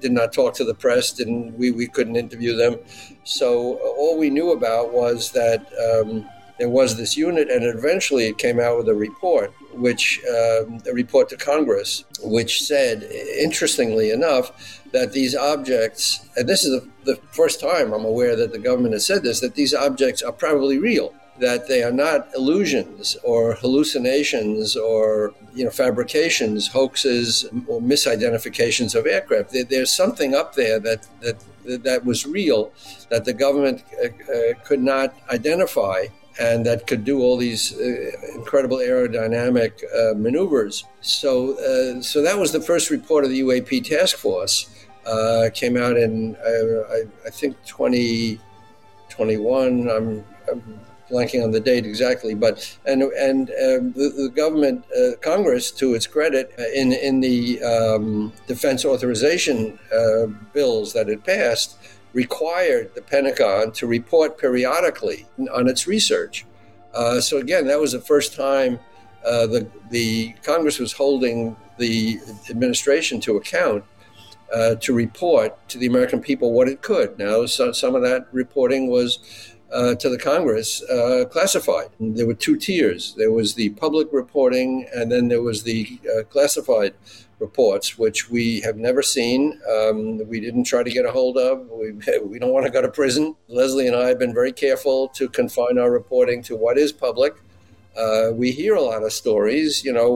did 0.00 0.12
not 0.12 0.32
talk 0.32 0.54
to 0.54 0.64
the 0.64 0.74
press. 0.74 1.12
Didn't 1.12 1.56
we? 1.56 1.70
We 1.70 1.86
couldn't 1.86 2.16
interview 2.16 2.56
them. 2.56 2.76
So 3.24 3.78
all 3.96 4.18
we 4.18 4.30
knew 4.30 4.52
about 4.52 4.92
was 4.92 5.32
that. 5.32 5.66
Um, 5.82 6.28
there 6.58 6.68
was 6.68 6.96
this 6.96 7.16
unit, 7.16 7.50
and 7.50 7.64
eventually 7.64 8.26
it 8.26 8.38
came 8.38 8.58
out 8.58 8.78
with 8.78 8.88
a 8.88 8.94
report, 8.94 9.52
which 9.72 10.20
um, 10.26 10.80
a 10.88 10.92
report 10.92 11.28
to 11.28 11.36
Congress, 11.36 12.04
which 12.22 12.62
said, 12.62 13.02
interestingly 13.02 14.10
enough, 14.10 14.82
that 14.92 15.12
these 15.12 15.34
objects, 15.34 16.26
and 16.36 16.48
this 16.48 16.64
is 16.64 16.80
the, 16.80 16.88
the 17.04 17.16
first 17.32 17.60
time 17.60 17.92
I'm 17.92 18.04
aware 18.04 18.36
that 18.36 18.52
the 18.52 18.58
government 18.58 18.94
has 18.94 19.06
said 19.06 19.22
this, 19.22 19.40
that 19.40 19.54
these 19.54 19.74
objects 19.74 20.22
are 20.22 20.32
probably 20.32 20.78
real 20.78 21.12
that 21.38 21.68
they 21.68 21.82
are 21.82 21.92
not 21.92 22.28
illusions 22.34 23.16
or 23.22 23.54
hallucinations 23.54 24.76
or 24.76 25.34
you 25.54 25.64
know 25.64 25.70
fabrications, 25.70 26.68
hoaxes 26.68 27.44
or 27.66 27.80
misidentifications 27.80 28.94
of 28.94 29.06
aircraft. 29.06 29.54
There's 29.68 29.92
something 29.92 30.34
up 30.34 30.54
there 30.54 30.78
that 30.80 31.06
that 31.20 31.44
that 31.84 32.04
was 32.04 32.26
real 32.26 32.72
that 33.10 33.24
the 33.24 33.32
government 33.32 33.84
uh, 34.02 34.06
uh, 34.32 34.54
could 34.64 34.80
not 34.80 35.14
identify 35.30 36.06
and 36.38 36.64
that 36.66 36.86
could 36.86 37.04
do 37.04 37.20
all 37.20 37.36
these 37.36 37.76
uh, 37.78 38.10
incredible 38.34 38.78
aerodynamic 38.78 39.82
uh, 39.94 40.14
maneuvers. 40.16 40.84
So, 41.00 41.58
uh, 41.58 42.00
so 42.02 42.22
that 42.22 42.38
was 42.38 42.52
the 42.52 42.60
first 42.60 42.90
report 42.90 43.24
of 43.24 43.30
the 43.30 43.40
UAP 43.40 43.82
task 43.84 44.16
force. 44.16 44.68
Uh, 45.06 45.48
came 45.54 45.76
out 45.76 45.96
in 45.96 46.36
uh, 46.36 46.82
I, 46.90 47.04
I, 47.26 47.30
think 47.30 47.56
2021. 47.64 49.88
I'm, 49.88 50.24
I'm, 50.50 50.80
blanking 51.08 51.44
on 51.44 51.52
the 51.52 51.60
date 51.60 51.86
exactly, 51.86 52.34
but 52.34 52.76
and 52.84 53.02
and 53.02 53.50
um, 53.50 53.92
the, 53.92 54.12
the, 54.16 54.28
government, 54.34 54.84
uh, 54.90 55.12
Congress, 55.22 55.70
to 55.70 55.94
its 55.94 56.04
credit, 56.04 56.52
in 56.74 56.92
in 56.92 57.20
the 57.20 57.62
um, 57.62 58.32
defense 58.48 58.84
authorization 58.84 59.78
bills 60.52 60.92
that 60.94 61.08
it 61.08 61.22
passed 61.22 61.76
required 62.16 62.94
the 62.94 63.02
Pentagon 63.02 63.70
to 63.72 63.86
report 63.86 64.38
periodically 64.38 65.26
on 65.52 65.68
its 65.68 65.86
research. 65.86 66.46
Uh, 66.94 67.20
so 67.20 67.36
again, 67.36 67.66
that 67.66 67.78
was 67.78 67.92
the 67.92 68.00
first 68.00 68.34
time 68.34 68.80
uh, 69.24 69.46
the 69.46 69.68
the 69.90 70.32
Congress 70.42 70.78
was 70.78 70.92
holding 70.92 71.56
the 71.78 72.18
administration 72.48 73.20
to 73.20 73.36
account 73.36 73.84
uh, 74.54 74.76
to 74.76 74.94
report 74.94 75.50
to 75.68 75.76
the 75.78 75.86
American 75.86 76.20
people 76.20 76.52
what 76.52 76.68
it 76.68 76.80
could. 76.80 77.18
Now, 77.18 77.44
so, 77.46 77.72
some 77.72 77.94
of 77.94 78.02
that 78.02 78.28
reporting 78.32 78.88
was 78.88 79.10
uh, 79.72 79.94
to 79.96 80.08
the 80.08 80.18
Congress 80.18 80.82
uh, 80.84 81.24
classified. 81.30 81.88
There 82.00 82.26
were 82.26 82.40
two 82.46 82.56
tiers. 82.56 83.14
There 83.18 83.32
was 83.32 83.54
the 83.54 83.70
public 83.70 84.08
reporting, 84.12 84.86
and 84.94 85.10
then 85.12 85.28
there 85.28 85.42
was 85.42 85.64
the 85.64 86.00
uh, 86.12 86.22
classified 86.22 86.94
reports, 87.38 87.98
which 87.98 88.30
we 88.30 88.60
have 88.60 88.76
never 88.76 89.02
seen. 89.02 89.60
Um, 89.70 90.26
we 90.26 90.40
didn't 90.40 90.64
try 90.64 90.82
to 90.82 90.90
get 90.90 91.04
a 91.04 91.10
hold 91.10 91.36
of. 91.36 91.68
We, 91.68 91.92
we 92.24 92.38
don't 92.38 92.52
want 92.52 92.66
to 92.66 92.72
go 92.72 92.82
to 92.82 92.88
prison. 92.88 93.36
Leslie 93.48 93.86
and 93.86 93.96
I 93.96 94.08
have 94.08 94.18
been 94.18 94.34
very 94.34 94.52
careful 94.52 95.08
to 95.08 95.28
confine 95.28 95.78
our 95.78 95.90
reporting 95.90 96.42
to 96.44 96.56
what 96.56 96.78
is 96.78 96.92
public. 96.92 97.36
Uh, 97.96 98.30
we 98.32 98.50
hear 98.50 98.74
a 98.74 98.82
lot 98.82 99.02
of 99.02 99.10
stories, 99.10 99.82
you 99.82 99.90
know, 99.90 100.10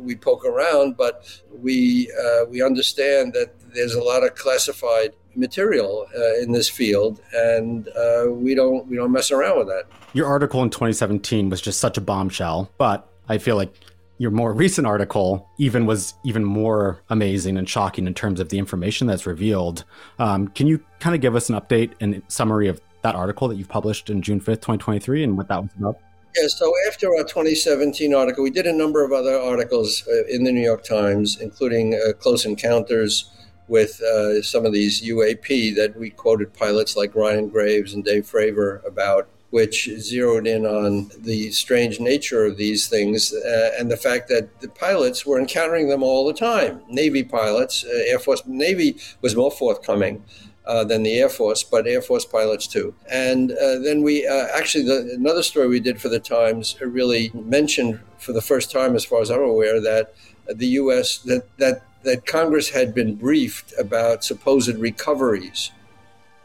we 0.00 0.14
poke 0.14 0.44
around, 0.44 0.96
but 0.96 1.42
we, 1.50 2.08
uh, 2.12 2.44
we 2.48 2.62
understand 2.62 3.32
that 3.32 3.52
there's 3.74 3.94
a 3.94 4.02
lot 4.02 4.22
of 4.22 4.36
classified 4.36 5.12
material 5.36 6.06
uh, 6.16 6.34
in 6.40 6.52
this 6.52 6.68
field, 6.68 7.20
and 7.34 7.88
uh, 7.88 8.26
we 8.28 8.54
don't 8.54 8.86
we 8.86 8.96
don't 8.96 9.12
mess 9.12 9.30
around 9.30 9.58
with 9.58 9.68
that. 9.68 9.84
Your 10.12 10.26
article 10.26 10.62
in 10.62 10.70
2017 10.70 11.50
was 11.50 11.60
just 11.60 11.80
such 11.80 11.98
a 11.98 12.00
bombshell, 12.00 12.70
but 12.78 13.08
I 13.28 13.38
feel 13.38 13.56
like 13.56 13.74
your 14.18 14.30
more 14.30 14.52
recent 14.52 14.86
article 14.86 15.48
even 15.58 15.86
was 15.86 16.14
even 16.24 16.44
more 16.44 17.02
amazing 17.10 17.56
and 17.56 17.68
shocking 17.68 18.06
in 18.06 18.14
terms 18.14 18.40
of 18.40 18.48
the 18.48 18.58
information 18.58 19.06
that's 19.06 19.26
revealed. 19.26 19.84
Um, 20.18 20.48
can 20.48 20.66
you 20.66 20.80
kind 21.00 21.14
of 21.14 21.20
give 21.20 21.34
us 21.34 21.48
an 21.48 21.56
update 21.60 21.92
and 22.00 22.22
summary 22.28 22.68
of 22.68 22.80
that 23.02 23.14
article 23.14 23.48
that 23.48 23.56
you've 23.56 23.68
published 23.68 24.10
in 24.10 24.22
June 24.22 24.40
5th, 24.40 24.62
2023, 24.62 25.24
and 25.24 25.36
what 25.36 25.48
that 25.48 25.62
was 25.62 25.70
about? 25.78 25.98
Yeah, 26.36 26.48
so 26.48 26.72
after 26.88 27.14
our 27.14 27.22
2017 27.22 28.12
article, 28.12 28.42
we 28.42 28.50
did 28.50 28.66
a 28.66 28.72
number 28.72 29.04
of 29.04 29.12
other 29.12 29.38
articles 29.38 30.06
uh, 30.08 30.24
in 30.28 30.42
the 30.42 30.50
New 30.50 30.62
York 30.62 30.82
Times, 30.82 31.40
including 31.40 31.94
uh, 31.94 32.12
close 32.14 32.44
encounters 32.44 33.30
with 33.68 34.00
uh, 34.02 34.42
some 34.42 34.66
of 34.66 34.72
these 34.72 35.02
UAP 35.02 35.74
that 35.76 35.96
we 35.96 36.10
quoted 36.10 36.52
pilots 36.52 36.96
like 36.96 37.14
Ryan 37.14 37.48
Graves 37.48 37.94
and 37.94 38.04
Dave 38.04 38.26
Fravor 38.30 38.84
about, 38.86 39.28
which 39.54 39.88
zeroed 39.98 40.48
in 40.48 40.66
on 40.66 41.08
the 41.16 41.48
strange 41.52 42.00
nature 42.00 42.44
of 42.44 42.56
these 42.56 42.88
things 42.88 43.32
uh, 43.32 43.70
and 43.78 43.88
the 43.88 43.96
fact 43.96 44.26
that 44.26 44.60
the 44.60 44.68
pilots 44.68 45.24
were 45.24 45.38
encountering 45.38 45.88
them 45.88 46.02
all 46.02 46.26
the 46.26 46.32
time. 46.34 46.82
Navy 46.88 47.22
pilots, 47.22 47.84
uh, 47.84 48.10
Air 48.10 48.18
Force, 48.18 48.42
Navy 48.46 48.96
was 49.20 49.36
more 49.36 49.52
forthcoming. 49.52 50.24
Uh, 50.66 50.82
than 50.82 51.02
the 51.02 51.18
Air 51.18 51.28
Force, 51.28 51.62
but 51.62 51.86
Air 51.86 52.00
Force 52.00 52.24
pilots 52.24 52.66
too. 52.66 52.94
And 53.10 53.52
uh, 53.52 53.80
then 53.80 54.02
we 54.02 54.26
uh, 54.26 54.46
actually, 54.54 54.84
the, 54.84 55.14
another 55.14 55.42
story 55.42 55.68
we 55.68 55.78
did 55.78 56.00
for 56.00 56.08
the 56.08 56.18
Times 56.18 56.74
really 56.80 57.30
mentioned 57.34 58.00
for 58.16 58.32
the 58.32 58.40
first 58.40 58.72
time, 58.72 58.96
as 58.96 59.04
far 59.04 59.20
as 59.20 59.30
I'm 59.30 59.42
aware, 59.42 59.78
that 59.82 60.14
the 60.46 60.68
U.S. 60.80 61.18
that 61.18 61.44
that 61.58 61.82
that 62.04 62.24
Congress 62.24 62.70
had 62.70 62.94
been 62.94 63.14
briefed 63.14 63.74
about 63.78 64.24
supposed 64.24 64.76
recoveries 64.78 65.70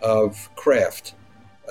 of 0.02 0.54
craft 0.58 1.14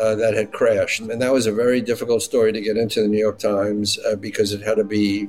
uh, 0.01 0.15
that 0.15 0.35
had 0.35 0.53
crashed. 0.53 1.01
And 1.01 1.21
that 1.21 1.33
was 1.33 1.47
a 1.47 1.53
very 1.53 1.81
difficult 1.81 2.23
story 2.23 2.53
to 2.53 2.61
get 2.61 2.77
into 2.77 3.03
the 3.03 3.09
New 3.09 3.19
York 3.19 3.39
Times 3.39 3.99
uh, 4.07 4.17
because 4.17 4.53
it 4.53 4.63
had 4.63 4.77
to 4.77 4.85
be 4.85 5.29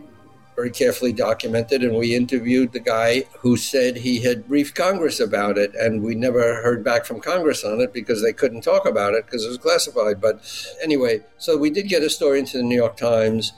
very 0.55 0.70
carefully 0.70 1.13
documented. 1.13 1.84
And 1.84 1.95
we 1.95 2.15
interviewed 2.15 2.74
the 2.74 2.80
guy 2.80 3.24
who 3.39 3.55
said 3.55 3.95
he 3.95 4.22
had 4.22 4.47
briefed 4.47 4.76
Congress 4.76 5.20
about 5.20 5.57
it. 5.57 5.74
And 5.76 6.03
we 6.03 6.15
never 6.15 6.61
heard 6.61 6.84
back 6.84 7.05
from 7.05 7.22
Congress 7.22 7.63
on 7.63 7.80
it 7.80 7.93
because 7.93 8.22
they 8.22 8.34
couldn't 8.34 8.61
talk 8.61 8.86
about 8.86 9.13
it 9.13 9.26
because 9.26 9.45
it 9.45 9.49
was 9.49 9.57
classified. 9.57 10.20
But 10.20 10.41
anyway, 10.84 11.22
so 11.38 11.57
we 11.57 11.70
did 11.70 11.88
get 11.88 12.03
a 12.03 12.09
story 12.09 12.39
into 12.39 12.57
the 12.57 12.63
New 12.63 12.76
York 12.76 12.97
Times 12.97 13.53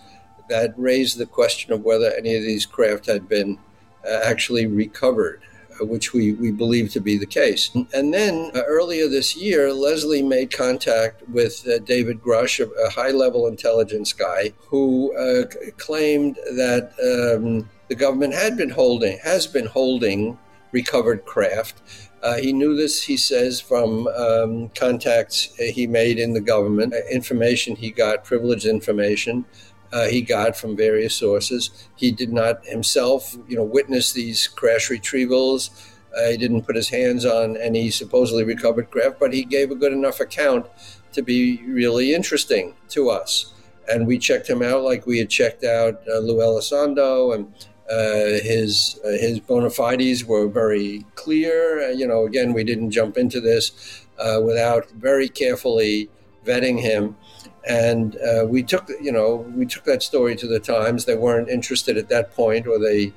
that 0.49 0.74
raised 0.78 1.18
the 1.18 1.26
question 1.26 1.74
of 1.74 1.82
whether 1.82 2.12
any 2.12 2.36
of 2.36 2.43
these 2.43 2.66
craft 2.66 3.07
had 3.07 3.28
been 3.28 3.57
uh, 4.05 4.20
actually 4.24 4.68
recovered 4.68 5.41
which 5.86 6.14
we, 6.14 6.34
we 6.34 6.52
believe 6.52 6.92
to 6.92 7.00
be 7.00 7.18
the 7.18 7.26
case. 7.26 7.72
And 7.94 8.14
then 8.14 8.52
uh, 8.54 8.62
earlier 8.68 9.08
this 9.08 9.36
year, 9.36 9.74
Leslie 9.74 10.24
made 10.24 10.56
contact 10.56 11.28
with 11.30 11.68
uh, 11.68 11.80
David 11.80 12.22
Grusch, 12.22 12.60
a, 12.60 12.70
a 12.86 12.90
high 12.90 13.12
level 13.12 13.48
intelligence 13.48 14.14
guy, 14.14 14.54
who 14.68 15.16
uh, 15.16 15.46
claimed 15.78 16.36
that 16.56 16.92
um, 17.02 17.70
the 17.88 17.96
government 17.96 18.34
had 18.34 18.58
been 18.58 18.70
holding, 18.70 19.18
has 19.24 19.48
been 19.48 19.66
holding 19.66 20.38
recovered 20.72 21.26
craft. 21.26 21.82
Uh, 22.24 22.38
he 22.38 22.54
knew 22.54 22.76
this, 22.76 23.04
he 23.04 23.18
says, 23.18 23.60
from 23.60 24.08
um, 24.08 24.70
contacts 24.70 25.56
he 25.56 25.88
made 25.88 26.20
in 26.20 26.34
the 26.34 26.42
government, 26.42 26.94
uh, 26.94 26.98
information 27.12 27.76
he 27.76 27.90
got, 27.90 28.24
privileged 28.24 28.66
information 28.66 29.44
uh, 29.94 30.08
he 30.08 30.22
got 30.22 30.56
from 30.56 30.76
various 30.76 31.16
sources. 31.16 31.88
He 31.96 32.12
did 32.12 32.32
not 32.32 32.66
himself, 32.66 33.36
you 33.48 33.56
know, 33.56 33.64
witness 33.64 34.14
these 34.14 34.48
crash 34.48 34.89
retrievals. 34.89 35.70
Uh, 36.18 36.32
he 36.32 36.38
didn't 36.38 36.64
put 36.64 36.76
his 36.76 36.89
hands 36.89 37.26
on 37.26 37.58
any 37.58 37.89
supposedly 37.89 38.44
recovered 38.44 38.92
craft, 38.92 39.20
but 39.20 39.34
he 39.34 39.44
gave 39.44 39.72
a 39.72 39.76
good 39.76 39.94
enough 39.94 40.20
account 40.20 40.66
to 41.14 41.22
be 41.22 41.62
really 41.68 42.14
interesting 42.14 42.74
to 42.89 43.10
us. 43.10 43.54
And 43.89 44.08
we 44.08 44.18
checked 44.18 44.50
him 44.50 44.62
out 44.62 44.84
like 44.84 45.06
we 45.06 45.20
had 45.20 45.30
checked 45.30 45.64
out 45.64 46.02
uh, 46.08 46.20
Lou 46.20 46.38
Elizondo, 46.38 47.36
and 47.36 47.54
uh, 47.89 48.42
his 48.42 49.00
uh, 49.04 49.10
his 49.10 49.39
bona 49.39 49.70
fides 49.70 50.24
were 50.24 50.48
very 50.48 51.06
clear. 51.16 51.89
Uh, 51.89 51.92
you 51.92 52.08
know, 52.08 52.26
again, 52.26 52.54
we 52.54 52.64
didn't 52.64 52.92
jump 52.92 53.18
into 53.18 53.42
this 53.42 54.06
uh, 54.18 54.39
without 54.44 54.89
very 54.92 55.28
carefully 55.28 56.10
vetting 56.46 56.80
him. 56.80 57.18
And 57.68 58.18
uh, 58.18 58.45
we 58.47 58.64
took, 58.64 58.89
you 59.01 59.12
know, 59.12 59.36
we 59.55 59.66
took 59.66 59.84
that 59.86 60.01
story 60.01 60.36
to 60.36 60.47
the 60.47 60.59
Times. 60.59 61.05
They 61.05 61.16
weren't 61.16 61.49
interested 61.49 61.97
at 61.97 62.09
that 62.09 62.34
point, 62.34 62.66
or 62.66 62.80
they 62.80 63.14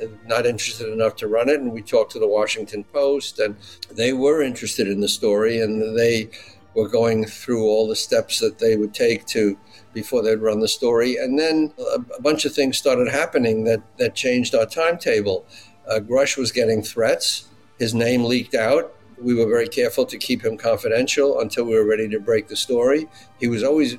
uh, 0.00 0.06
not 0.26 0.46
interested 0.46 0.90
enough 0.90 1.16
to 1.16 1.28
run 1.28 1.48
it. 1.48 1.60
And 1.60 1.72
we 1.72 1.82
talked 1.82 2.12
to 2.12 2.18
the 2.18 2.28
Washington 2.28 2.84
Post, 2.84 3.38
and 3.38 3.56
they 3.90 4.12
were 4.12 4.42
interested 4.42 4.88
in 4.88 5.00
the 5.00 5.08
story, 5.08 5.60
and 5.60 5.98
they 5.98 6.30
were 6.74 6.88
going 6.88 7.26
through 7.26 7.64
all 7.64 7.86
the 7.86 7.96
steps 7.96 8.40
that 8.40 8.58
they 8.58 8.76
would 8.76 8.94
take 8.94 9.26
to 9.26 9.58
before 9.92 10.22
they'd 10.22 10.36
run 10.36 10.60
the 10.60 10.68
story. 10.68 11.16
And 11.16 11.38
then 11.38 11.74
a, 11.94 12.20
bunch 12.22 12.46
of 12.46 12.54
things 12.54 12.78
started 12.78 13.08
happening 13.08 13.64
that 13.64 13.82
that 13.98 14.14
changed 14.14 14.54
our 14.54 14.64
timetable. 14.64 15.44
Uh, 15.86 16.00
Grusch 16.00 16.38
was 16.38 16.50
getting 16.50 16.82
threats. 16.82 17.48
His 17.78 17.92
name 17.92 18.24
leaked 18.24 18.54
out 18.54 18.94
we 19.22 19.34
were 19.34 19.46
very 19.46 19.68
careful 19.68 20.04
to 20.06 20.18
keep 20.18 20.44
him 20.44 20.56
confidential 20.56 21.40
until 21.40 21.64
we 21.64 21.74
were 21.74 21.86
ready 21.86 22.08
to 22.08 22.20
break 22.20 22.48
the 22.48 22.56
story. 22.56 23.08
He 23.38 23.48
was 23.48 23.62
always 23.62 23.96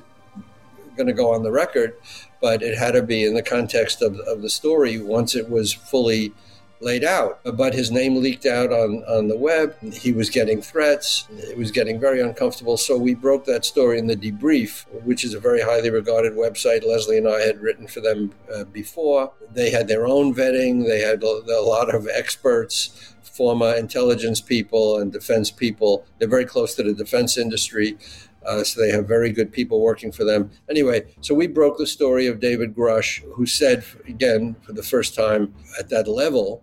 going 0.96 1.06
to 1.06 1.12
go 1.12 1.34
on 1.34 1.42
the 1.42 1.50
record, 1.50 1.94
but 2.40 2.62
it 2.62 2.76
had 2.76 2.92
to 2.92 3.02
be 3.02 3.24
in 3.24 3.34
the 3.34 3.42
context 3.42 4.02
of, 4.02 4.18
of 4.20 4.42
the 4.42 4.50
story 4.50 5.00
once 5.00 5.34
it 5.34 5.48
was 5.48 5.72
fully 5.72 6.32
laid 6.80 7.04
out. 7.04 7.40
But 7.44 7.74
his 7.74 7.90
name 7.90 8.16
leaked 8.16 8.46
out 8.46 8.72
on, 8.72 9.04
on 9.04 9.28
the 9.28 9.36
web. 9.36 9.76
He 9.92 10.12
was 10.12 10.30
getting 10.30 10.60
threats. 10.60 11.26
It 11.30 11.56
was 11.56 11.70
getting 11.70 11.98
very 11.98 12.20
uncomfortable. 12.20 12.76
So 12.76 12.98
we 12.98 13.14
broke 13.14 13.44
that 13.46 13.64
story 13.64 13.98
in 13.98 14.06
the 14.06 14.16
debrief, 14.16 14.84
which 15.04 15.24
is 15.24 15.34
a 15.34 15.40
very 15.40 15.62
highly 15.62 15.90
regarded 15.90 16.34
website. 16.34 16.86
Leslie 16.86 17.18
and 17.18 17.28
I 17.28 17.40
had 17.40 17.60
written 17.60 17.86
for 17.86 18.00
them 18.00 18.32
uh, 18.54 18.64
before. 18.64 19.32
They 19.52 19.70
had 19.70 19.88
their 19.88 20.06
own 20.06 20.34
vetting, 20.34 20.86
they 20.86 21.00
had 21.00 21.22
a, 21.22 21.26
a 21.26 21.62
lot 21.62 21.94
of 21.94 22.08
experts 22.08 23.14
former 23.34 23.74
intelligence 23.74 24.40
people 24.40 24.98
and 24.98 25.12
defense 25.12 25.50
people. 25.50 26.06
They're 26.18 26.28
very 26.28 26.44
close 26.44 26.74
to 26.76 26.84
the 26.84 26.94
defense 26.94 27.36
industry. 27.36 27.98
Uh, 28.46 28.62
so 28.62 28.80
they 28.80 28.90
have 28.90 29.06
very 29.08 29.30
good 29.30 29.52
people 29.52 29.80
working 29.80 30.12
for 30.12 30.24
them. 30.24 30.50
Anyway, 30.68 31.04
so 31.20 31.34
we 31.34 31.46
broke 31.46 31.78
the 31.78 31.86
story 31.86 32.26
of 32.26 32.40
David 32.40 32.74
Grusch, 32.74 33.22
who 33.32 33.46
said, 33.46 33.84
again, 34.06 34.56
for 34.62 34.72
the 34.72 34.82
first 34.82 35.14
time 35.14 35.54
at 35.78 35.88
that 35.88 36.06
level, 36.08 36.62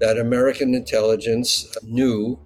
that 0.00 0.18
American 0.18 0.74
intelligence 0.74 1.76
knew 1.82 2.38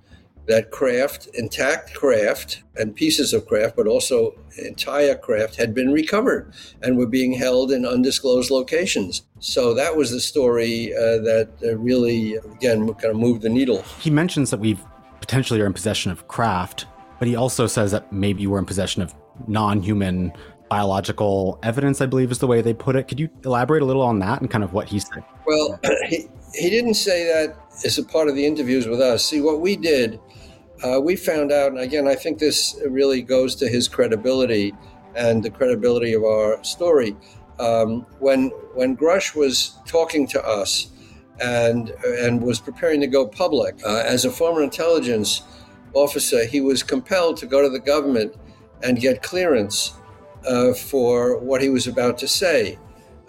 that 0.46 0.70
craft, 0.70 1.28
intact 1.34 1.92
craft, 1.94 2.62
and 2.76 2.94
pieces 2.94 3.32
of 3.32 3.46
craft, 3.46 3.74
but 3.76 3.86
also 3.86 4.32
entire 4.58 5.16
craft, 5.16 5.56
had 5.56 5.74
been 5.74 5.92
recovered 5.92 6.52
and 6.82 6.96
were 6.96 7.06
being 7.06 7.32
held 7.32 7.72
in 7.72 7.84
undisclosed 7.84 8.50
locations. 8.50 9.22
So 9.40 9.74
that 9.74 9.96
was 9.96 10.10
the 10.10 10.20
story 10.20 10.94
uh, 10.94 11.18
that 11.18 11.48
uh, 11.64 11.76
really, 11.76 12.34
again, 12.34 12.86
kind 12.94 13.06
of 13.06 13.16
moved 13.16 13.42
the 13.42 13.48
needle. 13.48 13.82
He 14.00 14.10
mentions 14.10 14.50
that 14.50 14.60
we 14.60 14.78
potentially 15.20 15.60
are 15.60 15.66
in 15.66 15.72
possession 15.72 16.12
of 16.12 16.28
craft, 16.28 16.86
but 17.18 17.28
he 17.28 17.36
also 17.36 17.66
says 17.66 17.92
that 17.92 18.12
maybe 18.12 18.46
we're 18.46 18.58
in 18.58 18.66
possession 18.66 19.02
of 19.02 19.14
non 19.46 19.82
human 19.82 20.32
biological 20.68 21.58
evidence, 21.62 22.00
I 22.00 22.06
believe 22.06 22.30
is 22.30 22.38
the 22.38 22.46
way 22.46 22.60
they 22.60 22.74
put 22.74 22.96
it. 22.96 23.06
Could 23.08 23.20
you 23.20 23.28
elaborate 23.44 23.82
a 23.82 23.84
little 23.84 24.02
on 24.02 24.18
that 24.18 24.40
and 24.40 24.50
kind 24.50 24.64
of 24.64 24.72
what 24.72 24.88
he 24.88 24.98
said? 24.98 25.22
Well, 25.46 25.78
he, 26.08 26.28
he 26.54 26.70
didn't 26.70 26.94
say 26.94 27.24
that 27.24 27.56
as 27.84 27.98
a 27.98 28.04
part 28.04 28.28
of 28.28 28.34
the 28.34 28.44
interviews 28.44 28.86
with 28.86 29.00
us. 29.00 29.24
See, 29.24 29.40
what 29.40 29.60
we 29.60 29.76
did 29.76 30.18
uh, 30.82 31.00
we 31.00 31.16
found 31.16 31.52
out, 31.52 31.72
and 31.72 31.80
again, 31.80 32.06
I 32.06 32.14
think 32.14 32.38
this 32.38 32.78
really 32.86 33.22
goes 33.22 33.54
to 33.56 33.68
his 33.68 33.88
credibility 33.88 34.74
and 35.14 35.42
the 35.42 35.50
credibility 35.50 36.12
of 36.12 36.22
our 36.24 36.62
story. 36.62 37.16
Um, 37.58 38.06
when 38.18 38.48
when 38.74 38.96
Grusch 38.96 39.34
was 39.34 39.78
talking 39.86 40.26
to 40.28 40.44
us 40.46 40.88
and 41.40 41.90
and 42.04 42.42
was 42.42 42.60
preparing 42.60 43.00
to 43.00 43.06
go 43.06 43.26
public 43.26 43.74
uh, 43.86 44.02
as 44.04 44.26
a 44.26 44.30
former 44.30 44.62
intelligence 44.62 45.42
officer, 45.96 46.44
he 46.44 46.60
was 46.60 46.82
compelled 46.82 47.36
to 47.38 47.46
go 47.46 47.62
to 47.62 47.68
the 47.68 47.80
government 47.80 48.34
and 48.82 49.00
get 49.00 49.22
clearance 49.22 49.94
uh, 50.46 50.72
for 50.72 51.38
what 51.38 51.62
he 51.62 51.68
was 51.68 51.86
about 51.86 52.18
to 52.18 52.28
say. 52.28 52.78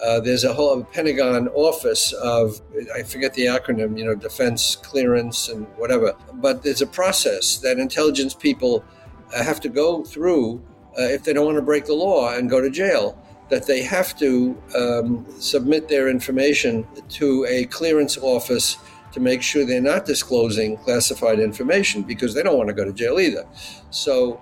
Uh, 0.06 0.20
there's 0.20 0.44
a 0.44 0.54
whole 0.54 0.84
Pentagon 0.84 1.48
office 1.50 2.14
of, 2.14 2.62
I 2.94 3.02
forget 3.02 3.34
the 3.34 3.46
acronym, 3.46 3.98
you 3.98 4.06
know, 4.06 4.14
defense 4.14 4.76
clearance 4.76 5.50
and 5.50 5.66
whatever. 5.78 6.16
But 6.34 6.62
there's 6.62 6.84
a 6.84 6.88
process 6.88 7.58
that 7.60 7.80
intelligence 7.80 8.36
people 8.36 8.86
uh, 9.34 9.44
have 9.44 9.60
to 9.62 9.70
go 9.70 10.04
through 10.04 10.62
uh, 11.00 11.04
if 11.04 11.24
they 11.24 11.34
don't 11.34 11.46
want 11.46 11.58
to 11.58 11.64
break 11.64 11.86
the 11.86 11.96
law 11.96 12.34
and 12.36 12.50
go 12.50 12.62
to 12.62 12.70
jail. 12.70 13.18
That 13.50 13.66
they 13.66 13.82
have 13.84 14.18
to 14.20 14.62
um, 14.76 15.26
submit 15.40 15.88
their 15.88 16.10
information 16.10 16.86
to 17.10 17.46
a 17.50 17.66
clearance 17.66 18.18
office 18.18 18.78
to 19.18 19.24
make 19.24 19.42
sure 19.42 19.66
they're 19.66 19.82
not 19.82 20.06
disclosing 20.06 20.78
classified 20.78 21.40
information 21.40 22.04
because 22.04 22.36
they 22.36 22.44
don't 22.44 22.58
want 22.58 22.70
to 22.70 22.74
go 22.74 22.86
to 22.86 22.94
jail 22.94 23.20
either. 23.20 23.46
So, 23.90 24.40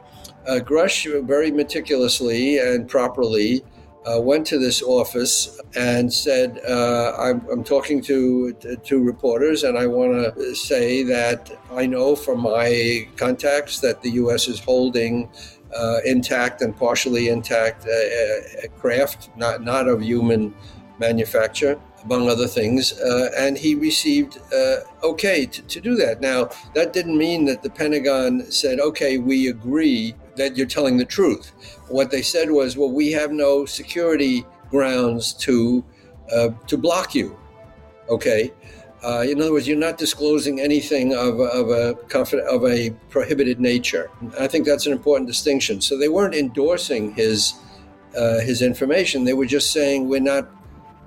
uh, 0.48 0.60
Grusch 0.60 1.00
very 1.26 1.50
meticulously 1.50 2.60
and 2.60 2.88
properly 2.88 3.64
uh, 4.06 4.20
went 4.22 4.46
to 4.48 4.60
this 4.60 4.84
office 4.84 5.60
and 5.76 6.14
said, 6.14 6.60
uh, 6.70 7.16
I'm, 7.18 7.48
I'm, 7.50 7.64
talking 7.64 8.02
to, 8.04 8.54
to 8.54 9.04
reporters, 9.04 9.64
and 9.64 9.78
I 9.78 9.88
want 9.88 10.36
to 10.36 10.54
say 10.54 11.02
that 11.04 11.52
I 11.72 11.88
know 11.88 12.16
from 12.16 12.42
my 12.42 13.08
contacts 13.16 13.80
that 13.80 14.04
the 14.04 14.12
U.S. 14.22 14.48
is 14.48 14.60
holding 14.60 15.30
uh, 15.76 16.00
intact 16.06 16.62
and 16.62 16.78
partially 16.78 17.30
intact 17.30 17.88
uh, 17.88 17.92
uh, 17.92 18.68
craft, 18.80 19.30
not, 19.36 19.64
not 19.64 19.88
of 19.88 20.04
human 20.04 20.54
manufacture, 21.00 21.80
among 22.06 22.30
other 22.30 22.48
things. 22.48 22.94
Uh, 22.94 23.30
and 23.38 23.58
he 23.58 23.76
received 23.76 24.40
okay 25.04 25.46
to, 25.46 25.62
to 25.64 25.82
do 25.82 25.96
that. 25.96 26.22
Now, 26.22 26.50
that 26.74 26.94
didn't 26.94 27.18
mean 27.18 27.46
that 27.46 27.64
the 27.64 27.70
Pentagon 27.70 28.50
said, 28.52 28.80
okay, 28.80 29.18
we 29.18 29.50
agree 29.50 30.16
that 30.36 30.56
you're 30.56 30.68
telling 30.68 30.98
the 30.98 31.06
truth. 31.06 31.52
What 31.90 32.12
they 32.12 32.22
said 32.22 32.52
was, 32.52 32.78
well, 32.78 32.92
we 32.92 33.12
have 33.12 33.32
no 33.32 33.66
security 33.66 34.46
grounds 34.70 35.34
to 35.34 35.84
uh, 36.32 36.50
to 36.68 36.78
block 36.78 37.14
you. 37.14 37.38
Okay. 38.10 38.52
Uh, 39.04 39.22
in 39.22 39.40
other 39.40 39.52
words, 39.52 39.68
you're 39.68 39.78
not 39.78 40.00
disclosing 40.00 40.60
anything 40.60 41.14
of, 41.14 41.40
of 41.40 41.70
a 41.70 41.96
of 42.50 42.66
a 42.66 42.90
prohibited 43.10 43.60
nature. 43.60 44.10
I 44.40 44.48
think 44.48 44.66
that's 44.66 44.88
an 44.88 44.94
important 44.94 45.28
distinction. 45.28 45.80
So 45.82 45.98
they 45.98 46.10
weren't 46.10 46.34
endorsing 46.34 47.14
his 47.14 47.54
uh, 48.18 48.40
his 48.40 48.62
information. 48.62 49.24
They 49.24 49.34
were 49.34 49.46
just 49.46 49.72
saying 49.72 50.08
we're 50.08 50.22
not 50.22 50.50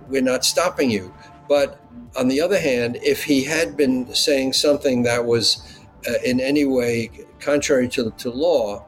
we're 0.09 0.23
not 0.23 0.45
stopping 0.45 0.91
you. 0.91 1.13
But 1.49 1.81
on 2.17 2.29
the 2.29 2.41
other 2.41 2.59
hand, 2.59 2.99
if 3.03 3.25
he 3.25 3.45
had 3.45 3.77
been 3.77 4.15
saying 4.15 4.53
something 4.53 5.03
that 5.05 5.25
was 5.25 5.79
uh, 6.09 6.15
in 6.25 6.41
any 6.41 6.65
way 6.65 7.11
contrary 7.41 7.89
to, 7.89 8.11
to 8.11 8.31
law, 8.31 8.85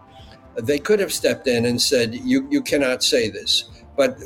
they 0.57 0.79
could 0.79 1.01
have 1.01 1.13
stepped 1.13 1.47
in 1.47 1.65
and 1.65 1.81
said, 1.81 2.15
you, 2.15 2.47
you 2.51 2.63
cannot 2.63 3.03
say 3.03 3.31
this. 3.31 3.71
But 3.97 4.19
uh, 4.19 4.25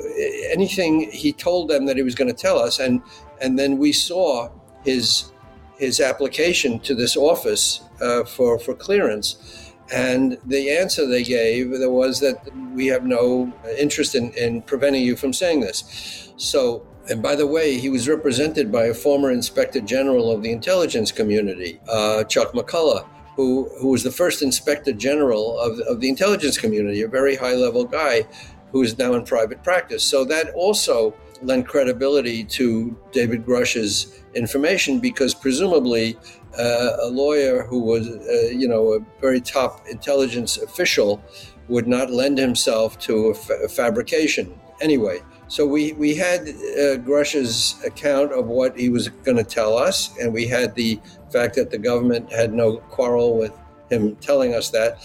anything 0.50 1.10
he 1.10 1.32
told 1.32 1.68
them 1.68 1.86
that 1.86 1.96
he 1.96 2.02
was 2.02 2.14
going 2.14 2.28
to 2.28 2.34
tell 2.34 2.58
us, 2.58 2.78
and, 2.78 3.02
and 3.40 3.58
then 3.58 3.78
we 3.78 3.92
saw 3.92 4.50
his, 4.84 5.32
his 5.76 6.00
application 6.00 6.78
to 6.80 6.94
this 6.94 7.16
office 7.16 7.82
uh, 8.00 8.24
for, 8.24 8.58
for 8.58 8.74
clearance. 8.74 9.72
And 9.92 10.38
the 10.46 10.70
answer 10.70 11.06
they 11.06 11.22
gave 11.22 11.70
was 11.70 12.20
that 12.20 12.36
we 12.74 12.86
have 12.86 13.04
no 13.04 13.52
interest 13.78 14.14
in, 14.14 14.32
in 14.32 14.62
preventing 14.62 15.02
you 15.02 15.14
from 15.14 15.32
saying 15.32 15.60
this. 15.60 16.23
So 16.36 16.86
and 17.08 17.22
by 17.22 17.34
the 17.34 17.46
way, 17.46 17.78
he 17.78 17.90
was 17.90 18.08
represented 18.08 18.72
by 18.72 18.86
a 18.86 18.94
former 18.94 19.30
Inspector 19.30 19.80
General 19.80 20.30
of 20.30 20.42
the 20.42 20.50
intelligence 20.50 21.12
community, 21.12 21.78
uh, 21.88 22.24
Chuck 22.24 22.52
McCullough, 22.52 23.06
who, 23.36 23.68
who 23.78 23.88
was 23.88 24.02
the 24.02 24.10
first 24.10 24.42
Inspector 24.42 24.90
General 24.94 25.58
of, 25.58 25.78
of 25.80 26.00
the 26.00 26.08
intelligence 26.08 26.56
community, 26.56 27.02
a 27.02 27.08
very 27.08 27.36
high 27.36 27.54
level 27.54 27.84
guy 27.84 28.26
who 28.72 28.82
is 28.82 28.96
now 28.96 29.14
in 29.14 29.24
private 29.24 29.62
practice. 29.62 30.02
So 30.02 30.24
that 30.24 30.48
also 30.54 31.14
lent 31.42 31.68
credibility 31.68 32.42
to 32.44 32.96
David 33.12 33.44
Grusch's 33.44 34.22
information 34.34 34.98
because 34.98 35.34
presumably 35.34 36.16
uh, 36.58 36.96
a 37.02 37.08
lawyer 37.08 37.64
who 37.64 37.80
was, 37.80 38.08
uh, 38.08 38.48
you 38.50 38.66
know, 38.66 38.94
a 38.94 39.00
very 39.20 39.42
top 39.42 39.86
intelligence 39.88 40.56
official 40.56 41.22
would 41.68 41.86
not 41.86 42.10
lend 42.10 42.38
himself 42.38 42.98
to 43.00 43.26
a, 43.26 43.34
fa- 43.34 43.60
a 43.64 43.68
fabrication. 43.68 44.58
Anyway, 44.80 45.20
so 45.54 45.64
we, 45.64 45.92
we 45.92 46.16
had 46.16 46.48
uh, 46.48 46.96
Grusch's 46.96 47.80
account 47.84 48.32
of 48.32 48.46
what 48.46 48.76
he 48.76 48.88
was 48.88 49.06
going 49.06 49.36
to 49.36 49.44
tell 49.44 49.78
us, 49.78 50.18
and 50.18 50.34
we 50.34 50.48
had 50.48 50.74
the 50.74 50.98
fact 51.30 51.54
that 51.54 51.70
the 51.70 51.78
government 51.78 52.32
had 52.32 52.52
no 52.52 52.78
quarrel 52.78 53.38
with 53.38 53.56
him 53.88 54.16
telling 54.16 54.52
us 54.52 54.70
that. 54.70 54.98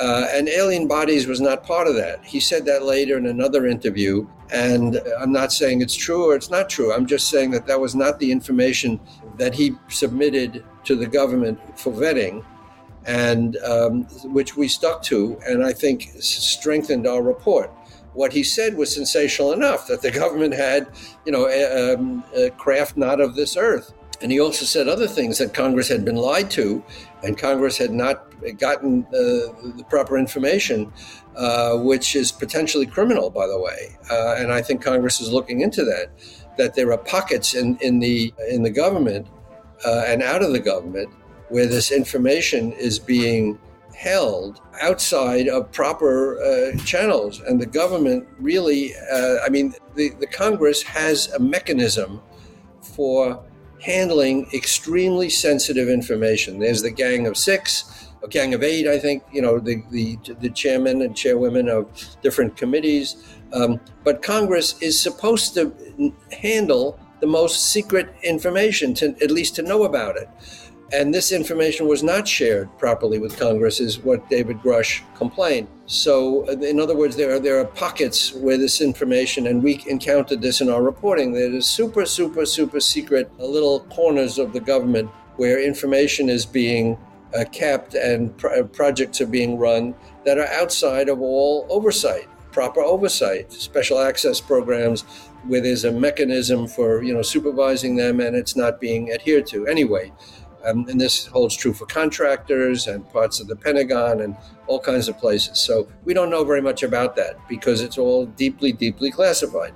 Uh, 0.00 0.26
and 0.30 0.48
alien 0.48 0.88
bodies 0.88 1.26
was 1.26 1.42
not 1.42 1.64
part 1.64 1.86
of 1.86 1.96
that. 1.96 2.24
He 2.24 2.40
said 2.40 2.64
that 2.64 2.82
later 2.82 3.18
in 3.18 3.26
another 3.26 3.66
interview. 3.66 4.26
And 4.50 5.02
I'm 5.20 5.32
not 5.32 5.52
saying 5.52 5.82
it's 5.82 5.96
true 5.96 6.30
or 6.30 6.34
it's 6.34 6.48
not 6.48 6.70
true. 6.70 6.94
I'm 6.94 7.04
just 7.04 7.28
saying 7.28 7.50
that 7.50 7.66
that 7.66 7.78
was 7.78 7.94
not 7.94 8.18
the 8.18 8.32
information 8.32 8.98
that 9.36 9.52
he 9.52 9.74
submitted 9.88 10.64
to 10.84 10.96
the 10.96 11.06
government 11.06 11.60
for 11.78 11.92
vetting, 11.92 12.42
and 13.04 13.58
um, 13.58 14.04
which 14.32 14.56
we 14.56 14.66
stuck 14.66 15.02
to, 15.02 15.38
and 15.46 15.62
I 15.62 15.74
think 15.74 16.08
strengthened 16.20 17.06
our 17.06 17.20
report 17.20 17.70
what 18.12 18.32
he 18.32 18.42
said 18.42 18.76
was 18.76 18.94
sensational 18.94 19.52
enough 19.52 19.86
that 19.86 20.02
the 20.02 20.10
government 20.10 20.54
had, 20.54 20.88
you 21.24 21.32
know, 21.32 21.46
a, 21.46 21.94
um, 21.94 22.24
a 22.36 22.50
craft 22.50 22.96
not 22.96 23.20
of 23.20 23.34
this 23.34 23.56
earth. 23.56 23.92
And 24.22 24.30
he 24.30 24.38
also 24.38 24.64
said 24.64 24.86
other 24.86 25.06
things 25.06 25.38
that 25.38 25.54
Congress 25.54 25.88
had 25.88 26.04
been 26.04 26.16
lied 26.16 26.50
to, 26.52 26.84
and 27.22 27.38
Congress 27.38 27.78
had 27.78 27.90
not 27.90 28.26
gotten 28.58 29.06
uh, 29.08 29.16
the 29.76 29.84
proper 29.88 30.18
information, 30.18 30.92
uh, 31.36 31.76
which 31.78 32.14
is 32.14 32.30
potentially 32.30 32.86
criminal, 32.86 33.30
by 33.30 33.46
the 33.46 33.58
way. 33.58 33.96
Uh, 34.10 34.34
and 34.36 34.52
I 34.52 34.60
think 34.60 34.82
Congress 34.82 35.20
is 35.20 35.32
looking 35.32 35.62
into 35.62 35.84
that. 35.84 36.10
That 36.58 36.74
there 36.74 36.92
are 36.92 36.98
pockets 36.98 37.54
in, 37.54 37.78
in 37.80 38.00
the 38.00 38.34
in 38.50 38.62
the 38.62 38.70
government 38.70 39.26
uh, 39.86 40.04
and 40.06 40.22
out 40.22 40.42
of 40.42 40.52
the 40.52 40.58
government 40.58 41.08
where 41.48 41.66
this 41.66 41.90
information 41.90 42.72
is 42.72 42.98
being 42.98 43.58
held 44.00 44.62
outside 44.80 45.46
of 45.46 45.70
proper 45.72 46.40
uh, 46.40 46.74
channels. 46.84 47.40
And 47.40 47.60
the 47.60 47.66
government 47.66 48.26
really, 48.38 48.94
uh, 49.12 49.36
I 49.44 49.50
mean, 49.50 49.74
the, 49.94 50.08
the 50.18 50.26
Congress 50.26 50.82
has 50.82 51.30
a 51.34 51.38
mechanism 51.38 52.22
for 52.80 53.44
handling 53.82 54.48
extremely 54.54 55.28
sensitive 55.28 55.90
information. 55.90 56.58
There's 56.58 56.80
the 56.80 56.90
Gang 56.90 57.26
of 57.26 57.36
Six, 57.36 58.08
a 58.22 58.28
Gang 58.28 58.54
of 58.54 58.62
Eight, 58.62 58.86
I 58.88 58.98
think, 58.98 59.22
you 59.30 59.42
know, 59.42 59.58
the, 59.58 59.82
the, 59.90 60.18
the 60.40 60.48
chairmen 60.48 61.02
and 61.02 61.14
chairwomen 61.14 61.68
of 61.68 61.86
different 62.22 62.56
committees. 62.56 63.16
Um, 63.52 63.80
but 64.02 64.22
Congress 64.22 64.80
is 64.80 64.98
supposed 64.98 65.52
to 65.54 65.74
handle 66.32 66.98
the 67.20 67.26
most 67.26 67.70
secret 67.70 68.14
information, 68.22 68.94
to, 68.94 69.14
at 69.22 69.30
least 69.30 69.56
to 69.56 69.62
know 69.62 69.84
about 69.84 70.16
it. 70.16 70.28
And 70.92 71.14
this 71.14 71.30
information 71.30 71.86
was 71.86 72.02
not 72.02 72.26
shared 72.26 72.68
properly 72.78 73.20
with 73.20 73.38
Congress, 73.38 73.78
is 73.78 74.00
what 74.00 74.28
David 74.28 74.58
Grusch 74.58 75.02
complained. 75.14 75.68
So, 75.86 76.48
in 76.48 76.80
other 76.80 76.96
words, 76.96 77.16
there 77.16 77.32
are, 77.34 77.38
there 77.38 77.60
are 77.60 77.64
pockets 77.64 78.34
where 78.34 78.58
this 78.58 78.80
information, 78.80 79.46
and 79.46 79.62
we 79.62 79.84
encountered 79.86 80.42
this 80.42 80.60
in 80.60 80.68
our 80.68 80.82
reporting, 80.82 81.32
there 81.32 81.52
is 81.52 81.66
super, 81.66 82.04
super, 82.04 82.44
super 82.44 82.80
secret 82.80 83.30
little 83.38 83.80
corners 83.84 84.38
of 84.38 84.52
the 84.52 84.60
government 84.60 85.10
where 85.36 85.64
information 85.64 86.28
is 86.28 86.44
being 86.44 86.98
uh, 87.38 87.44
kept 87.52 87.94
and 87.94 88.32
uh, 88.44 88.64
projects 88.64 89.20
are 89.20 89.26
being 89.26 89.58
run 89.58 89.94
that 90.24 90.38
are 90.38 90.48
outside 90.48 91.08
of 91.08 91.20
all 91.20 91.66
oversight, 91.70 92.28
proper 92.52 92.80
oversight, 92.80 93.52
special 93.52 94.00
access 94.00 94.40
programs 94.40 95.02
where 95.44 95.60
there's 95.60 95.84
a 95.84 95.92
mechanism 95.92 96.66
for 96.66 97.02
you 97.02 97.14
know 97.14 97.22
supervising 97.22 97.96
them 97.96 98.20
and 98.20 98.36
it's 98.36 98.56
not 98.56 98.80
being 98.80 99.12
adhered 99.12 99.46
to. 99.46 99.66
Anyway, 99.66 100.12
um, 100.64 100.86
and 100.88 101.00
this 101.00 101.26
holds 101.26 101.56
true 101.56 101.72
for 101.72 101.86
contractors 101.86 102.86
and 102.86 103.08
parts 103.10 103.40
of 103.40 103.48
the 103.48 103.56
Pentagon 103.56 104.20
and 104.20 104.36
all 104.66 104.80
kinds 104.80 105.08
of 105.08 105.18
places. 105.18 105.58
So 105.58 105.88
we 106.04 106.14
don't 106.14 106.30
know 106.30 106.44
very 106.44 106.60
much 106.60 106.82
about 106.82 107.16
that 107.16 107.36
because 107.48 107.80
it's 107.80 107.98
all 107.98 108.26
deeply, 108.26 108.72
deeply 108.72 109.10
classified. 109.10 109.72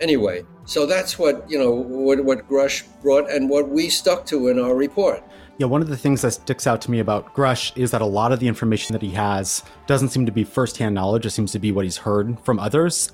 Anyway, 0.00 0.44
so 0.64 0.86
that's 0.86 1.18
what 1.18 1.48
you 1.48 1.58
know 1.58 1.70
what, 1.70 2.24
what 2.24 2.48
Grusch 2.48 2.84
brought 3.02 3.30
and 3.30 3.48
what 3.48 3.68
we 3.68 3.88
stuck 3.88 4.26
to 4.26 4.48
in 4.48 4.58
our 4.58 4.74
report. 4.74 5.22
Yeah, 5.56 5.66
one 5.66 5.82
of 5.82 5.88
the 5.88 5.96
things 5.96 6.22
that 6.22 6.32
sticks 6.32 6.66
out 6.66 6.80
to 6.82 6.90
me 6.90 6.98
about 6.98 7.32
Grusch 7.32 7.76
is 7.76 7.92
that 7.92 8.02
a 8.02 8.06
lot 8.06 8.32
of 8.32 8.40
the 8.40 8.48
information 8.48 8.92
that 8.92 9.02
he 9.02 9.10
has 9.10 9.62
doesn't 9.86 10.08
seem 10.08 10.26
to 10.26 10.32
be 10.32 10.42
firsthand 10.42 10.96
knowledge. 10.96 11.26
It 11.26 11.30
seems 11.30 11.52
to 11.52 11.60
be 11.60 11.70
what 11.70 11.84
he's 11.84 11.96
heard 11.96 12.40
from 12.40 12.58
others. 12.58 13.12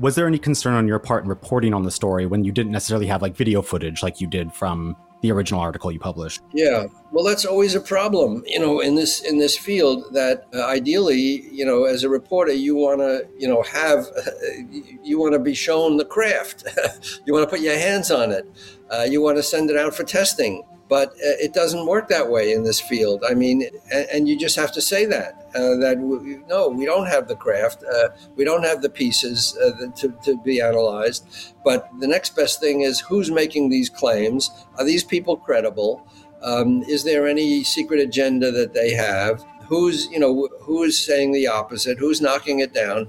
Was 0.00 0.16
there 0.16 0.26
any 0.26 0.38
concern 0.38 0.74
on 0.74 0.88
your 0.88 0.98
part 0.98 1.22
in 1.22 1.28
reporting 1.28 1.72
on 1.74 1.84
the 1.84 1.90
story 1.90 2.26
when 2.26 2.42
you 2.42 2.50
didn't 2.50 2.72
necessarily 2.72 3.06
have 3.06 3.22
like 3.22 3.36
video 3.36 3.62
footage 3.62 4.02
like 4.02 4.20
you 4.20 4.26
did 4.26 4.52
from 4.52 4.96
the 5.20 5.32
original 5.32 5.60
article 5.60 5.90
you 5.90 5.98
published. 5.98 6.42
Yeah, 6.52 6.86
well, 7.10 7.24
that's 7.24 7.44
always 7.44 7.74
a 7.74 7.80
problem, 7.80 8.42
you 8.46 8.58
know, 8.58 8.80
in 8.80 8.94
this 8.94 9.20
in 9.20 9.38
this 9.38 9.56
field. 9.56 10.12
That 10.12 10.46
uh, 10.54 10.64
ideally, 10.64 11.48
you 11.50 11.64
know, 11.64 11.84
as 11.84 12.04
a 12.04 12.08
reporter, 12.08 12.52
you 12.52 12.76
want 12.76 13.00
to, 13.00 13.26
you 13.38 13.48
know, 13.48 13.62
have 13.62 14.06
uh, 14.16 14.30
you 15.02 15.18
want 15.18 15.32
to 15.32 15.38
be 15.38 15.54
shown 15.54 15.96
the 15.96 16.04
craft. 16.04 16.64
you 17.26 17.32
want 17.32 17.48
to 17.48 17.50
put 17.50 17.60
your 17.60 17.78
hands 17.78 18.10
on 18.10 18.30
it. 18.30 18.50
Uh, 18.90 19.06
you 19.08 19.22
want 19.22 19.36
to 19.36 19.42
send 19.42 19.70
it 19.70 19.76
out 19.76 19.94
for 19.94 20.04
testing. 20.04 20.62
But 20.88 21.10
uh, 21.10 21.36
it 21.38 21.52
doesn't 21.52 21.86
work 21.86 22.08
that 22.08 22.30
way 22.30 22.52
in 22.52 22.64
this 22.64 22.80
field. 22.80 23.22
I 23.28 23.34
mean, 23.34 23.68
and, 23.92 24.06
and 24.10 24.28
you 24.28 24.38
just 24.38 24.56
have 24.56 24.72
to 24.72 24.80
say 24.80 25.04
that 25.04 25.37
uh, 25.54 25.76
that 25.76 25.98
we, 25.98 26.38
no, 26.48 26.68
we 26.68 26.84
don't 26.84 27.06
have 27.06 27.28
the 27.28 27.36
craft, 27.36 27.82
uh, 27.84 28.08
we 28.36 28.44
don't 28.44 28.64
have 28.64 28.82
the 28.82 28.90
pieces 28.90 29.56
uh, 29.58 29.86
to, 29.96 30.14
to 30.24 30.36
be 30.42 30.60
analyzed. 30.60 31.54
But 31.64 31.88
the 32.00 32.06
next 32.06 32.36
best 32.36 32.60
thing 32.60 32.82
is 32.82 33.00
who's 33.00 33.30
making 33.30 33.68
these 33.68 33.88
claims? 33.88 34.50
Are 34.76 34.84
these 34.84 35.04
people 35.04 35.36
credible? 35.36 36.06
Um, 36.42 36.82
is 36.82 37.04
there 37.04 37.26
any 37.26 37.64
secret 37.64 38.00
agenda 38.00 38.50
that 38.52 38.72
they 38.72 38.92
have? 38.92 39.44
Who's 39.66 40.06
you 40.10 40.18
know 40.18 40.48
who 40.60 40.84
is 40.84 40.98
saying 40.98 41.32
the 41.32 41.48
opposite? 41.48 41.98
Who's 41.98 42.20
knocking 42.20 42.60
it 42.60 42.72
down? 42.72 43.08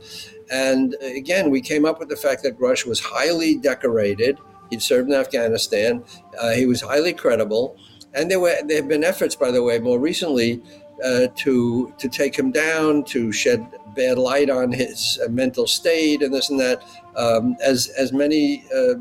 And 0.52 0.96
again, 1.02 1.50
we 1.52 1.62
came 1.62 1.86
up 1.86 2.00
with 2.00 2.10
the 2.10 2.16
fact 2.16 2.44
that 2.44 2.58
Grusch 2.58 2.86
was 2.86 3.00
highly 3.00 3.56
decorated. 3.56 4.40
He'd 4.70 4.82
served 4.82 5.10
in 5.10 5.16
Afghanistan. 5.16 6.04
Uh, 6.40 6.52
he 6.52 6.66
was 6.66 6.82
highly 6.82 7.14
credible. 7.14 7.78
And 8.14 8.30
there 8.30 8.40
were 8.40 8.56
there 8.66 8.78
have 8.78 8.88
been 8.88 9.04
efforts, 9.04 9.36
by 9.36 9.52
the 9.52 9.64
way, 9.64 9.80
more 9.80 10.00
recently 10.00 10.62
uh, 11.04 11.28
to 11.36 11.94
to 11.98 12.10
take 12.10 12.38
him 12.38 12.52
down, 12.52 13.04
to 13.06 13.32
shed 13.32 13.68
bad 13.96 14.18
light 14.18 14.50
on 14.50 14.72
his 14.72 15.20
uh, 15.26 15.30
mental 15.30 15.68
state, 15.68 16.22
and 16.22 16.34
this 16.34 16.50
and 16.50 16.60
that. 16.60 16.84
Um, 17.16 17.56
as 17.62 17.88
as 17.98 18.14
many 18.14 18.64
uh, 18.74 18.96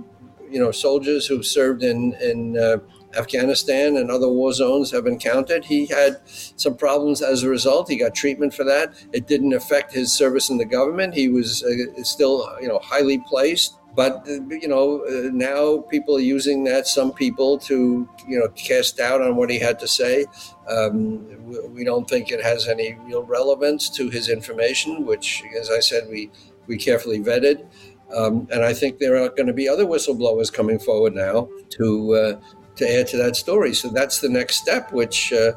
you 0.50 0.58
know 0.58 0.70
soldiers 0.70 1.26
who've 1.26 1.46
served 1.46 1.82
in 1.82 2.14
in 2.14 2.56
uh, 2.58 2.78
Afghanistan 3.16 3.96
and 3.96 4.10
other 4.10 4.28
war 4.28 4.52
zones 4.52 4.90
have 4.90 5.06
encountered. 5.06 5.64
He 5.64 5.86
had 5.86 6.20
some 6.26 6.76
problems 6.76 7.22
as 7.22 7.42
a 7.42 7.48
result. 7.48 7.88
He 7.88 7.96
got 7.96 8.14
treatment 8.14 8.52
for 8.52 8.64
that. 8.64 8.92
It 9.12 9.26
didn't 9.26 9.54
affect 9.54 9.92
his 9.92 10.12
service 10.12 10.50
in 10.50 10.58
the 10.58 10.66
government. 10.66 11.14
He 11.14 11.28
was 11.28 11.62
uh, 11.64 12.02
still, 12.02 12.48
you 12.60 12.68
know, 12.68 12.78
highly 12.80 13.18
placed 13.18 13.77
But 13.94 14.24
you 14.26 14.68
know, 14.68 15.02
uh, 15.04 15.30
now 15.32 15.78
people 15.90 16.16
are 16.16 16.20
using 16.20 16.64
that. 16.64 16.86
Some 16.86 17.12
people 17.12 17.58
to 17.60 18.08
you 18.28 18.38
know 18.38 18.48
cast 18.48 18.96
doubt 18.98 19.22
on 19.22 19.36
what 19.36 19.50
he 19.50 19.58
had 19.58 19.78
to 19.80 19.88
say. 19.88 20.26
Um, 20.68 21.26
we 21.74 21.84
don't 21.84 22.08
think 22.08 22.30
it 22.30 22.42
has 22.42 22.68
any 22.68 22.94
real 23.04 23.24
relevance 23.24 23.88
to 23.90 24.08
his 24.08 24.28
information, 24.28 25.04
which, 25.04 25.42
as 25.58 25.70
I 25.70 25.80
said, 25.80 26.08
we 26.08 26.30
we 26.66 26.76
carefully 26.76 27.20
vetted. 27.20 27.66
Um, 28.14 28.48
and 28.50 28.64
I 28.64 28.72
think 28.72 28.98
there 28.98 29.16
are 29.16 29.28
going 29.28 29.48
to 29.48 29.52
be 29.52 29.68
other 29.68 29.84
whistleblowers 29.84 30.52
coming 30.52 30.78
forward 30.78 31.14
now 31.14 31.48
to 31.70 32.14
uh, 32.14 32.40
to 32.76 33.00
add 33.00 33.06
to 33.08 33.16
that 33.18 33.36
story. 33.36 33.74
So 33.74 33.88
that's 33.88 34.20
the 34.20 34.28
next 34.28 34.56
step, 34.56 34.92
which 34.92 35.32
uh, 35.32 35.52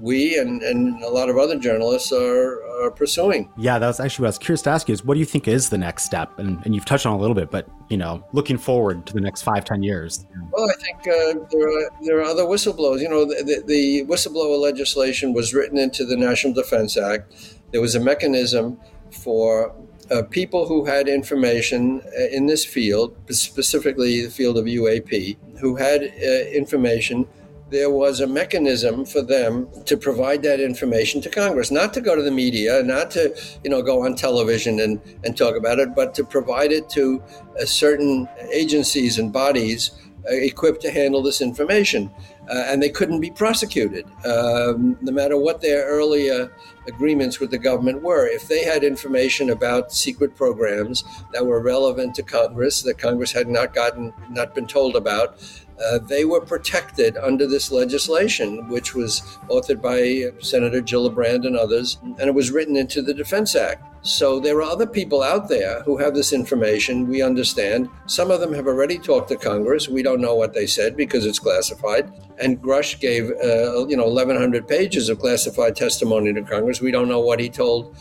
we 0.00 0.38
and, 0.38 0.62
and 0.62 1.02
a 1.02 1.08
lot 1.08 1.28
of 1.28 1.38
other 1.38 1.58
journalists 1.58 2.12
are, 2.12 2.62
are 2.82 2.90
pursuing. 2.90 3.50
Yeah, 3.56 3.78
that's 3.78 4.00
actually 4.00 4.24
what 4.24 4.28
I 4.28 4.30
was 4.30 4.38
curious 4.38 4.62
to 4.62 4.70
ask 4.70 4.88
you 4.88 4.92
is 4.92 5.04
what 5.04 5.14
do 5.14 5.20
you 5.20 5.26
think 5.26 5.48
is 5.48 5.70
the 5.70 5.78
next 5.78 6.04
step? 6.04 6.38
And, 6.38 6.64
and 6.64 6.74
you've 6.74 6.84
touched 6.84 7.06
on 7.06 7.12
a 7.12 7.18
little 7.18 7.34
bit, 7.34 7.50
but, 7.50 7.68
you 7.88 7.96
know, 7.96 8.24
looking 8.32 8.58
forward 8.58 9.06
to 9.06 9.12
the 9.14 9.20
next 9.20 9.42
five, 9.42 9.64
ten 9.64 9.82
years. 9.82 10.26
Well, 10.52 10.68
I 10.68 10.74
think 10.82 10.98
uh, 11.00 11.46
there, 11.50 11.68
are, 11.68 11.90
there 12.02 12.18
are 12.18 12.24
other 12.24 12.44
whistleblowers. 12.44 13.00
You 13.00 13.08
know, 13.08 13.24
the, 13.24 13.62
the 13.66 14.04
whistleblower 14.04 14.60
legislation 14.60 15.32
was 15.32 15.54
written 15.54 15.78
into 15.78 16.04
the 16.04 16.16
National 16.16 16.52
Defense 16.52 16.96
Act. 16.96 17.56
There 17.72 17.80
was 17.80 17.94
a 17.94 18.00
mechanism 18.00 18.78
for 19.10 19.74
uh, 20.10 20.22
people 20.22 20.66
who 20.66 20.84
had 20.84 21.08
information 21.08 22.00
uh, 22.18 22.28
in 22.30 22.46
this 22.46 22.64
field, 22.64 23.16
specifically 23.30 24.24
the 24.24 24.30
field 24.30 24.56
of 24.56 24.64
UAP, 24.64 25.36
who 25.60 25.76
had 25.76 26.02
uh, 26.02 26.48
information 26.50 27.26
there 27.70 27.90
was 27.90 28.20
a 28.20 28.26
mechanism 28.26 29.04
for 29.04 29.22
them 29.22 29.68
to 29.84 29.96
provide 29.96 30.42
that 30.42 30.60
information 30.60 31.20
to 31.20 31.28
Congress, 31.28 31.70
not 31.70 31.92
to 31.94 32.00
go 32.00 32.16
to 32.16 32.22
the 32.22 32.30
media, 32.30 32.82
not 32.82 33.10
to 33.12 33.34
you 33.62 33.70
know 33.70 33.82
go 33.82 34.04
on 34.04 34.14
television 34.14 34.80
and, 34.80 35.00
and 35.24 35.36
talk 35.36 35.56
about 35.56 35.78
it, 35.78 35.94
but 35.94 36.14
to 36.14 36.24
provide 36.24 36.72
it 36.72 36.88
to 36.90 37.22
uh, 37.60 37.64
certain 37.64 38.28
agencies 38.52 39.18
and 39.18 39.32
bodies 39.32 39.90
uh, 40.28 40.34
equipped 40.34 40.82
to 40.82 40.90
handle 40.90 41.22
this 41.22 41.40
information. 41.40 42.10
Uh, 42.50 42.64
and 42.68 42.82
they 42.82 42.88
couldn't 42.88 43.20
be 43.20 43.30
prosecuted, 43.30 44.06
um, 44.24 44.96
no 45.02 45.12
matter 45.12 45.36
what 45.36 45.60
their 45.60 45.84
earlier 45.84 46.50
agreements 46.86 47.40
with 47.40 47.50
the 47.50 47.58
government 47.58 48.02
were. 48.02 48.26
If 48.26 48.48
they 48.48 48.64
had 48.64 48.82
information 48.82 49.50
about 49.50 49.92
secret 49.92 50.34
programs 50.34 51.04
that 51.34 51.44
were 51.44 51.60
relevant 51.60 52.14
to 52.14 52.22
Congress, 52.22 52.80
that 52.82 52.96
Congress 52.96 53.32
had 53.32 53.48
not 53.48 53.74
gotten, 53.74 54.14
not 54.30 54.54
been 54.54 54.66
told 54.66 54.96
about, 54.96 55.38
uh, 55.84 55.98
they 55.98 56.24
were 56.24 56.40
protected 56.40 57.16
under 57.16 57.46
this 57.46 57.70
legislation, 57.70 58.68
which 58.68 58.94
was 58.94 59.20
authored 59.48 59.80
by 59.80 60.30
Senator 60.40 60.80
Gillibrand 60.80 61.46
and 61.46 61.56
others, 61.56 61.98
and 62.02 62.20
it 62.20 62.34
was 62.34 62.50
written 62.50 62.76
into 62.76 63.02
the 63.02 63.14
Defense 63.14 63.54
Act. 63.54 63.84
So 64.02 64.38
there 64.38 64.56
are 64.58 64.62
other 64.62 64.86
people 64.86 65.22
out 65.22 65.48
there 65.48 65.82
who 65.82 65.96
have 65.98 66.14
this 66.14 66.32
information. 66.32 67.08
We 67.08 67.20
understand. 67.20 67.88
Some 68.06 68.30
of 68.30 68.40
them 68.40 68.54
have 68.54 68.66
already 68.66 68.98
talked 68.98 69.28
to 69.30 69.36
Congress. 69.36 69.88
We 69.88 70.02
don't 70.02 70.20
know 70.20 70.34
what 70.34 70.54
they 70.54 70.66
said 70.66 70.96
because 70.96 71.26
it's 71.26 71.38
classified. 71.38 72.10
And 72.38 72.62
Grusch 72.62 73.00
gave, 73.00 73.30
uh, 73.30 73.86
you 73.88 73.96
know, 73.96 74.06
1,100 74.06 74.68
pages 74.68 75.08
of 75.08 75.18
classified 75.18 75.74
testimony 75.74 76.32
to 76.32 76.42
Congress. 76.42 76.80
We 76.80 76.92
don't 76.92 77.08
know 77.08 77.20
what 77.20 77.40
he 77.40 77.48
told 77.48 77.96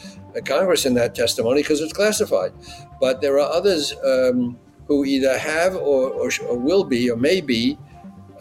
Congress 0.45 0.85
in 0.85 0.93
that 0.95 1.15
testimony 1.15 1.61
because 1.61 1.81
it's 1.81 1.93
classified. 1.93 2.53
But 3.01 3.21
there 3.21 3.39
are 3.39 3.51
others. 3.51 3.93
Um, 4.05 4.59
who 4.87 5.05
either 5.05 5.37
have 5.37 5.75
or, 5.75 6.09
or, 6.09 6.29
or 6.47 6.57
will 6.57 6.83
be 6.83 7.09
or 7.09 7.17
may 7.17 7.41
be 7.41 7.77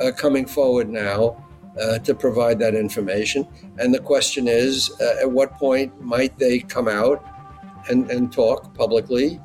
uh, 0.01 0.13
coming 0.17 0.47
forward 0.47 0.89
now 0.89 1.43
uh, 1.81 1.99
to 2.01 2.15
provide 2.15 2.59
that 2.59 2.75
information. 2.75 3.47
And 3.79 3.93
the 3.93 3.99
question 3.99 4.49
is 4.49 4.91
uh, 5.01 5.17
at 5.23 5.31
what 5.31 5.57
point 5.57 6.01
might 6.01 6.39
they 6.39 6.61
come 6.61 6.89
out 6.89 7.25
and, 7.89 8.11
and 8.11 8.33
talk 8.33 8.75
publicly? 8.75 9.41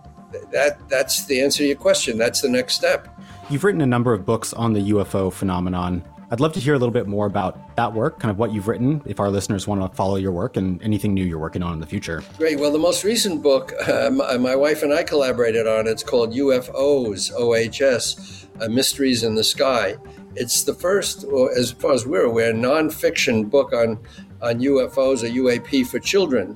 That, 0.52 0.88
that's 0.88 1.26
the 1.26 1.42
answer 1.42 1.60
to 1.60 1.68
your 1.68 1.76
question. 1.76 2.18
That's 2.18 2.42
the 2.42 2.50
next 2.50 2.76
step. 2.76 3.08
You've 3.50 3.64
written 3.64 3.82
a 3.82 3.86
number 3.86 4.14
of 4.14 4.26
books 4.26 4.54
on 4.54 4.74
the 4.74 4.92
UFO 4.92 5.32
phenomenon. 5.34 6.04
I'd 6.32 6.40
love 6.40 6.54
to 6.54 6.62
hear 6.62 6.74
a 6.74 6.80
little 6.80 6.94
bit 6.94 7.08
more 7.08 7.26
about 7.26 7.76
that 7.76 7.94
work, 7.94 8.20
kind 8.20 8.32
of 8.32 8.38
what 8.38 8.54
you've 8.54 8.70
written, 8.70 9.02
if 9.06 9.20
our 9.20 9.30
listeners 9.30 9.68
want 9.68 9.82
to 9.82 9.94
follow 9.98 10.16
your 10.16 10.32
work 10.32 10.56
and 10.56 10.82
anything 10.82 11.14
new 11.14 11.26
you're 11.26 11.38
working 11.38 11.62
on 11.62 11.74
in 11.74 11.82
the 11.82 11.86
future. 11.86 12.24
Great. 12.38 12.58
Well, 12.58 12.72
the 12.72 12.80
most 12.80 13.04
recent 13.04 13.44
book 13.44 13.74
uh, 13.88 14.10
my 14.10 14.56
wife 14.56 14.82
and 14.82 14.94
I 14.94 15.04
collaborated 15.04 15.68
on, 15.68 15.88
it's 15.88 16.04
called 16.04 16.34
UFOs, 16.34 17.34
OHS, 17.34 18.48
uh, 18.62 18.70
Mysteries 18.70 19.24
in 19.24 19.36
the 19.36 19.44
Sky. 19.44 19.98
It's 20.38 20.64
the 20.64 20.74
first, 20.74 21.26
as 21.58 21.74
far 21.74 21.92
as 21.92 22.08
we're 22.08 22.24
aware, 22.24 22.54
nonfiction 22.54 23.50
book 23.50 23.74
on, 23.74 24.00
on 24.42 24.62
UFOs 24.62 25.24
or 25.24 25.28
UAP 25.28 25.86
for 25.86 26.00
children. 26.00 26.56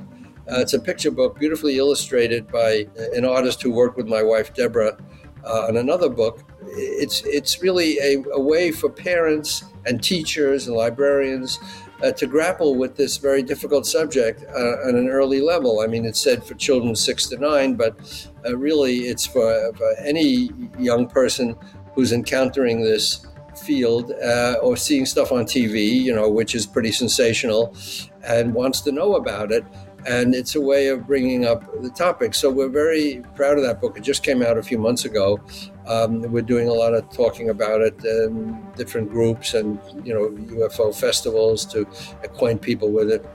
Uh, 0.50 0.62
it's 0.62 0.74
a 0.74 0.80
picture 0.80 1.12
book 1.12 1.38
beautifully 1.38 1.80
illustrated 1.80 2.48
by 2.48 2.88
an 3.14 3.26
artist 3.26 3.62
who 3.62 3.74
worked 3.74 3.98
with 3.98 4.08
my 4.08 4.24
wife, 4.24 4.54
Deborah, 4.54 4.98
uh, 5.44 5.66
on 5.68 5.76
another 5.76 6.08
book 6.08 6.44
it's 6.68 7.22
it's 7.26 7.62
really 7.62 7.98
a, 8.00 8.24
a, 8.34 8.40
way 8.40 8.72
for 8.72 8.90
parents 8.90 9.64
and 9.86 10.04
teachers 10.04 10.68
and 10.68 10.76
librarians 10.76 11.60
uh, 12.04 12.12
to 12.12 12.28
grapple 12.28 12.76
with 12.76 12.96
this 12.96 13.18
very 13.18 13.42
difficult 13.42 13.86
subject 13.86 14.44
uh, 14.50 14.88
on 14.88 14.96
an 14.96 15.10
early 15.10 15.42
level. 15.42 15.80
I 15.80 15.88
mean, 15.88 16.06
it's 16.06 16.22
said 16.22 16.44
for 16.44 16.54
children 16.56 16.96
six 16.96 17.28
to 17.30 17.38
nine, 17.38 17.76
but 17.76 17.98
uh, 18.46 18.58
really 18.58 19.08
it's 19.08 19.26
for, 19.26 19.74
for, 19.78 19.96
any 20.00 20.50
young 20.78 21.08
person 21.08 21.56
who's 21.94 22.12
encountering 22.12 22.84
this 22.84 23.26
field 23.56 24.12
uh, 24.12 24.58
or 24.62 24.76
seeing 24.76 25.06
stuff 25.06 25.32
on 25.32 25.46
TV, 25.46 25.90
you 25.90 26.14
know, 26.14 26.30
which 26.30 26.54
is 26.56 26.66
pretty 26.66 26.92
sensational, 26.92 27.76
and 28.24 28.54
wants 28.54 28.82
to 28.82 28.92
know 28.92 29.16
about 29.16 29.52
it 29.52 29.64
and 30.06 30.36
it's 30.36 30.56
a 30.56 30.62
way 30.62 30.88
of 30.88 31.08
bringing 31.08 31.46
up 31.46 31.82
the 31.82 31.90
topic. 31.90 32.36
So 32.36 32.52
we're 32.52 32.70
very 32.70 33.24
proud 33.36 33.58
of 33.58 33.64
that 33.64 33.82
book. 33.82 33.98
It 33.98 34.04
just 34.04 34.24
came 34.24 34.42
out 34.44 34.58
a 34.58 34.64
few 34.64 34.78
months 34.78 35.06
ago. 35.06 35.40
Um, 35.88 36.22
we're 36.22 36.42
doing 36.42 36.68
a 36.68 36.74
lot 36.74 36.94
of 36.94 37.10
talking 37.10 37.50
about 37.50 37.82
it 37.82 38.04
in 38.04 38.64
different 38.76 39.10
groups 39.10 39.54
and 39.54 39.80
you 40.06 40.14
know 40.14 40.30
UFO 40.56 40.96
festivals 40.96 41.66
to 41.68 41.88
acquaint 42.24 42.62
people 42.62 42.92
with 42.92 43.10
it. 43.12 43.26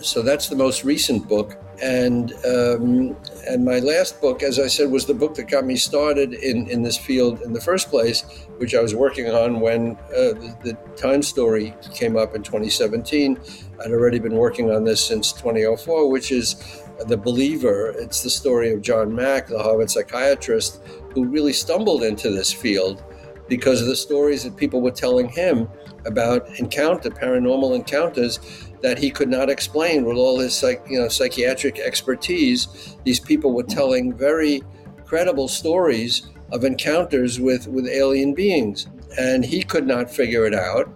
So 0.00 0.22
that's 0.22 0.48
the 0.48 0.56
most 0.56 0.84
recent 0.84 1.28
book. 1.28 1.58
And 1.82 2.32
um, 2.44 3.16
and 3.48 3.64
my 3.64 3.80
last 3.80 4.20
book, 4.20 4.42
as 4.42 4.58
I 4.58 4.68
said, 4.68 4.90
was 4.90 5.06
the 5.06 5.14
book 5.14 5.34
that 5.34 5.48
got 5.48 5.64
me 5.64 5.76
started 5.76 6.34
in, 6.34 6.68
in 6.68 6.82
this 6.82 6.96
field 6.96 7.40
in 7.42 7.52
the 7.52 7.60
first 7.60 7.90
place, 7.90 8.22
which 8.58 8.74
I 8.74 8.80
was 8.80 8.94
working 8.94 9.30
on 9.30 9.60
when 9.60 9.96
uh, 10.10 10.34
the, 10.34 10.56
the 10.62 10.72
Time 10.96 11.22
story 11.22 11.74
came 11.92 12.16
up 12.16 12.36
in 12.36 12.42
2017. 12.42 13.38
I'd 13.84 13.90
already 13.90 14.18
been 14.18 14.36
working 14.36 14.70
on 14.70 14.84
this 14.84 15.04
since 15.04 15.32
2004, 15.32 16.08
which 16.08 16.30
is 16.30 16.82
The 17.06 17.16
Believer. 17.16 17.94
It's 17.98 18.22
the 18.22 18.30
story 18.30 18.72
of 18.72 18.80
John 18.80 19.14
Mack, 19.14 19.48
the 19.48 19.60
Harvard 19.62 19.90
psychiatrist, 19.90 20.80
who 21.14 21.24
really 21.24 21.52
stumbled 21.52 22.04
into 22.04 22.30
this 22.30 22.52
field 22.52 23.02
because 23.48 23.80
of 23.80 23.88
the 23.88 23.96
stories 23.96 24.44
that 24.44 24.56
people 24.56 24.80
were 24.80 24.92
telling 24.92 25.28
him 25.28 25.68
about 26.06 26.48
encounter, 26.60 27.10
paranormal 27.10 27.74
encounters 27.74 28.38
that 28.82 28.98
he 28.98 29.10
could 29.10 29.28
not 29.28 29.50
explain 29.50 30.04
with 30.04 30.16
all 30.16 30.38
his 30.38 30.54
psych, 30.54 30.84
you 30.88 31.00
know, 31.00 31.08
psychiatric 31.08 31.78
expertise. 31.78 32.96
These 33.04 33.20
people 33.20 33.52
were 33.52 33.62
telling 33.62 34.12
very 34.12 34.62
credible 35.04 35.48
stories 35.48 36.30
of 36.52 36.64
encounters 36.64 37.40
with, 37.40 37.66
with 37.66 37.86
alien 37.86 38.34
beings, 38.34 38.86
and 39.18 39.44
he 39.44 39.62
could 39.62 39.86
not 39.86 40.10
figure 40.10 40.46
it 40.46 40.54
out. 40.54 40.88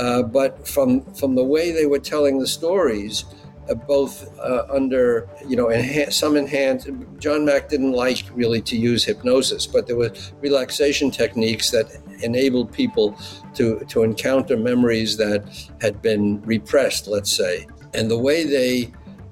Uh, 0.00 0.22
but 0.22 0.66
from 0.66 1.02
from 1.12 1.34
the 1.34 1.44
way 1.44 1.72
they 1.72 1.84
were 1.84 1.98
telling 1.98 2.38
the 2.38 2.46
stories, 2.46 3.26
uh, 3.68 3.74
both 3.74 4.14
uh, 4.38 4.64
under 4.72 5.28
you 5.46 5.56
know 5.56 5.66
enha- 5.66 6.10
some 6.10 6.38
enhanced. 6.38 6.88
John 7.18 7.44
Mack 7.44 7.68
didn't 7.68 7.92
like 7.92 8.24
really 8.32 8.62
to 8.62 8.76
use 8.78 9.04
hypnosis, 9.04 9.66
but 9.66 9.86
there 9.86 9.96
were 9.96 10.12
relaxation 10.40 11.10
techniques 11.10 11.70
that 11.72 11.86
enabled 12.22 12.72
people 12.72 13.14
to 13.56 13.80
to 13.90 14.02
encounter 14.02 14.56
memories 14.56 15.18
that 15.18 15.44
had 15.82 16.00
been 16.00 16.40
repressed, 16.46 17.06
let's 17.06 17.30
say, 17.30 17.66
and 17.92 18.10
the 18.10 18.18
way 18.18 18.44
they 18.44 18.90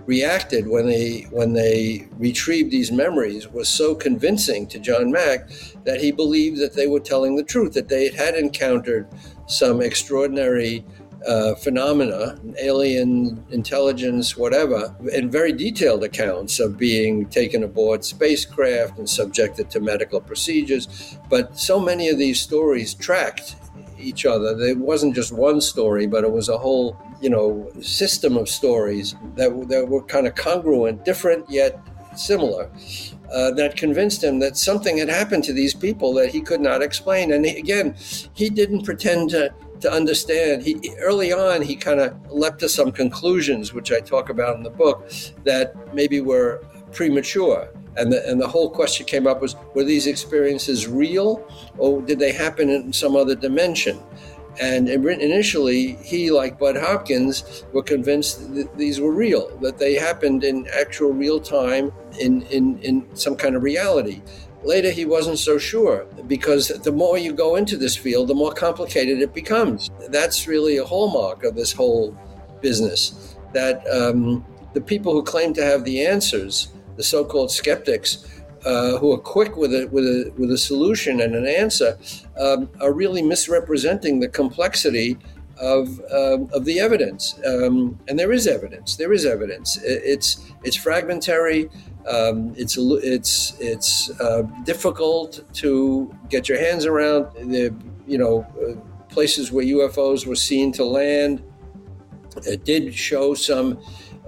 reacted 0.09 0.67
when 0.67 0.87
they 0.87 1.27
when 1.31 1.53
they 1.53 2.09
retrieved 2.17 2.71
these 2.71 2.91
memories 2.91 3.47
was 3.47 3.69
so 3.69 3.95
convincing 3.95 4.67
to 4.67 4.79
John 4.79 5.13
Mack 5.13 5.51
that 5.85 6.01
he 6.01 6.11
believed 6.11 6.59
that 6.61 6.75
they 6.75 6.87
were 6.87 6.99
telling 6.99 7.37
the 7.37 7.43
truth, 7.43 7.75
that 7.75 7.91
they 7.91 8.09
had 8.09 8.35
encountered 8.35 9.07
some 9.47 9.83
extraordinary 9.83 10.83
uh, 11.27 11.55
phenomena, 11.57 12.39
alien 12.59 13.45
intelligence, 13.51 14.35
whatever, 14.35 14.97
and 15.13 15.31
very 15.31 15.53
detailed 15.53 16.03
accounts 16.03 16.59
of 16.59 16.79
being 16.79 17.27
taken 17.27 17.63
aboard 17.63 18.03
spacecraft 18.03 18.99
and 18.99 19.11
subjected 19.11 19.69
to 19.69 19.79
medical 19.79 20.23
procedures. 20.23 21.19
But 21.29 21.59
so 21.59 21.79
many 21.79 22.09
of 22.09 22.17
these 22.17 22.41
stories 22.41 22.95
tracked 22.95 23.57
each 23.99 24.25
other. 24.25 24.57
There 24.57 24.75
wasn't 24.77 25.15
just 25.15 25.33
one 25.33 25.61
story, 25.61 26.07
but 26.07 26.25
it 26.25 26.33
was 26.33 26.49
a 26.49 26.57
whole, 26.57 26.97
you 27.21 27.31
know, 27.31 27.71
system 27.81 28.37
of 28.37 28.49
stories 28.49 29.15
that, 29.35 29.69
that 29.69 29.89
were 29.89 30.03
kind 30.03 30.27
of 30.27 30.35
congruent, 30.35 31.05
different 31.05 31.49
yet 31.51 31.81
similar. 32.17 32.71
Uh, 33.33 33.51
that 33.51 33.77
convinced 33.77 34.25
him 34.25 34.39
that 34.39 34.57
something 34.57 34.97
had 34.97 35.09
happened 35.09 35.45
to 35.45 35.53
these 35.53 35.75
people 35.75 36.15
that 36.15 36.31
he 36.31 36.41
could 36.41 36.61
not 36.61 36.83
explain. 36.83 37.33
And 37.33 37.45
he, 37.45 37.59
again, 37.59 37.95
he 38.33 38.49
didn't 38.49 38.85
pretend 38.85 39.31
to 39.31 39.53
to 39.81 39.93
understand. 39.93 40.63
He 40.63 40.93
early 40.99 41.33
on 41.33 41.63
he 41.63 41.77
kind 41.77 42.01
of 42.01 42.17
leapt 42.31 42.61
to 42.61 42.69
some 42.69 42.91
conclusions, 42.91 43.73
which 43.73 43.93
I 43.93 44.01
talk 44.01 44.29
about 44.29 44.57
in 44.57 44.63
the 44.63 44.71
book, 44.71 45.11
that 45.45 45.95
maybe 45.95 46.21
were 46.21 46.65
premature. 46.93 47.69
And 47.97 48.13
the, 48.13 48.27
and 48.29 48.41
the 48.41 48.47
whole 48.47 48.71
question 48.71 49.07
came 49.07 49.27
up 49.27 49.41
was 49.41 49.57
were 49.75 49.85
these 49.85 50.07
experiences 50.07 50.87
real 50.87 51.47
or 51.79 52.01
did 52.01 52.19
they 52.19 52.33
happen 52.33 52.71
in 52.71 52.93
some 52.93 53.17
other 53.17 53.35
dimension? 53.35 53.99
And 54.61 54.89
initially, 54.89 55.95
he, 56.03 56.31
like 56.31 56.59
Bud 56.59 56.77
Hopkins, 56.77 57.65
were 57.73 57.83
convinced 57.83 58.55
that 58.55 58.77
these 58.77 59.01
were 59.01 59.13
real, 59.13 59.57
that 59.59 59.79
they 59.79 59.95
happened 59.95 60.43
in 60.45 60.67
actual 60.77 61.13
real 61.13 61.41
time 61.41 61.93
in, 62.19 62.43
in, 62.43 62.79
in 62.81 63.17
some 63.17 63.37
kind 63.37 63.55
of 63.55 63.63
reality. 63.63 64.21
Later, 64.65 64.91
he 64.91 65.05
wasn't 65.05 65.39
so 65.39 65.57
sure 65.59 66.07
because 66.27 66.69
the 66.69 66.91
more 66.91 67.17
you 67.17 67.33
go 67.33 67.55
into 67.55 67.77
this 67.77 67.97
field, 67.97 68.29
the 68.29 68.35
more 68.35 68.53
complicated 68.53 69.21
it 69.21 69.33
becomes. 69.33 69.91
That's 70.09 70.49
really 70.49 70.79
a 70.79 70.85
hallmark 70.85 71.45
of 71.45 71.55
this 71.55 71.73
whole 71.73 72.19
business 72.61 73.37
that 73.53 73.87
um, 73.89 74.45
the 74.75 74.81
people 74.81 75.13
who 75.13 75.23
claim 75.23 75.55
to 75.55 75.65
have 75.65 75.85
the 75.85 76.05
answers, 76.05 76.69
the 76.97 77.05
so 77.05 77.25
called 77.25 77.51
skeptics, 77.51 78.27
uh, 78.65 78.99
who 78.99 79.13
are 79.13 79.19
quick 79.19 79.57
with 79.57 79.73
a, 79.75 79.87
with, 79.89 80.05
a, 80.05 80.33
with 80.37 80.51
a 80.51 80.59
solution 80.59 81.21
and 81.21 81.35
an 81.35 81.47
answer, 81.47 81.99
um, 82.39 82.69
are 82.81 82.93
really 82.93 83.23
misrepresenting 83.23 84.21
the 84.21 84.29
complexity 84.29 85.19
of, 85.61 86.01
um, 86.13 86.49
of 86.53 86.65
the 86.65 86.79
evidence. 86.79 87.39
Um, 87.45 87.99
and 88.09 88.19
there 88.19 88.33
is 88.33 88.47
evidence. 88.47 88.97
There 88.97 89.13
is 89.13 89.27
evidence. 89.27 89.79
It's, 89.83 90.41
it's 90.63 90.77
fragmentary. 90.77 91.69
Um, 92.09 92.55
it's 92.57 92.79
it's 92.79 93.55
it's 93.61 94.11
uh, 94.19 94.43
difficult 94.65 95.45
to 95.55 96.15
get 96.31 96.49
your 96.49 96.59
hands 96.59 96.87
around. 96.87 97.27
The 97.51 97.75
you 98.07 98.17
know 98.17 98.47
uh, 98.63 98.81
places 99.13 99.53
where 99.53 99.65
UFOs 99.65 100.27
were 100.27 100.37
seen 100.37 100.73
to 100.73 100.85
land. 100.85 101.43
It 102.47 102.65
did 102.65 102.95
show 102.95 103.35
some 103.35 103.79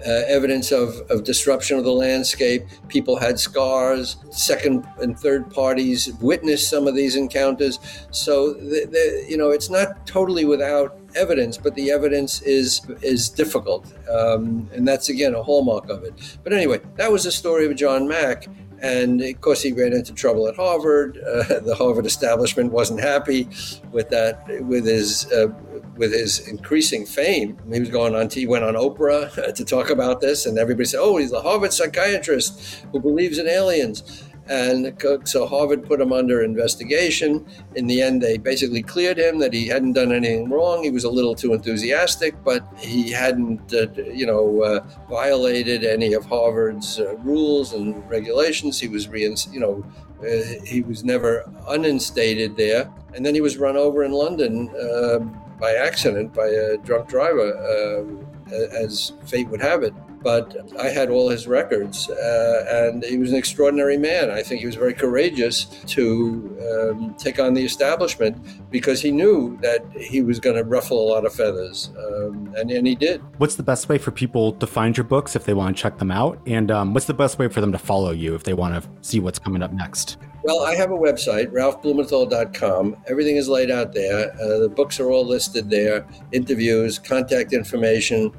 uh, 0.07 0.23
evidence 0.27 0.73
of, 0.73 1.01
of 1.11 1.25
disruption 1.25 1.79
of 1.79 1.85
the 1.85 1.93
landscape. 1.93 2.67
People 2.89 3.17
had 3.17 3.39
scars. 3.39 4.17
Second 4.31 4.87
and 5.01 5.19
third 5.19 5.51
parties 5.51 6.13
witnessed 6.21 6.69
some 6.69 6.87
of 6.87 6.95
these 6.95 7.17
encounters. 7.17 7.79
So, 8.11 8.55
the, 8.55 8.87
the, 8.91 9.27
you 9.29 9.37
know, 9.37 9.51
it's 9.51 9.71
not 9.71 10.07
totally 10.07 10.45
without 10.45 10.97
evidence, 11.15 11.57
but 11.57 11.75
the 11.75 11.91
evidence 11.91 12.43
is 12.43 12.81
is 13.03 13.29
difficult, 13.29 13.93
um, 14.09 14.69
and 14.73 14.87
that's 14.87 15.09
again 15.09 15.35
a 15.35 15.43
hallmark 15.43 15.89
of 15.89 16.05
it. 16.05 16.39
But 16.43 16.53
anyway, 16.53 16.81
that 16.97 17.11
was 17.11 17.25
the 17.25 17.33
story 17.33 17.67
of 17.67 17.75
John 17.77 18.07
Mack, 18.07 18.47
and 18.81 19.21
of 19.21 19.41
course, 19.41 19.63
he 19.63 19.73
ran 19.73 19.93
into 19.93 20.13
trouble 20.13 20.49
at 20.49 20.57
Harvard. 20.57 21.19
Uh, 21.19 21.61
the 21.65 21.75
Harvard 21.77 22.07
establishment 22.07 22.73
wasn't 22.73 23.01
happy 23.01 23.49
with 23.93 24.09
that, 24.11 24.45
with 24.65 24.87
his 24.87 25.31
uh, 25.33 25.49
with 25.97 26.13
his 26.13 26.47
increasing 26.49 27.05
fame. 27.05 27.59
He 27.73 27.81
was 27.81 27.91
going 27.91 28.15
on. 28.15 28.31
He 28.31 28.47
went 28.47 28.65
on 28.65 28.75
Oprah 28.75 29.55
to 29.55 29.65
talk 29.65 29.91
about 29.91 30.21
this, 30.21 30.47
and 30.47 30.59
everybody 30.59 30.87
said, 30.87 31.01
"Oh, 31.01 31.17
he's 31.17 31.33
a 31.33 31.41
Harvard 31.41 31.73
psychiatrist 31.73 32.85
who 32.93 33.01
believes 33.01 33.39
in 33.39 33.49
aliens." 33.49 34.25
And 34.51 35.01
so 35.25 35.47
Harvard 35.47 35.87
put 35.87 36.01
him 36.01 36.13
under 36.13 36.43
investigation. 36.43 37.47
In 37.77 37.87
the 37.87 38.03
end, 38.03 38.21
they 38.21 38.37
basically 38.37 38.83
cleared 38.83 39.17
him 39.17 39.39
that 39.39 39.53
he 39.53 39.69
hadn't 39.69 39.93
done 39.93 40.11
anything 40.11 40.51
wrong. 40.51 40.83
He 40.83 40.91
was 40.91 41.05
a 41.05 41.11
little 41.11 41.37
too 41.37 41.53
enthusiastic, 41.53 42.35
but 42.43 42.67
he 42.77 43.13
hadn't, 43.13 43.73
uh, 43.73 43.87
you 44.13 44.27
know, 44.27 44.63
uh, 44.63 44.81
violated 45.09 45.85
any 45.85 46.15
of 46.15 46.25
Harvard's 46.25 46.99
uh, 46.99 47.15
rules 47.19 47.75
and 47.75 48.09
regulations. 48.11 48.81
He 48.81 48.89
was, 48.89 49.07
you 49.07 49.61
know, 49.61 49.85
uh, 50.21 50.65
he 50.65 50.83
was 50.83 51.05
never 51.05 51.49
uninstated 51.69 52.57
there. 52.57 52.91
And 53.15 53.25
then 53.25 53.37
he 53.37 53.41
was 53.41 53.57
run 53.57 53.77
over 53.77 54.03
in 54.03 54.11
London 54.11 54.69
uh, 54.71 55.21
by 55.61 55.75
accident 55.75 56.33
by 56.33 56.47
a 56.47 56.79
drunk 56.79 57.09
driver, 57.09 57.55
uh, 57.55 58.55
as 58.85 59.13
fate 59.27 59.49
would 59.49 59.61
have 59.61 59.83
it 59.83 59.95
but 60.23 60.57
I 60.79 60.89
had 60.89 61.11
all 61.11 61.29
his 61.29 61.47
records, 61.47 62.11
uh, 62.11 62.65
and 62.69 63.05
he 63.05 63.17
was 63.17 63.31
an 63.31 63.37
extraordinary 63.37 63.97
man. 63.97 64.31
I 64.31 64.43
think 64.43 64.61
he 64.61 64.67
was 64.67 64.77
very 64.77 64.95
courageous 64.95 65.65
to 65.65 66.91
um, 66.91 67.15
take 67.15 67.39
on 67.39 67.55
the 67.55 67.65
establishment 67.65 68.37
because 68.71 69.01
he 69.01 69.11
knew 69.11 69.59
that 69.63 69.85
he 69.97 70.23
was 70.23 70.39
going 70.39 70.57
to 70.57 70.65
ruffle 70.65 71.03
a 71.03 71.09
lot 71.11 71.25
of 71.25 71.35
feathers, 71.35 71.91
um, 71.99 72.53
and, 72.57 72.71
and 72.71 72.87
he 72.87 72.95
did. 72.95 73.23
What's 73.39 73.57
the 73.57 73.63
best 73.63 73.89
way 73.89 73.99
for 73.99 74.11
people 74.11 74.53
to 74.53 74.67
find 74.67 74.97
your 74.97 75.05
books 75.05 75.35
if 75.35 75.45
they 75.45 75.55
want 75.55 75.77
to 75.77 75.83
check 75.83 75.99
them 75.99 76.11
out? 76.11 76.41
And 76.47 76.71
um, 76.71 76.95
what's 76.95 77.07
the 77.07 77.15
best 77.15 77.39
way 77.39 77.49
for 77.49 77.61
them 77.61 77.73
to 77.73 77.79
follow 77.79 78.11
you 78.11 78.35
if 78.35 78.45
they 78.45 78.55
want 78.55 78.83
to 78.83 78.89
see 79.01 79.21
what's 79.21 79.39
coming 79.39 79.63
up 79.63 79.73
next? 79.73 80.19
Well, 80.43 80.63
I 80.63 80.75
have 80.75 80.91
a 80.91 80.97
website, 80.97 81.49
ralphblumenthal.com. 81.49 82.97
Everything 83.07 83.37
is 83.37 83.49
laid 83.49 83.71
out 83.71 83.93
there. 83.93 84.33
Uh, 84.41 84.59
the 84.59 84.71
books 84.71 84.99
are 84.99 85.11
all 85.11 85.27
listed 85.27 85.69
there 85.69 86.07
interviews, 86.33 86.99
contact 86.99 87.53
information 87.53 88.33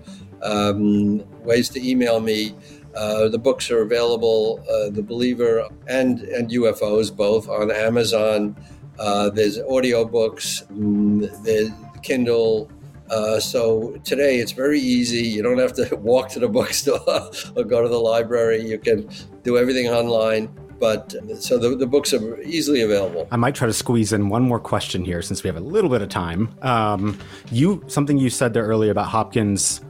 um, 0.43 1.23
ways 1.43 1.69
to 1.69 1.87
email 1.87 2.19
me. 2.19 2.55
Uh, 2.95 3.29
the 3.29 3.37
books 3.37 3.71
are 3.71 3.81
available, 3.81 4.59
uh, 4.69 4.89
The 4.89 5.01
Believer 5.01 5.67
and, 5.87 6.19
and 6.19 6.49
UFOs, 6.51 7.15
both 7.15 7.47
on 7.47 7.71
Amazon. 7.71 8.55
Uh, 8.99 9.29
there's 9.29 9.59
audio 9.59 10.03
books, 10.03 10.63
mm, 10.71 11.43
there's 11.43 11.69
Kindle. 12.03 12.69
Uh, 13.09 13.39
so 13.39 13.97
today 14.03 14.39
it's 14.39 14.51
very 14.51 14.79
easy. 14.79 15.27
You 15.27 15.41
don't 15.41 15.57
have 15.57 15.73
to 15.73 15.95
walk 16.01 16.29
to 16.29 16.39
the 16.39 16.49
bookstore 16.49 16.99
or 17.55 17.63
go 17.63 17.81
to 17.81 17.87
the 17.87 17.99
library. 17.99 18.65
You 18.67 18.77
can 18.77 19.09
do 19.43 19.57
everything 19.57 19.87
online 19.87 20.49
but 20.81 21.13
so 21.39 21.59
the, 21.59 21.75
the 21.75 21.85
books 21.85 22.11
are 22.11 22.41
easily 22.41 22.81
available. 22.81 23.27
I 23.29 23.37
might 23.37 23.53
try 23.53 23.67
to 23.67 23.73
squeeze 23.73 24.11
in 24.11 24.29
one 24.29 24.41
more 24.41 24.59
question 24.59 25.05
here 25.05 25.21
since 25.21 25.43
we 25.43 25.47
have 25.47 25.55
a 25.55 25.61
little 25.61 25.91
bit 25.91 26.01
of 26.01 26.09
time. 26.09 26.49
Um, 26.63 27.19
you 27.51 27.83
something 27.85 28.17
you 28.17 28.31
said 28.31 28.53
there 28.53 28.65
earlier 28.65 28.89
about 28.89 29.05
Hopkins 29.05 29.81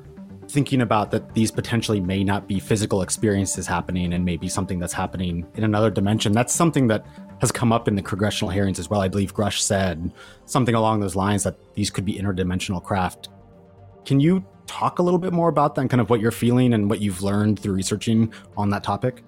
thinking 0.52 0.82
about 0.82 1.12
that 1.12 1.34
these 1.34 1.50
potentially 1.50 2.02
may 2.02 2.24
not 2.24 2.48
be 2.48 2.60
physical 2.60 3.02
experiences 3.02 3.66
happening 3.66 4.14
and 4.14 4.26
maybe 4.26 4.50
something 4.50 4.80
that's 4.80 4.94
happening 4.94 5.48
in 5.56 5.64
another 5.64 5.90
dimension. 5.90 6.34
That's 6.34 6.54
something 6.54 6.88
that 6.88 7.06
has 7.40 7.52
come 7.52 7.72
up 7.72 7.88
in 7.88 7.96
the 7.96 8.02
congressional 8.02 8.52
hearings 8.52 8.78
as 8.78 8.90
well. 8.90 9.00
I 9.00 9.08
believe 9.08 9.34
Grusch 9.34 9.60
said 9.60 10.12
something 10.46 10.76
along 10.76 11.00
those 11.00 11.16
lines 11.16 11.44
that 11.44 11.56
these 11.74 11.90
could 11.90 12.04
be 12.04 12.16
interdimensional 12.16 12.84
craft. 12.84 13.30
Can 14.06 14.20
you 14.20 14.46
talk 14.68 15.00
a 15.00 15.04
little 15.04 15.20
bit 15.20 15.32
more 15.32 15.48
about 15.48 15.76
that 15.76 15.82
and 15.82 15.90
kind 15.90 16.02
of 16.02 16.10
what 16.10 16.20
you're 16.20 16.32
feeling 16.32 16.74
and 16.74 16.90
what 16.90 17.00
you've 17.00 17.22
learned 17.22 17.60
through 17.60 17.74
researching 17.74 18.34
on 18.58 18.70
that 18.72 18.84
topic? 18.84 19.24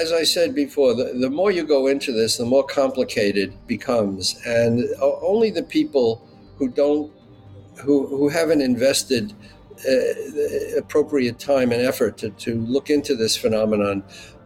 As 0.00 0.12
I 0.12 0.22
said 0.22 0.54
before, 0.54 0.94
the, 0.94 1.12
the 1.20 1.30
more 1.30 1.50
you 1.50 1.64
go 1.64 1.88
into 1.88 2.12
this, 2.12 2.36
the 2.36 2.46
more 2.46 2.64
complicated 2.64 3.50
it 3.50 3.66
becomes. 3.66 4.40
And 4.46 4.84
only 5.00 5.50
the 5.50 5.62
people 5.64 6.26
who 6.56 6.68
don't, 6.68 7.12
who, 7.76 8.06
who 8.06 8.28
haven't 8.28 8.60
invested 8.60 9.34
uh, 9.88 10.78
appropriate 10.78 11.38
time 11.38 11.72
and 11.72 11.82
effort 11.82 12.18
to, 12.18 12.30
to 12.30 12.60
look 12.60 12.90
into 12.90 13.14
this 13.14 13.36
phenomenon 13.36 14.02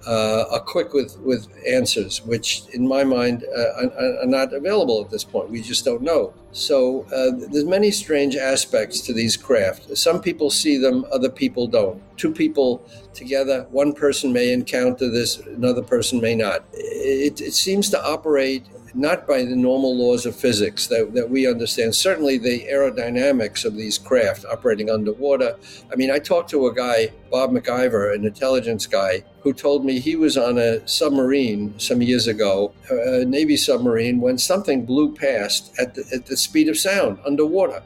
uh, 0.06 0.44
are 0.50 0.60
quick 0.60 0.92
with, 0.92 1.18
with 1.20 1.48
answers, 1.66 2.24
which 2.24 2.62
in 2.72 2.86
my 2.86 3.04
mind 3.04 3.44
uh, 3.56 3.86
are, 3.86 4.20
are, 4.22 4.26
not 4.26 4.52
available 4.52 5.02
at 5.02 5.10
this 5.10 5.24
point. 5.24 5.50
We 5.50 5.62
just 5.62 5.84
don't 5.84 6.02
know. 6.02 6.34
So 6.52 7.04
uh, 7.04 7.46
there's 7.50 7.64
many 7.64 7.90
strange 7.90 8.36
aspects 8.36 9.00
to 9.02 9.12
these 9.12 9.36
craft. 9.36 9.96
Some 9.96 10.20
people 10.20 10.50
see 10.50 10.76
them, 10.76 11.06
other 11.10 11.30
people 11.30 11.66
don't. 11.66 12.02
Two 12.18 12.32
people 12.32 12.86
together, 13.14 13.66
one 13.70 13.92
person 13.92 14.32
may 14.32 14.52
encounter 14.52 15.10
this, 15.10 15.38
another 15.38 15.82
person 15.82 16.20
may 16.20 16.34
not. 16.34 16.64
It, 16.72 17.40
it 17.40 17.54
seems 17.54 17.88
to 17.90 18.04
operate 18.04 18.64
not 18.94 19.26
by 19.26 19.44
the 19.44 19.56
normal 19.56 19.96
laws 19.96 20.24
of 20.26 20.36
physics 20.36 20.86
that, 20.86 21.14
that 21.14 21.28
we 21.28 21.46
understand. 21.46 21.94
Certainly, 21.94 22.38
the 22.38 22.66
aerodynamics 22.70 23.64
of 23.64 23.76
these 23.76 23.98
craft 23.98 24.44
operating 24.44 24.90
underwater. 24.90 25.56
I 25.92 25.96
mean, 25.96 26.10
I 26.10 26.18
talked 26.18 26.50
to 26.50 26.66
a 26.66 26.74
guy, 26.74 27.12
Bob 27.30 27.50
McIver, 27.50 28.14
an 28.14 28.24
intelligence 28.24 28.86
guy, 28.86 29.24
who 29.40 29.52
told 29.52 29.84
me 29.84 29.98
he 29.98 30.16
was 30.16 30.36
on 30.36 30.58
a 30.58 30.86
submarine 30.86 31.78
some 31.78 32.02
years 32.02 32.26
ago, 32.26 32.72
a 32.90 33.24
Navy 33.24 33.56
submarine, 33.56 34.20
when 34.20 34.38
something 34.38 34.86
blew 34.86 35.14
past 35.14 35.74
at 35.78 35.94
the, 35.94 36.04
at 36.12 36.26
the 36.26 36.36
speed 36.36 36.68
of 36.68 36.78
sound 36.78 37.18
underwater. 37.26 37.82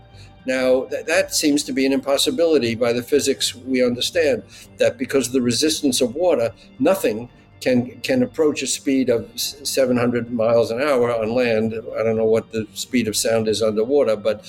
Now, 0.46 0.84
th- 0.84 1.04
that 1.06 1.34
seems 1.34 1.62
to 1.64 1.72
be 1.72 1.84
an 1.84 1.92
impossibility 1.92 2.74
by 2.74 2.92
the 2.92 3.02
physics 3.02 3.54
we 3.54 3.84
understand, 3.84 4.44
that 4.78 4.96
because 4.96 5.26
of 5.26 5.32
the 5.32 5.42
resistance 5.42 6.00
of 6.00 6.14
water, 6.14 6.52
nothing 6.78 7.28
can 7.60 8.00
can 8.00 8.22
approach 8.22 8.62
a 8.62 8.66
speed 8.66 9.08
of 9.08 9.28
700 9.38 10.30
miles 10.30 10.70
an 10.70 10.80
hour 10.80 11.14
on 11.14 11.34
land. 11.34 11.74
I 11.98 12.02
don't 12.02 12.16
know 12.16 12.24
what 12.24 12.52
the 12.52 12.66
speed 12.74 13.08
of 13.08 13.16
sound 13.16 13.48
is 13.48 13.62
underwater, 13.62 14.16
but 14.16 14.46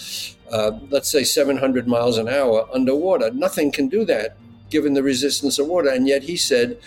uh, 0.52 0.72
let's 0.90 1.10
say 1.10 1.24
700 1.24 1.88
miles 1.88 2.18
an 2.18 2.28
hour 2.28 2.68
underwater. 2.74 3.32
Nothing 3.32 3.72
can 3.72 3.88
do 3.88 4.06
that 4.06 4.38
given 4.70 4.94
the 4.94 5.04
resistance 5.04 5.60
of 5.60 5.68
water. 5.68 5.90
And 5.90 6.08
yet 6.08 6.24
he 6.24 6.38
said 6.38 6.80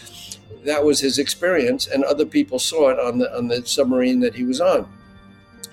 that 0.64 0.84
was 0.84 1.00
his 1.00 1.18
experience, 1.18 1.86
and 1.86 2.04
other 2.04 2.26
people 2.26 2.58
saw 2.58 2.90
it 2.90 2.98
on 2.98 3.18
the 3.18 3.36
on 3.36 3.48
the 3.48 3.64
submarine 3.66 4.20
that 4.20 4.34
he 4.34 4.44
was 4.44 4.60
on. 4.60 4.88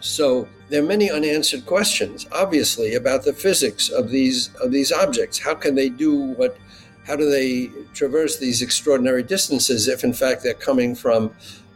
So 0.02 0.47
there 0.70 0.82
are 0.82 0.86
many 0.86 1.12
unanswered 1.12 1.66
questions, 1.66 2.26
obviously, 2.32 2.95
about 2.95 3.24
the 3.24 3.34
physics 3.34 3.89
of 3.89 4.10
these 4.10 4.54
of 4.56 4.72
these 4.72 4.91
objects. 4.91 5.39
How 5.39 5.56
can 5.56 5.76
they 5.76 5.89
do 5.89 6.16
what 6.16 6.58
how 7.10 7.16
do 7.16 7.28
they 7.28 7.72
traverse 7.95 8.38
these 8.38 8.62
extraordinary 8.62 9.24
distances 9.24 9.88
if, 9.88 10.03
in 10.03 10.14
fact, 10.14 10.43
they're 10.43 10.53
coming 10.53 10.93
from 10.93 11.34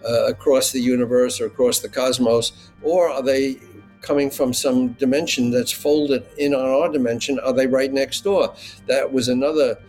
uh, 0.07 0.27
across 0.27 0.71
the 0.71 0.79
universe 0.79 1.41
or 1.41 1.47
across 1.47 1.79
the 1.79 1.89
cosmos? 1.89 2.51
Or 2.83 3.09
are 3.09 3.23
they 3.23 3.57
coming 4.01 4.29
from 4.29 4.53
some 4.53 4.89
dimension 4.89 5.49
that's 5.49 5.71
folded 5.71 6.23
in 6.37 6.53
on 6.53 6.63
our 6.63 6.87
dimension? 6.91 7.39
Are 7.39 7.51
they 7.51 7.65
right 7.65 7.91
next 7.91 8.23
door? 8.23 8.53
That 8.85 9.11
was 9.11 9.27
another 9.27 9.79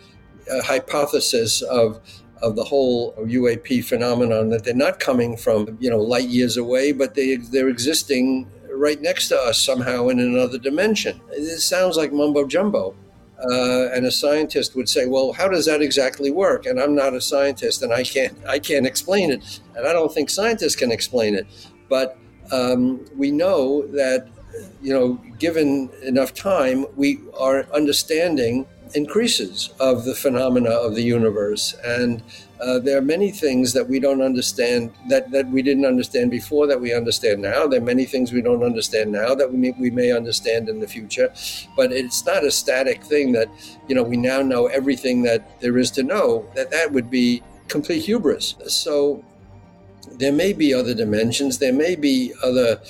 uh, 0.50 0.62
hypothesis 0.62 1.60
of 1.60 2.00
of 2.42 2.56
the 2.56 2.64
whole 2.64 3.14
UAP 3.14 3.84
phenomenon 3.84 4.50
that 4.50 4.64
they're 4.64 4.74
not 4.74 4.98
coming 4.98 5.36
from 5.36 5.76
you 5.78 5.90
know 5.90 6.00
light 6.00 6.28
years 6.28 6.56
away, 6.56 6.92
but 6.92 7.14
they 7.14 7.36
they're 7.36 7.68
existing 7.68 8.50
right 8.72 9.00
next 9.00 9.28
to 9.28 9.38
us 9.38 9.58
somehow 9.58 10.08
in 10.08 10.18
another 10.20 10.58
dimension. 10.58 11.20
It 11.30 11.60
sounds 11.60 11.96
like 11.98 12.12
mumbo 12.12 12.46
jumbo. 12.46 12.94
Uh, 13.38 13.88
and 13.92 14.06
a 14.06 14.10
scientist 14.10 14.76
would 14.76 14.88
say, 14.88 15.06
"Well, 15.06 15.32
how 15.32 15.48
does 15.48 15.66
that 15.66 15.82
exactly 15.82 16.30
work?" 16.30 16.66
And 16.66 16.80
I'm 16.80 16.94
not 16.94 17.14
a 17.14 17.20
scientist, 17.20 17.82
and 17.82 17.92
I 17.92 18.04
can't 18.04 18.36
I 18.46 18.58
can't 18.58 18.86
explain 18.86 19.30
it, 19.30 19.60
and 19.74 19.86
I 19.86 19.92
don't 19.92 20.12
think 20.12 20.30
scientists 20.30 20.76
can 20.76 20.92
explain 20.92 21.34
it. 21.34 21.46
But 21.88 22.16
um, 22.52 23.04
we 23.16 23.30
know 23.30 23.86
that 23.88 24.28
you 24.82 24.92
know, 24.92 25.14
given 25.38 25.90
enough 26.02 26.34
time, 26.34 26.86
we 26.96 27.20
our 27.38 27.66
understanding 27.72 28.66
increases 28.94 29.70
of 29.80 30.04
the 30.04 30.14
phenomena 30.14 30.70
of 30.70 30.94
the 30.94 31.02
universe, 31.02 31.74
and 31.84 32.22
uh, 32.60 32.78
there 32.78 32.96
are 32.96 33.02
many 33.02 33.30
things 33.30 33.72
that 33.72 33.88
we 33.88 33.98
don't 33.98 34.22
understand 34.22 34.92
that, 35.08 35.30
that 35.30 35.48
we 35.48 35.60
didn't 35.60 35.84
understand 35.84 36.30
before 36.30 36.66
that 36.66 36.80
we 36.80 36.94
understand 36.94 37.42
now. 37.42 37.66
There 37.66 37.80
are 37.80 37.84
many 37.84 38.04
things 38.04 38.32
we 38.32 38.42
don't 38.42 38.62
understand 38.62 39.10
now 39.10 39.34
that 39.34 39.50
we 39.50 39.58
may, 39.58 39.74
we 39.78 39.90
may 39.90 40.12
understand 40.12 40.68
in 40.68 40.78
the 40.78 40.86
future. 40.86 41.32
But 41.76 41.92
it's 41.92 42.24
not 42.24 42.44
a 42.44 42.50
static 42.50 43.02
thing 43.02 43.32
that, 43.32 43.48
you 43.88 43.94
know, 43.94 44.02
we 44.02 44.16
now 44.16 44.40
know 44.40 44.66
everything 44.66 45.22
that 45.22 45.60
there 45.60 45.76
is 45.78 45.90
to 45.92 46.02
know, 46.02 46.48
that 46.54 46.70
that 46.70 46.92
would 46.92 47.10
be 47.10 47.42
complete 47.68 48.04
hubris. 48.04 48.54
So 48.68 49.24
there 50.12 50.32
may 50.32 50.52
be 50.52 50.72
other 50.72 50.94
dimensions, 50.94 51.58
there 51.58 51.72
may 51.72 51.96
be 51.96 52.32
other 52.42 52.80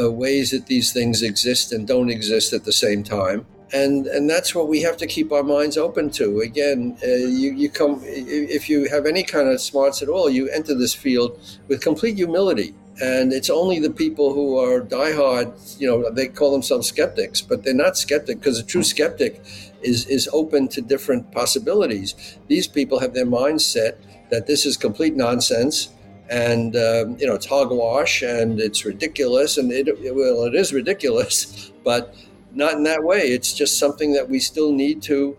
uh, 0.00 0.10
ways 0.10 0.50
that 0.50 0.66
these 0.66 0.92
things 0.92 1.22
exist 1.22 1.72
and 1.72 1.86
don't 1.86 2.10
exist 2.10 2.52
at 2.52 2.64
the 2.64 2.72
same 2.72 3.04
time 3.04 3.46
and 3.74 4.06
and 4.06 4.30
that's 4.30 4.54
what 4.54 4.68
we 4.68 4.80
have 4.82 4.96
to 4.98 5.06
keep 5.06 5.32
our 5.32 5.42
minds 5.42 5.76
open 5.76 6.08
to. 6.10 6.40
Again, 6.40 6.96
uh, 7.02 7.06
you 7.06 7.52
you 7.52 7.68
come 7.68 8.00
if 8.04 8.70
you 8.70 8.88
have 8.88 9.04
any 9.04 9.24
kind 9.24 9.48
of 9.48 9.60
smarts 9.60 10.00
at 10.00 10.08
all, 10.08 10.30
you 10.30 10.48
enter 10.48 10.74
this 10.74 10.94
field 10.94 11.38
with 11.68 11.82
complete 11.82 12.16
humility. 12.16 12.72
And 13.02 13.32
it's 13.32 13.50
only 13.50 13.80
the 13.80 13.90
people 13.90 14.32
who 14.32 14.56
are 14.56 14.80
diehard, 14.80 15.80
you 15.80 15.88
know, 15.88 16.08
they 16.10 16.28
call 16.28 16.52
themselves 16.52 16.86
skeptics, 16.86 17.40
but 17.40 17.64
they're 17.64 17.74
not 17.74 17.98
skeptic 17.98 18.38
because 18.38 18.60
a 18.60 18.62
true 18.62 18.84
skeptic 18.84 19.42
is 19.82 20.06
is 20.06 20.28
open 20.32 20.68
to 20.68 20.80
different 20.80 21.32
possibilities. 21.32 22.14
These 22.46 22.68
people 22.68 23.00
have 23.00 23.12
their 23.12 23.26
mindset 23.26 23.96
that 24.30 24.46
this 24.46 24.64
is 24.64 24.76
complete 24.76 25.16
nonsense 25.16 25.88
and 26.30 26.74
um, 26.76 27.16
you 27.18 27.26
know 27.26 27.34
it's 27.34 27.46
hogwash 27.46 28.22
and 28.22 28.60
it's 28.60 28.84
ridiculous 28.84 29.58
and 29.58 29.70
it 29.70 29.86
well 30.14 30.44
it 30.44 30.54
is 30.54 30.72
ridiculous 30.72 31.70
but 31.84 32.14
not 32.54 32.74
in 32.74 32.84
that 32.84 33.02
way. 33.02 33.20
It's 33.20 33.52
just 33.52 33.78
something 33.78 34.12
that 34.12 34.28
we 34.28 34.38
still 34.38 34.72
need 34.72 35.02
to 35.02 35.36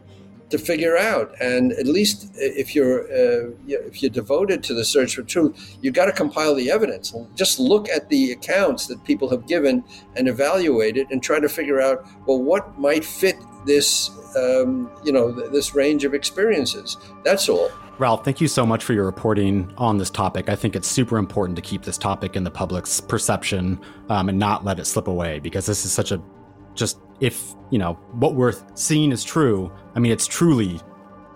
to 0.49 0.57
figure 0.57 0.97
out. 0.97 1.33
And 1.41 1.71
at 1.73 1.87
least 1.87 2.31
if 2.35 2.75
you're 2.75 3.03
uh, 3.05 3.51
if 3.67 4.01
you're 4.01 4.11
devoted 4.11 4.63
to 4.63 4.73
the 4.73 4.85
search 4.85 5.15
for 5.15 5.23
truth, 5.23 5.77
you 5.81 5.89
have 5.89 5.95
got 5.95 6.05
to 6.05 6.11
compile 6.11 6.55
the 6.55 6.69
evidence. 6.69 7.13
Just 7.35 7.59
look 7.59 7.89
at 7.89 8.09
the 8.09 8.31
accounts 8.31 8.87
that 8.87 9.03
people 9.03 9.29
have 9.29 9.47
given 9.47 9.83
and 10.15 10.27
evaluate 10.27 10.97
it, 10.97 11.07
and 11.09 11.21
try 11.21 11.39
to 11.39 11.49
figure 11.49 11.81
out 11.81 12.05
well 12.27 12.41
what 12.41 12.77
might 12.79 13.03
fit 13.03 13.35
this 13.65 14.09
um, 14.35 14.89
you 15.03 15.11
know 15.11 15.31
this 15.31 15.73
range 15.75 16.03
of 16.03 16.13
experiences. 16.13 16.97
That's 17.23 17.49
all. 17.49 17.71
Ralph, 17.97 18.25
thank 18.25 18.41
you 18.41 18.49
so 18.49 18.65
much 18.65 18.83
for 18.83 18.91
your 18.91 19.05
reporting 19.05 19.73
on 19.77 19.97
this 19.97 20.09
topic. 20.09 20.49
I 20.49 20.55
think 20.57 20.75
it's 20.75 20.87
super 20.87 21.17
important 21.17 21.55
to 21.55 21.61
keep 21.61 21.83
this 21.83 21.97
topic 21.97 22.35
in 22.35 22.43
the 22.43 22.51
public's 22.51 22.99
perception 22.99 23.79
um, 24.09 24.27
and 24.27 24.37
not 24.37 24.65
let 24.65 24.79
it 24.79 24.85
slip 24.85 25.07
away 25.07 25.39
because 25.39 25.65
this 25.65 25.85
is 25.85 25.93
such 25.93 26.11
a 26.11 26.21
just 26.73 26.97
if 27.19 27.53
you 27.71 27.77
know 27.77 27.93
what 28.13 28.35
we're 28.35 28.53
seeing 28.75 29.11
is 29.11 29.23
true 29.23 29.71
i 29.95 29.99
mean 29.99 30.11
it's 30.11 30.27
truly 30.27 30.79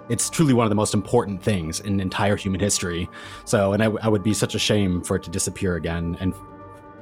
it's 0.09 0.29
truly 0.29 0.53
one 0.53 0.65
of 0.65 0.69
the 0.69 0.75
most 0.75 0.93
important 0.93 1.41
things 1.41 1.79
in 1.79 1.99
entire 1.99 2.35
human 2.35 2.59
history. 2.59 3.07
So 3.45 3.73
and 3.73 3.83
I, 3.83 3.85
I 4.01 4.09
would 4.09 4.23
be 4.23 4.33
such 4.33 4.55
a 4.55 4.59
shame 4.59 5.01
for 5.03 5.15
it 5.15 5.23
to 5.23 5.29
disappear 5.29 5.75
again 5.75 6.17
and 6.19 6.33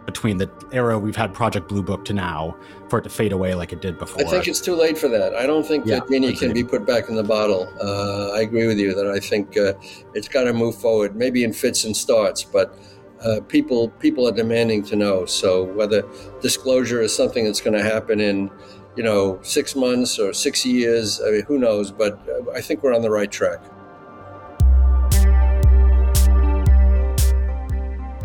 between 0.05 0.37
the 0.37 0.49
era 0.71 0.97
we've 0.97 1.17
had 1.17 1.33
project 1.33 1.67
blue 1.67 1.83
book 1.83 2.05
to 2.05 2.13
now 2.13 2.55
for 2.89 2.99
it 2.99 3.01
to 3.01 3.09
fade 3.09 3.33
away 3.33 3.53
like 3.55 3.73
it 3.73 3.81
did 3.81 3.99
before. 3.99 4.25
i 4.25 4.29
think 4.29 4.47
it's 4.47 4.61
too 4.61 4.73
late 4.73 4.97
for 4.97 5.09
that. 5.09 5.35
I 5.35 5.45
don't 5.45 5.65
think 5.65 5.85
yeah, 5.85 5.99
that 5.99 6.09
genie 6.09 6.33
can 6.33 6.53
be 6.53 6.63
put 6.63 6.85
back 6.87 7.09
in 7.09 7.15
the 7.15 7.23
bottle. 7.23 7.67
Uh, 7.81 8.31
i 8.31 8.39
agree 8.39 8.67
with 8.67 8.79
you 8.79 8.95
that 8.95 9.05
i 9.07 9.19
think 9.19 9.57
uh, 9.57 9.73
it's 10.13 10.29
got 10.29 10.45
to 10.45 10.53
move 10.53 10.75
forward 10.75 11.17
maybe 11.17 11.43
in 11.43 11.51
fits 11.51 11.83
and 11.83 11.95
starts 11.95 12.41
but 12.41 12.79
uh, 13.23 13.41
people 13.47 13.89
people 13.89 14.27
are 14.27 14.31
demanding 14.31 14.83
to 14.83 14.95
know. 14.95 15.25
So 15.25 15.63
whether 15.63 16.03
disclosure 16.41 17.01
is 17.01 17.15
something 17.15 17.45
that's 17.45 17.61
going 17.61 17.77
to 17.77 17.83
happen 17.83 18.19
in, 18.19 18.51
you 18.95 19.03
know, 19.03 19.39
six 19.41 19.75
months 19.75 20.19
or 20.19 20.33
six 20.33 20.65
years, 20.65 21.21
I 21.21 21.31
mean, 21.31 21.43
who 21.43 21.57
knows? 21.57 21.91
But 21.91 22.19
uh, 22.29 22.51
I 22.51 22.61
think 22.61 22.83
we're 22.83 22.95
on 22.95 23.01
the 23.01 23.09
right 23.09 23.31
track. 23.31 23.59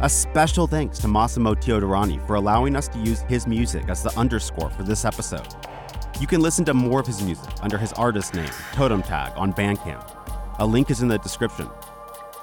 A 0.01 0.09
special 0.09 0.67
thanks 0.67 0.99
to 0.99 1.07
Massimo 1.07 1.55
Teodomani 1.55 2.27
for 2.27 2.35
allowing 2.35 2.75
us 2.75 2.89
to 2.89 2.99
use 2.99 3.21
his 3.29 3.47
music 3.47 3.89
as 3.89 4.03
the 4.03 4.13
underscore 4.19 4.69
for 4.71 4.83
this 4.83 5.05
episode. 5.05 5.47
You 6.21 6.27
can 6.27 6.41
listen 6.41 6.65
to 6.65 6.75
more 6.75 6.99
of 6.99 7.07
his 7.07 7.23
music 7.23 7.49
under 7.63 7.79
his 7.79 7.93
artist 7.93 8.35
name, 8.35 8.51
Totemtag, 8.73 9.37
on 9.39 9.53
Bandcamp. 9.53 10.05
A 10.59 10.67
link 10.67 10.91
is 10.91 11.03
in 11.03 11.09
the 11.09 11.19
description. 11.19 11.69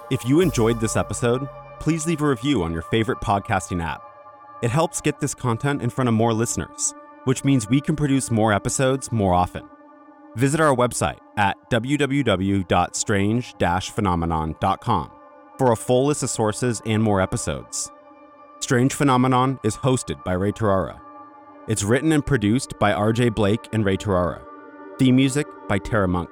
If 0.09 0.23
you 0.25 0.39
enjoyed 0.39 0.79
this 0.79 0.95
episode, 0.95 1.49
please 1.79 2.05
leave 2.05 2.21
a 2.21 2.27
review 2.27 2.63
on 2.63 2.73
your 2.73 2.81
favorite 2.83 3.19
podcasting 3.19 3.83
app. 3.83 4.01
It 4.61 4.71
helps 4.71 5.01
get 5.01 5.19
this 5.19 5.33
content 5.33 5.81
in 5.81 5.89
front 5.89 6.07
of 6.07 6.13
more 6.13 6.33
listeners, 6.33 6.93
which 7.23 7.43
means 7.43 7.69
we 7.69 7.81
can 7.81 7.95
produce 7.95 8.29
more 8.29 8.51
episodes 8.53 9.11
more 9.11 9.33
often. 9.33 9.67
Visit 10.35 10.59
our 10.59 10.75
website 10.75 11.19
at 11.37 11.57
www.strange 11.71 13.55
phenomenon.com 13.93 15.11
for 15.57 15.71
a 15.71 15.75
full 15.75 16.05
list 16.05 16.23
of 16.23 16.29
sources 16.29 16.81
and 16.85 17.01
more 17.01 17.21
episodes. 17.21 17.91
Strange 18.59 18.93
Phenomenon 18.93 19.59
is 19.63 19.77
hosted 19.77 20.23
by 20.23 20.33
Ray 20.33 20.51
Tarara. 20.51 20.99
It's 21.67 21.83
written 21.83 22.11
and 22.11 22.25
produced 22.25 22.77
by 22.79 22.91
RJ 22.91 23.35
Blake 23.35 23.67
and 23.73 23.85
Ray 23.85 23.97
Tarara. 23.97 24.41
Theme 24.97 25.15
music 25.15 25.47
by 25.67 25.77
Terra 25.77 26.07
Monk. 26.07 26.29